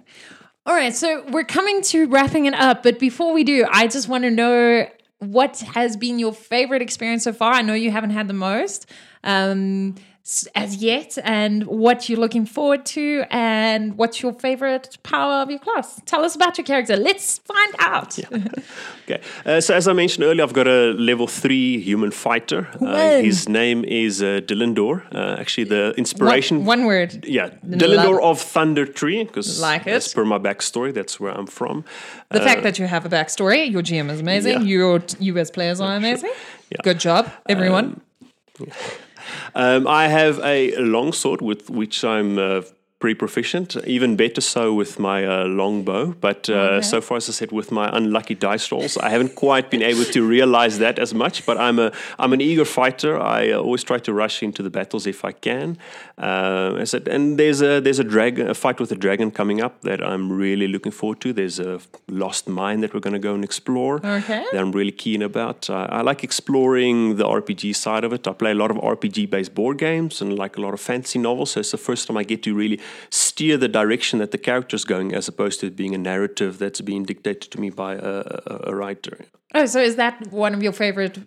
All 0.66 0.74
right. 0.74 0.94
So 0.94 1.24
we're 1.30 1.44
coming 1.44 1.82
to 1.82 2.06
wrapping 2.06 2.46
it 2.46 2.54
up, 2.54 2.82
but 2.82 2.98
before 2.98 3.32
we 3.32 3.44
do, 3.44 3.66
I 3.70 3.86
just 3.86 4.08
want 4.08 4.24
to 4.24 4.30
know 4.30 4.86
what 5.18 5.58
has 5.74 5.96
been 5.96 6.18
your 6.18 6.32
favorite 6.32 6.82
experience 6.82 7.24
so 7.24 7.32
far. 7.32 7.52
I 7.52 7.62
know 7.62 7.74
you 7.74 7.90
haven't 7.90 8.10
had 8.10 8.28
the 8.28 8.34
most. 8.34 8.86
Um, 9.22 9.94
as 10.54 10.76
yet 10.76 11.18
and 11.22 11.66
what 11.66 12.08
you're 12.08 12.18
looking 12.18 12.46
forward 12.46 12.86
to 12.86 13.24
and 13.30 13.98
what's 13.98 14.22
your 14.22 14.32
favorite 14.32 14.96
power 15.02 15.42
of 15.42 15.50
your 15.50 15.58
class. 15.58 16.00
Tell 16.06 16.24
us 16.24 16.34
about 16.34 16.56
your 16.56 16.64
character. 16.64 16.96
Let's 16.96 17.38
find 17.38 17.74
out. 17.78 18.16
Yeah. 18.16 18.28
okay. 19.04 19.20
Uh, 19.44 19.60
so, 19.60 19.74
as 19.74 19.86
I 19.86 19.92
mentioned 19.92 20.24
earlier, 20.24 20.42
I've 20.42 20.54
got 20.54 20.66
a 20.66 20.92
level 20.92 21.26
three 21.26 21.78
human 21.78 22.10
fighter. 22.10 22.68
Uh, 22.80 23.18
his 23.20 23.50
name 23.50 23.84
is 23.84 24.22
uh, 24.22 24.40
Dillendor. 24.40 25.02
Uh, 25.14 25.36
actually, 25.38 25.64
the 25.64 25.92
inspiration. 25.98 26.64
One, 26.64 26.80
one 26.80 26.86
word. 26.86 27.26
Yeah. 27.26 27.50
Dillendor 27.66 28.22
of 28.22 28.42
Thundertree, 28.42 29.26
because 29.26 29.60
like 29.60 29.86
as 29.86 30.12
per 30.14 30.24
my 30.24 30.38
backstory, 30.38 30.94
that's 30.94 31.20
where 31.20 31.32
I'm 31.32 31.46
from. 31.46 31.84
The 32.30 32.40
fact 32.40 32.60
uh, 32.60 32.62
that 32.62 32.78
you 32.78 32.86
have 32.86 33.04
a 33.04 33.10
backstory, 33.10 33.70
your 33.70 33.82
GM 33.82 34.10
is 34.10 34.20
amazing. 34.20 34.62
Yeah. 34.62 34.68
Your 34.68 35.02
you 35.18 35.36
as 35.36 35.50
players 35.50 35.82
are 35.82 35.96
amazing. 35.96 36.32
Yeah. 36.70 36.78
Good 36.82 36.98
job, 36.98 37.30
everyone. 37.46 38.00
Um, 38.58 38.68
um, 39.54 39.86
I 39.86 40.08
have 40.08 40.38
a 40.40 40.76
long 40.76 41.12
sword 41.12 41.40
with 41.40 41.70
which 41.70 42.04
I'm 42.04 42.38
uh, 42.38 42.62
pretty 43.04 43.18
proficient, 43.18 43.76
even 43.86 44.16
better 44.16 44.40
so 44.40 44.72
with 44.72 44.98
my 44.98 45.26
uh, 45.26 45.44
longbow. 45.44 46.14
But 46.26 46.48
uh, 46.48 46.54
okay. 46.54 46.86
so 46.92 47.02
far, 47.02 47.18
as 47.18 47.28
I 47.28 47.32
said, 47.32 47.52
with 47.52 47.70
my 47.70 47.86
unlucky 47.98 48.34
dice 48.34 48.72
rolls, 48.72 48.96
I 48.96 49.10
haven't 49.10 49.34
quite 49.34 49.70
been 49.70 49.82
able 49.82 50.06
to 50.16 50.26
realize 50.26 50.78
that 50.78 50.98
as 50.98 51.12
much. 51.12 51.44
But 51.44 51.58
I'm 51.58 51.78
a 51.78 51.92
I'm 52.18 52.32
an 52.32 52.40
eager 52.40 52.64
fighter. 52.64 53.20
I 53.20 53.50
uh, 53.50 53.58
always 53.58 53.84
try 53.84 53.98
to 53.98 54.12
rush 54.14 54.42
into 54.42 54.62
the 54.62 54.70
battles 54.70 55.06
if 55.06 55.22
I 55.22 55.32
can. 55.32 55.76
Uh, 56.16 56.78
I 56.82 56.84
said, 56.84 57.06
and 57.08 57.38
there's 57.38 57.60
a 57.60 57.80
there's 57.84 57.98
a 57.98 58.08
dragon, 58.14 58.48
a 58.48 58.54
fight 58.54 58.80
with 58.80 58.90
a 58.90 58.96
dragon 59.04 59.30
coming 59.30 59.60
up 59.60 59.82
that 59.82 60.00
I'm 60.02 60.32
really 60.32 60.68
looking 60.74 60.92
forward 60.92 61.20
to. 61.24 61.34
There's 61.34 61.60
a 61.60 61.80
lost 62.08 62.48
mine 62.48 62.80
that 62.80 62.94
we're 62.94 63.04
going 63.08 63.20
to 63.20 63.26
go 63.28 63.34
and 63.34 63.44
explore. 63.44 63.96
Okay. 63.96 64.44
That 64.50 64.60
I'm 64.62 64.72
really 64.72 64.96
keen 65.04 65.20
about. 65.20 65.68
I 65.68 66.00
like 66.00 66.24
exploring 66.24 67.16
the 67.16 67.24
RPG 67.24 67.76
side 67.76 68.04
of 68.04 68.14
it. 68.14 68.26
I 68.26 68.32
play 68.32 68.52
a 68.52 68.60
lot 68.62 68.70
of 68.70 68.78
RPG 68.78 69.28
based 69.28 69.54
board 69.54 69.76
games 69.76 70.22
and 70.22 70.38
like 70.38 70.56
a 70.56 70.62
lot 70.62 70.72
of 70.72 70.80
fantasy 70.80 71.18
novels. 71.18 71.50
So 71.50 71.60
it's 71.60 71.72
the 71.72 71.84
first 71.88 72.06
time 72.06 72.16
I 72.16 72.24
get 72.24 72.42
to 72.44 72.54
really 72.54 72.80
steer 73.10 73.56
the 73.56 73.68
direction 73.68 74.18
that 74.18 74.30
the 74.30 74.38
character 74.38 74.76
is 74.76 74.84
going, 74.84 75.14
as 75.14 75.28
opposed 75.28 75.60
to 75.60 75.66
it 75.66 75.76
being 75.76 75.94
a 75.94 75.98
narrative 75.98 76.58
that's 76.58 76.80
being 76.80 77.04
dictated 77.04 77.50
to 77.52 77.60
me 77.60 77.70
by 77.70 77.94
a, 77.94 78.22
a, 78.46 78.60
a 78.64 78.74
writer. 78.74 79.26
Oh, 79.54 79.66
so 79.66 79.80
is 79.80 79.96
that 79.96 80.32
one 80.32 80.54
of 80.54 80.62
your 80.62 80.72
favorite 80.72 81.18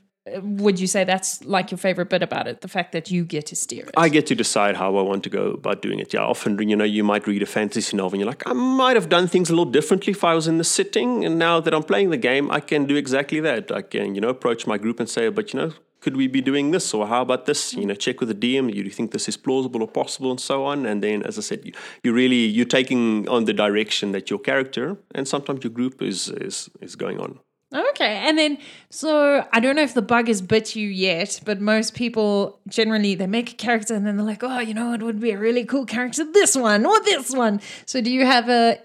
would 0.41 0.79
you 0.79 0.87
say 0.87 1.03
that's 1.03 1.43
like 1.45 1.71
your 1.71 1.77
favorite 1.77 2.09
bit 2.09 2.23
about 2.23 2.47
it? 2.47 2.61
The 2.61 2.67
fact 2.67 2.91
that 2.91 3.09
you 3.09 3.23
get 3.23 3.45
to 3.47 3.55
steer 3.55 3.85
it? 3.85 3.91
I 3.95 4.09
get 4.09 4.27
to 4.27 4.35
decide 4.35 4.75
how 4.75 4.97
i 4.97 5.01
want 5.01 5.23
to 5.23 5.29
go 5.29 5.51
about 5.51 5.81
doing 5.81 5.99
it. 5.99 6.13
Yeah 6.13 6.21
often 6.21 6.57
you 6.69 6.75
know 6.75 6.83
you 6.83 7.03
might 7.03 7.27
read 7.27 7.41
a 7.41 7.45
fantasy 7.45 7.95
novel 7.95 8.15
and 8.15 8.21
you're 8.21 8.29
like 8.29 8.43
i 8.47 8.53
might 8.53 8.95
have 8.95 9.09
done 9.09 9.27
things 9.27 9.49
a 9.49 9.53
little 9.53 9.71
differently 9.71 10.11
if 10.11 10.23
i 10.23 10.33
was 10.33 10.47
in 10.47 10.57
the 10.57 10.63
sitting 10.63 11.25
and 11.25 11.37
now 11.37 11.59
that 11.59 11.73
i'm 11.73 11.83
playing 11.83 12.09
the 12.09 12.17
game 12.17 12.49
i 12.51 12.59
can 12.59 12.85
do 12.85 12.95
exactly 12.95 13.39
that. 13.39 13.71
I 13.71 13.81
can 13.81 14.15
you 14.15 14.21
know 14.21 14.29
approach 14.29 14.67
my 14.67 14.77
group 14.77 14.99
and 14.99 15.09
say 15.09 15.29
but 15.29 15.53
you 15.53 15.59
know 15.59 15.73
could 15.99 16.15
we 16.15 16.27
be 16.27 16.41
doing 16.41 16.71
this 16.71 16.93
or 16.93 17.07
how 17.07 17.21
about 17.21 17.45
this 17.45 17.73
you 17.73 17.85
know 17.85 17.95
check 17.95 18.19
with 18.19 18.29
the 18.29 18.35
dm 18.35 18.71
do 18.71 18.77
you 18.77 18.89
think 18.89 19.11
this 19.11 19.27
is 19.27 19.37
plausible 19.37 19.81
or 19.81 19.87
possible 19.87 20.31
and 20.31 20.39
so 20.39 20.65
on 20.65 20.85
and 20.85 21.01
then 21.01 21.23
as 21.23 21.37
i 21.37 21.41
said 21.41 21.65
you, 21.65 21.73
you 22.03 22.13
really 22.13 22.45
you're 22.45 22.65
taking 22.65 23.27
on 23.29 23.45
the 23.45 23.53
direction 23.53 24.11
that 24.11 24.29
your 24.29 24.39
character 24.39 24.97
and 25.15 25.27
sometimes 25.27 25.63
your 25.63 25.71
group 25.71 26.01
is 26.01 26.29
is 26.29 26.69
is 26.81 26.95
going 26.95 27.19
on 27.19 27.39
Okay. 27.73 28.23
And 28.25 28.37
then, 28.37 28.57
so 28.89 29.45
I 29.51 29.59
don't 29.59 29.75
know 29.75 29.81
if 29.81 29.93
the 29.93 30.01
bug 30.01 30.27
has 30.27 30.41
bit 30.41 30.75
you 30.75 30.87
yet, 30.87 31.41
but 31.43 31.59
most 31.59 31.95
people 31.95 32.59
generally 32.69 33.13
they 33.15 33.27
make 33.27 33.51
a 33.51 33.55
character 33.55 33.93
and 33.93 34.05
then 34.05 34.15
they're 34.15 34.25
like, 34.25 34.43
oh, 34.43 34.59
you 34.59 34.73
know, 34.73 34.93
it 34.93 35.01
would 35.01 35.19
be 35.19 35.31
a 35.31 35.37
really 35.37 35.65
cool 35.65 35.85
character, 35.85 36.23
this 36.31 36.55
one 36.55 36.85
or 36.85 36.97
this 37.01 37.31
one. 37.31 37.59
So, 37.85 37.99
do 37.99 38.09
you 38.09 38.25
have 38.25 38.47
a 38.47 38.79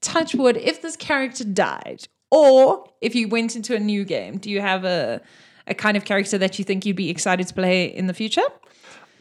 touch 0.00 0.34
wood 0.34 0.56
if 0.56 0.82
this 0.82 0.96
character 0.96 1.44
died, 1.44 2.08
or 2.30 2.88
if 3.00 3.14
you 3.14 3.28
went 3.28 3.54
into 3.54 3.74
a 3.76 3.78
new 3.78 4.04
game, 4.04 4.38
do 4.38 4.50
you 4.50 4.60
have 4.60 4.84
a 4.84 5.20
a 5.66 5.74
kind 5.74 5.96
of 5.96 6.04
character 6.04 6.38
that 6.38 6.58
you 6.58 6.64
think 6.64 6.84
you'd 6.84 6.96
be 6.96 7.10
excited 7.10 7.46
to 7.48 7.54
play 7.54 7.86
in 7.86 8.06
the 8.06 8.14
future? 8.14 8.42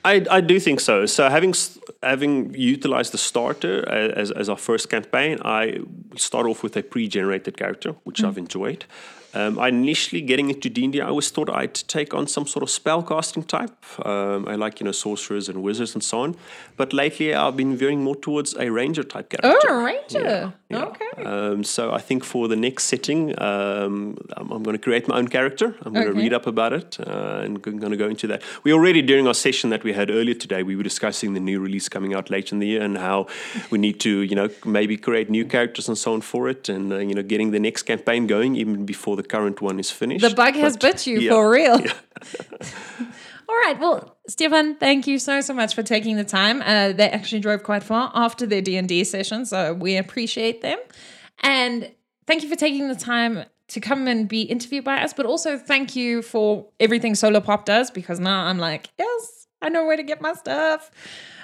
I, 0.05 0.25
I 0.29 0.41
do 0.41 0.59
think 0.59 0.79
so. 0.81 1.05
So 1.05 1.29
having 1.29 1.53
having 2.01 2.53
utilized 2.53 3.13
the 3.13 3.17
starter 3.17 3.87
as, 3.87 4.31
as 4.31 4.49
our 4.49 4.57
first 4.57 4.89
campaign, 4.89 5.37
I 5.45 5.79
start 6.17 6.45
off 6.45 6.61
with 6.61 6.75
a 6.75 6.83
pre-generated 6.83 7.57
character, 7.57 7.95
which 8.03 8.19
mm. 8.19 8.27
I've 8.27 8.37
enjoyed. 8.37 8.85
Um, 9.33 9.57
I 9.57 9.69
initially 9.69 10.21
getting 10.21 10.49
into 10.49 10.69
D&D, 10.69 11.01
I 11.01 11.07
always 11.07 11.31
thought 11.31 11.49
I'd 11.49 11.73
take 11.73 12.13
on 12.13 12.27
some 12.27 12.45
sort 12.45 12.61
of 12.63 12.69
spellcasting 12.69 13.47
type. 13.47 13.71
Um, 14.05 14.47
I 14.47 14.55
like, 14.55 14.79
you 14.79 14.85
know, 14.85 14.91
sorcerers 14.91 15.49
and 15.49 15.63
wizards 15.63 15.95
and 15.95 16.03
so 16.03 16.19
on. 16.19 16.35
But 16.77 16.93
lately 16.93 17.33
I've 17.33 17.57
been 17.57 17.75
veering 17.75 18.03
more 18.03 18.15
towards 18.15 18.55
a 18.55 18.69
ranger 18.71 19.03
type 19.03 19.29
character. 19.29 19.67
Oh, 19.69 19.83
ranger. 19.83 20.23
Yeah, 20.23 20.51
yeah. 20.69 20.85
Okay. 20.85 21.23
Um, 21.23 21.63
so 21.63 21.91
I 21.91 21.99
think 21.99 22.23
for 22.23 22.47
the 22.47 22.55
next 22.55 22.83
setting, 22.85 23.31
um, 23.41 24.17
I'm, 24.37 24.51
I'm 24.51 24.63
going 24.63 24.77
to 24.77 24.83
create 24.83 25.07
my 25.07 25.17
own 25.17 25.27
character. 25.27 25.75
I'm 25.81 25.93
going 25.93 26.05
to 26.05 26.11
okay. 26.11 26.21
read 26.21 26.33
up 26.33 26.45
about 26.45 26.73
it 26.73 26.99
uh, 26.99 27.41
and 27.43 27.57
I'm 27.65 27.79
going 27.79 27.91
to 27.91 27.97
go 27.97 28.07
into 28.07 28.27
that. 28.27 28.43
We 28.63 28.71
already, 28.71 29.01
during 29.01 29.27
our 29.27 29.33
session 29.33 29.71
that 29.71 29.83
we 29.83 29.93
had 29.93 30.11
earlier 30.11 30.35
today, 30.35 30.61
we 30.61 30.75
were 30.75 30.83
discussing 30.83 31.33
the 31.33 31.39
new 31.39 31.59
release 31.59 31.89
coming 31.89 32.13
out 32.13 32.29
later 32.29 32.55
in 32.55 32.59
the 32.59 32.67
year 32.67 32.83
and 32.83 32.97
how 32.97 33.27
we 33.71 33.79
need 33.79 33.99
to, 34.01 34.21
you 34.21 34.35
know, 34.35 34.49
maybe 34.63 34.95
create 34.95 35.29
new 35.29 35.45
characters 35.45 35.87
and 35.87 35.97
so 35.97 36.13
on 36.13 36.21
for 36.21 36.49
it 36.49 36.69
and, 36.69 36.93
uh, 36.93 36.97
you 36.97 37.15
know, 37.15 37.23
getting 37.23 37.49
the 37.49 37.59
next 37.59 37.83
campaign 37.83 38.27
going 38.27 38.55
even 38.55 38.85
before 38.85 39.15
the 39.15 39.22
the 39.23 39.29
current 39.29 39.61
one 39.61 39.79
is 39.79 39.89
finished. 39.89 40.27
The 40.27 40.35
bug 40.35 40.55
has 40.55 40.77
bit 40.77 41.07
you 41.07 41.19
yeah, 41.19 41.31
for 41.31 41.49
real. 41.49 41.79
Yeah. 41.81 41.93
All 43.49 43.55
right. 43.55 43.79
Well, 43.79 44.17
Stefan, 44.27 44.75
thank 44.77 45.07
you 45.07 45.19
so 45.19 45.41
so 45.41 45.53
much 45.53 45.75
for 45.75 45.83
taking 45.83 46.15
the 46.15 46.23
time. 46.23 46.61
Uh, 46.61 46.93
they 46.93 47.09
actually 47.09 47.41
drove 47.41 47.63
quite 47.63 47.83
far 47.83 48.11
after 48.13 48.45
their 48.45 48.61
D 48.61 48.77
and 48.77 48.87
D 48.87 49.03
session, 49.03 49.45
so 49.45 49.73
we 49.73 49.97
appreciate 49.97 50.61
them. 50.61 50.79
And 51.41 51.91
thank 52.25 52.43
you 52.43 52.49
for 52.49 52.55
taking 52.55 52.87
the 52.87 52.95
time 52.95 53.45
to 53.69 53.79
come 53.79 54.07
and 54.07 54.27
be 54.27 54.43
interviewed 54.43 54.83
by 54.83 55.01
us. 55.01 55.13
But 55.13 55.25
also 55.25 55.57
thank 55.57 55.95
you 55.95 56.21
for 56.21 56.67
everything 56.79 57.15
Solar 57.15 57.41
Pop 57.41 57.65
does 57.65 57.91
because 57.91 58.19
now 58.19 58.45
I'm 58.45 58.59
like, 58.59 58.89
yes, 58.97 59.47
I 59.61 59.69
know 59.69 59.85
where 59.85 59.97
to 59.97 60.03
get 60.03 60.21
my 60.21 60.33
stuff. 60.33 60.91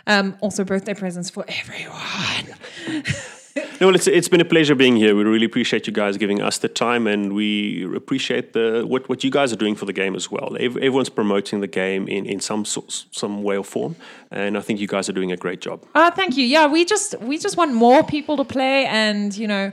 Um, 0.07 0.37
also, 0.41 0.63
birthday 0.63 0.93
presents 0.93 1.29
for 1.29 1.45
everyone. 1.47 2.57
no, 3.55 3.87
well, 3.87 3.95
it's 3.95 4.07
it's 4.07 4.27
been 4.27 4.41
a 4.41 4.45
pleasure 4.45 4.75
being 4.75 4.95
here. 4.95 5.15
We 5.15 5.23
really 5.23 5.45
appreciate 5.45 5.87
you 5.87 5.93
guys 5.93 6.17
giving 6.17 6.41
us 6.41 6.57
the 6.57 6.67
time, 6.67 7.07
and 7.07 7.33
we 7.33 7.83
appreciate 7.95 8.53
the 8.53 8.83
what, 8.85 9.09
what 9.09 9.23
you 9.23 9.31
guys 9.31 9.51
are 9.53 9.55
doing 9.55 9.75
for 9.75 9.85
the 9.85 9.93
game 9.93 10.15
as 10.15 10.31
well. 10.31 10.55
Everyone's 10.59 11.09
promoting 11.09 11.61
the 11.61 11.67
game 11.67 12.07
in 12.07 12.25
in 12.25 12.39
some 12.39 12.65
sort, 12.65 13.05
some 13.11 13.43
way 13.43 13.57
or 13.57 13.63
form, 13.63 13.95
and 14.31 14.57
I 14.57 14.61
think 14.61 14.79
you 14.79 14.87
guys 14.87 15.09
are 15.09 15.13
doing 15.13 15.31
a 15.31 15.37
great 15.37 15.61
job. 15.61 15.85
Oh, 15.95 16.11
thank 16.11 16.37
you. 16.37 16.45
Yeah, 16.45 16.67
we 16.67 16.85
just 16.85 17.19
we 17.21 17.37
just 17.37 17.57
want 17.57 17.73
more 17.73 18.03
people 18.03 18.37
to 18.37 18.43
play, 18.43 18.85
and 18.85 19.35
you 19.37 19.47
know. 19.47 19.71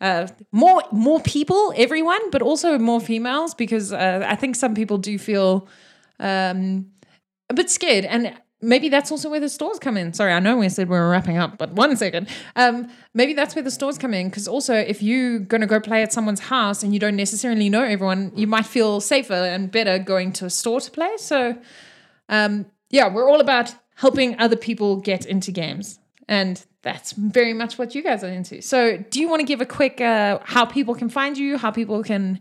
Uh, 0.00 0.28
more 0.52 0.80
more 0.92 1.20
people, 1.20 1.72
everyone, 1.76 2.30
but 2.30 2.40
also 2.40 2.78
more 2.78 3.00
females 3.00 3.52
because 3.52 3.92
uh, 3.92 4.24
I 4.24 4.36
think 4.36 4.54
some 4.54 4.72
people 4.72 4.96
do 4.96 5.18
feel 5.18 5.66
um, 6.20 6.86
a 7.50 7.54
bit 7.54 7.68
scared. 7.68 8.04
And 8.04 8.32
maybe 8.60 8.88
that's 8.88 9.10
also 9.10 9.30
where 9.30 9.40
the 9.40 9.48
stores 9.48 9.78
come 9.78 9.96
in. 9.96 10.12
Sorry, 10.12 10.32
I 10.32 10.40
know 10.40 10.56
we 10.56 10.68
said 10.68 10.88
we 10.88 10.96
were 10.96 11.08
wrapping 11.08 11.36
up, 11.36 11.58
but 11.58 11.72
one 11.72 11.96
second. 11.96 12.28
Um, 12.56 12.90
maybe 13.14 13.34
that's 13.34 13.54
where 13.54 13.62
the 13.62 13.70
stores 13.70 13.98
come 13.98 14.14
in 14.14 14.28
because 14.28 14.48
also 14.48 14.74
if 14.74 15.02
you're 15.02 15.38
going 15.38 15.60
to 15.60 15.66
go 15.66 15.80
play 15.80 16.02
at 16.02 16.12
someone's 16.12 16.40
house 16.40 16.82
and 16.82 16.92
you 16.92 17.00
don't 17.00 17.16
necessarily 17.16 17.68
know 17.68 17.82
everyone, 17.82 18.32
you 18.34 18.46
might 18.46 18.66
feel 18.66 19.00
safer 19.00 19.34
and 19.34 19.70
better 19.70 19.98
going 19.98 20.32
to 20.34 20.46
a 20.46 20.50
store 20.50 20.80
to 20.80 20.90
play. 20.90 21.10
So, 21.18 21.56
um, 22.28 22.66
yeah, 22.90 23.12
we're 23.12 23.28
all 23.28 23.40
about 23.40 23.74
helping 23.96 24.38
other 24.38 24.56
people 24.56 24.96
get 24.96 25.26
into 25.26 25.52
games. 25.52 25.98
And 26.28 26.64
that's 26.82 27.12
very 27.12 27.54
much 27.54 27.78
what 27.78 27.94
you 27.94 28.02
guys 28.02 28.22
are 28.22 28.28
into. 28.28 28.60
So, 28.60 28.98
do 28.98 29.20
you 29.20 29.28
want 29.28 29.40
to 29.40 29.46
give 29.46 29.60
a 29.60 29.66
quick 29.66 30.00
uh, 30.00 30.40
how 30.44 30.64
people 30.64 30.94
can 30.94 31.08
find 31.08 31.38
you, 31.38 31.58
how 31.58 31.70
people 31.70 32.02
can 32.02 32.40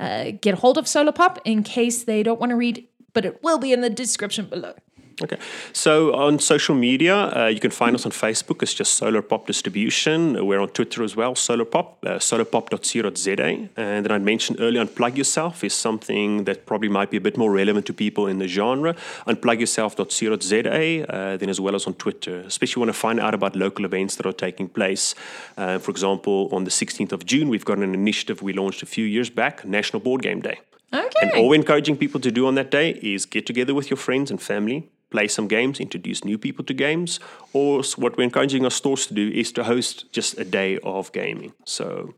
uh, 0.00 0.32
get 0.40 0.54
hold 0.54 0.78
of 0.78 0.88
Solar 0.88 1.12
Pop 1.12 1.38
in 1.44 1.62
case 1.62 2.04
they 2.04 2.22
don't 2.22 2.40
want 2.40 2.50
to 2.50 2.56
read, 2.56 2.88
but 3.12 3.24
it 3.24 3.42
will 3.42 3.58
be 3.58 3.72
in 3.72 3.82
the 3.82 3.90
description 3.90 4.46
below. 4.46 4.74
Okay. 5.22 5.38
So 5.72 6.14
on 6.14 6.38
social 6.38 6.74
media, 6.74 7.16
uh, 7.34 7.46
you 7.46 7.58
can 7.58 7.70
find 7.70 7.94
us 7.96 8.04
on 8.04 8.12
Facebook. 8.12 8.62
It's 8.62 8.74
just 8.74 8.94
Solar 8.94 9.22
Pop 9.22 9.46
Distribution. 9.46 10.46
We're 10.46 10.60
on 10.60 10.68
Twitter 10.68 11.02
as 11.02 11.16
well, 11.16 11.34
Solar 11.34 11.64
Pop, 11.64 12.04
uh, 12.04 12.18
solarpop.co.za. 12.18 13.68
And 13.76 14.04
then 14.04 14.12
I 14.12 14.18
mentioned 14.18 14.60
earlier, 14.60 14.84
Unplug 14.84 15.16
Yourself 15.16 15.64
is 15.64 15.72
something 15.72 16.44
that 16.44 16.66
probably 16.66 16.90
might 16.90 17.10
be 17.10 17.16
a 17.16 17.20
bit 17.20 17.38
more 17.38 17.50
relevant 17.50 17.86
to 17.86 17.94
people 17.94 18.26
in 18.26 18.38
the 18.38 18.46
genre. 18.46 18.94
Unplugyourself.co.za, 19.26 21.06
uh, 21.08 21.36
then 21.38 21.48
as 21.48 21.60
well 21.62 21.74
as 21.74 21.86
on 21.86 21.94
Twitter, 21.94 22.40
especially 22.40 22.80
when 22.80 22.88
you 22.88 22.90
want 22.90 22.96
to 22.96 23.00
find 23.00 23.20
out 23.20 23.32
about 23.32 23.56
local 23.56 23.86
events 23.86 24.16
that 24.16 24.26
are 24.26 24.34
taking 24.34 24.68
place. 24.68 25.14
Uh, 25.56 25.78
for 25.78 25.92
example, 25.92 26.50
on 26.52 26.64
the 26.64 26.70
16th 26.70 27.12
of 27.12 27.24
June, 27.24 27.48
we've 27.48 27.64
got 27.64 27.78
an 27.78 27.94
initiative 27.94 28.42
we 28.42 28.52
launched 28.52 28.82
a 28.82 28.86
few 28.86 29.06
years 29.06 29.30
back, 29.30 29.64
National 29.64 29.98
Board 29.98 30.20
Game 30.20 30.42
Day. 30.42 30.60
Okay. 30.92 31.08
And 31.22 31.32
all 31.32 31.48
we're 31.48 31.56
encouraging 31.56 31.96
people 31.96 32.20
to 32.20 32.30
do 32.30 32.46
on 32.46 32.54
that 32.54 32.70
day 32.70 32.90
is 33.02 33.26
get 33.26 33.46
together 33.46 33.74
with 33.74 33.90
your 33.90 33.96
friends 33.96 34.30
and 34.30 34.40
family, 34.40 34.88
play 35.10 35.28
some 35.28 35.46
games, 35.48 35.80
introduce 35.80 36.24
new 36.24 36.38
people 36.38 36.64
to 36.64 36.74
games, 36.74 37.20
or 37.52 37.82
what 37.96 38.16
we're 38.16 38.24
encouraging 38.24 38.64
our 38.64 38.70
stores 38.70 39.06
to 39.06 39.14
do 39.14 39.28
is 39.28 39.52
to 39.52 39.64
host 39.64 40.12
just 40.12 40.38
a 40.38 40.44
day 40.44 40.78
of 40.82 41.12
gaming. 41.12 41.52
So, 41.64 42.14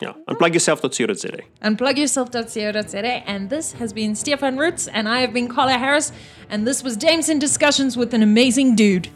yeah, 0.00 0.12
unplug 0.28 0.54
yourself.co.za. 0.54 1.40
Unplugyourself.co.za. 1.62 3.28
And 3.28 3.50
this 3.50 3.72
has 3.72 3.92
been 3.92 4.14
Stefan 4.14 4.56
Roots, 4.56 4.86
and 4.88 5.08
I 5.08 5.20
have 5.20 5.32
been 5.32 5.48
Carla 5.48 5.72
Harris, 5.72 6.12
and 6.48 6.66
this 6.66 6.82
was 6.84 6.96
Dames 6.96 7.28
and 7.28 7.40
Discussions 7.40 7.96
with 7.96 8.14
an 8.14 8.22
amazing 8.22 8.76
dude. 8.76 9.08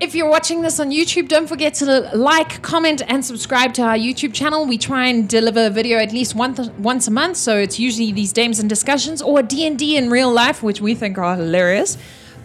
If 0.00 0.14
you're 0.14 0.28
watching 0.28 0.62
this 0.62 0.80
on 0.80 0.90
YouTube, 0.90 1.28
don't 1.28 1.46
forget 1.46 1.74
to 1.74 2.10
like, 2.16 2.62
comment, 2.62 3.00
and 3.06 3.24
subscribe 3.24 3.74
to 3.74 3.82
our 3.82 3.96
YouTube 3.96 4.34
channel. 4.34 4.66
We 4.66 4.76
try 4.76 5.06
and 5.06 5.28
deliver 5.28 5.66
a 5.66 5.70
video 5.70 5.98
at 5.98 6.12
least 6.12 6.34
once 6.34 6.68
once 6.78 7.06
a 7.06 7.12
month, 7.12 7.36
so 7.36 7.56
it's 7.56 7.78
usually 7.78 8.10
these 8.10 8.32
Dames 8.32 8.58
and 8.58 8.68
discussions 8.68 9.22
or 9.22 9.40
D&D 9.40 9.96
in 9.96 10.10
real 10.10 10.32
life, 10.32 10.64
which 10.64 10.80
we 10.80 10.94
think 10.96 11.16
are 11.16 11.36
hilarious. 11.36 11.96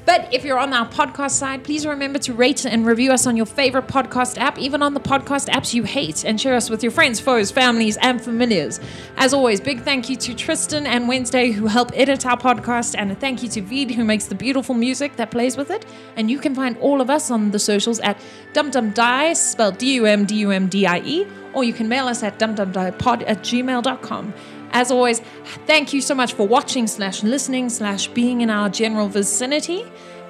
But 0.10 0.34
if 0.34 0.44
you're 0.44 0.58
on 0.58 0.74
our 0.74 0.88
podcast 0.88 1.34
side, 1.34 1.64
please 1.64 1.86
remember 1.86 2.18
to 2.18 2.34
rate 2.34 2.66
and 2.66 2.84
review 2.84 3.12
us 3.12 3.28
on 3.28 3.38
your 3.38 3.46
favorite 3.46 3.86
podcast 3.86 4.40
app, 4.40 4.58
even 4.58 4.82
on 4.82 4.96
the 4.96 5.00
podcast 5.00 5.50
apps 5.50 5.72
you 5.72 5.84
hate, 5.84 6.24
and 6.24 6.42
share 6.42 6.56
us 6.56 6.68
with 6.68 6.82
your 6.82 6.92
friends, 6.92 7.20
foes, 7.20 7.52
families, 7.52 7.96
and 7.98 8.20
familiars. 8.20 8.80
As 9.18 9.36
always, 9.36 9.62
big 9.62 9.84
thank 9.84 10.10
you 10.10 10.16
to 10.16 10.34
Tristan 10.34 10.88
and 10.88 11.08
Wednesday 11.08 11.52
who 11.52 11.68
help 11.68 11.92
edit 11.94 12.26
our 12.26 12.40
podcast, 12.40 12.96
and 12.98 13.12
a 13.12 13.16
thank 13.16 13.44
you 13.44 13.50
to 13.50 13.62
Vid 13.62 13.92
who 13.92 14.04
makes 14.04 14.26
the 14.26 14.34
beautiful 14.34 14.74
music 14.74 15.16
that 15.18 15.30
plays 15.30 15.56
with 15.56 15.70
it. 15.70 15.86
And 16.16 16.32
you 16.32 16.40
can 16.40 16.56
find 16.56 16.76
all 16.80 17.02
of 17.02 17.12
us 17.12 17.30
on 17.30 17.52
the 17.52 17.60
socials 17.60 18.00
at 18.00 18.20
dumdumdie, 18.54 19.36
spelled 19.36 19.78
D-U-M-D-U-M-D-I-E, 19.78 21.28
or 21.54 21.64
you 21.64 21.74
can 21.74 21.88
mail 21.88 22.08
us 22.08 22.24
at 22.24 22.40
dumdumdiepod 22.40 23.26
at 23.28 23.42
gmail.com. 23.44 24.34
As 24.72 24.92
always, 24.92 25.20
thank 25.66 25.94
you 25.94 26.02
so 26.02 26.14
much 26.14 26.34
for 26.34 26.48
watching 26.48 26.88
slash 26.88 27.24
listening 27.24 27.70
slash 27.70 28.08
being 28.08 28.42
in 28.42 28.50
our 28.50 28.70
general 28.70 29.08
vicinity 29.08 29.84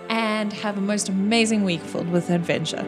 and 0.09 0.51
have 0.53 0.77
a 0.77 0.81
most 0.81 1.09
amazing 1.09 1.63
week 1.63 1.81
filled 1.81 2.09
with 2.09 2.29
adventure. 2.29 2.85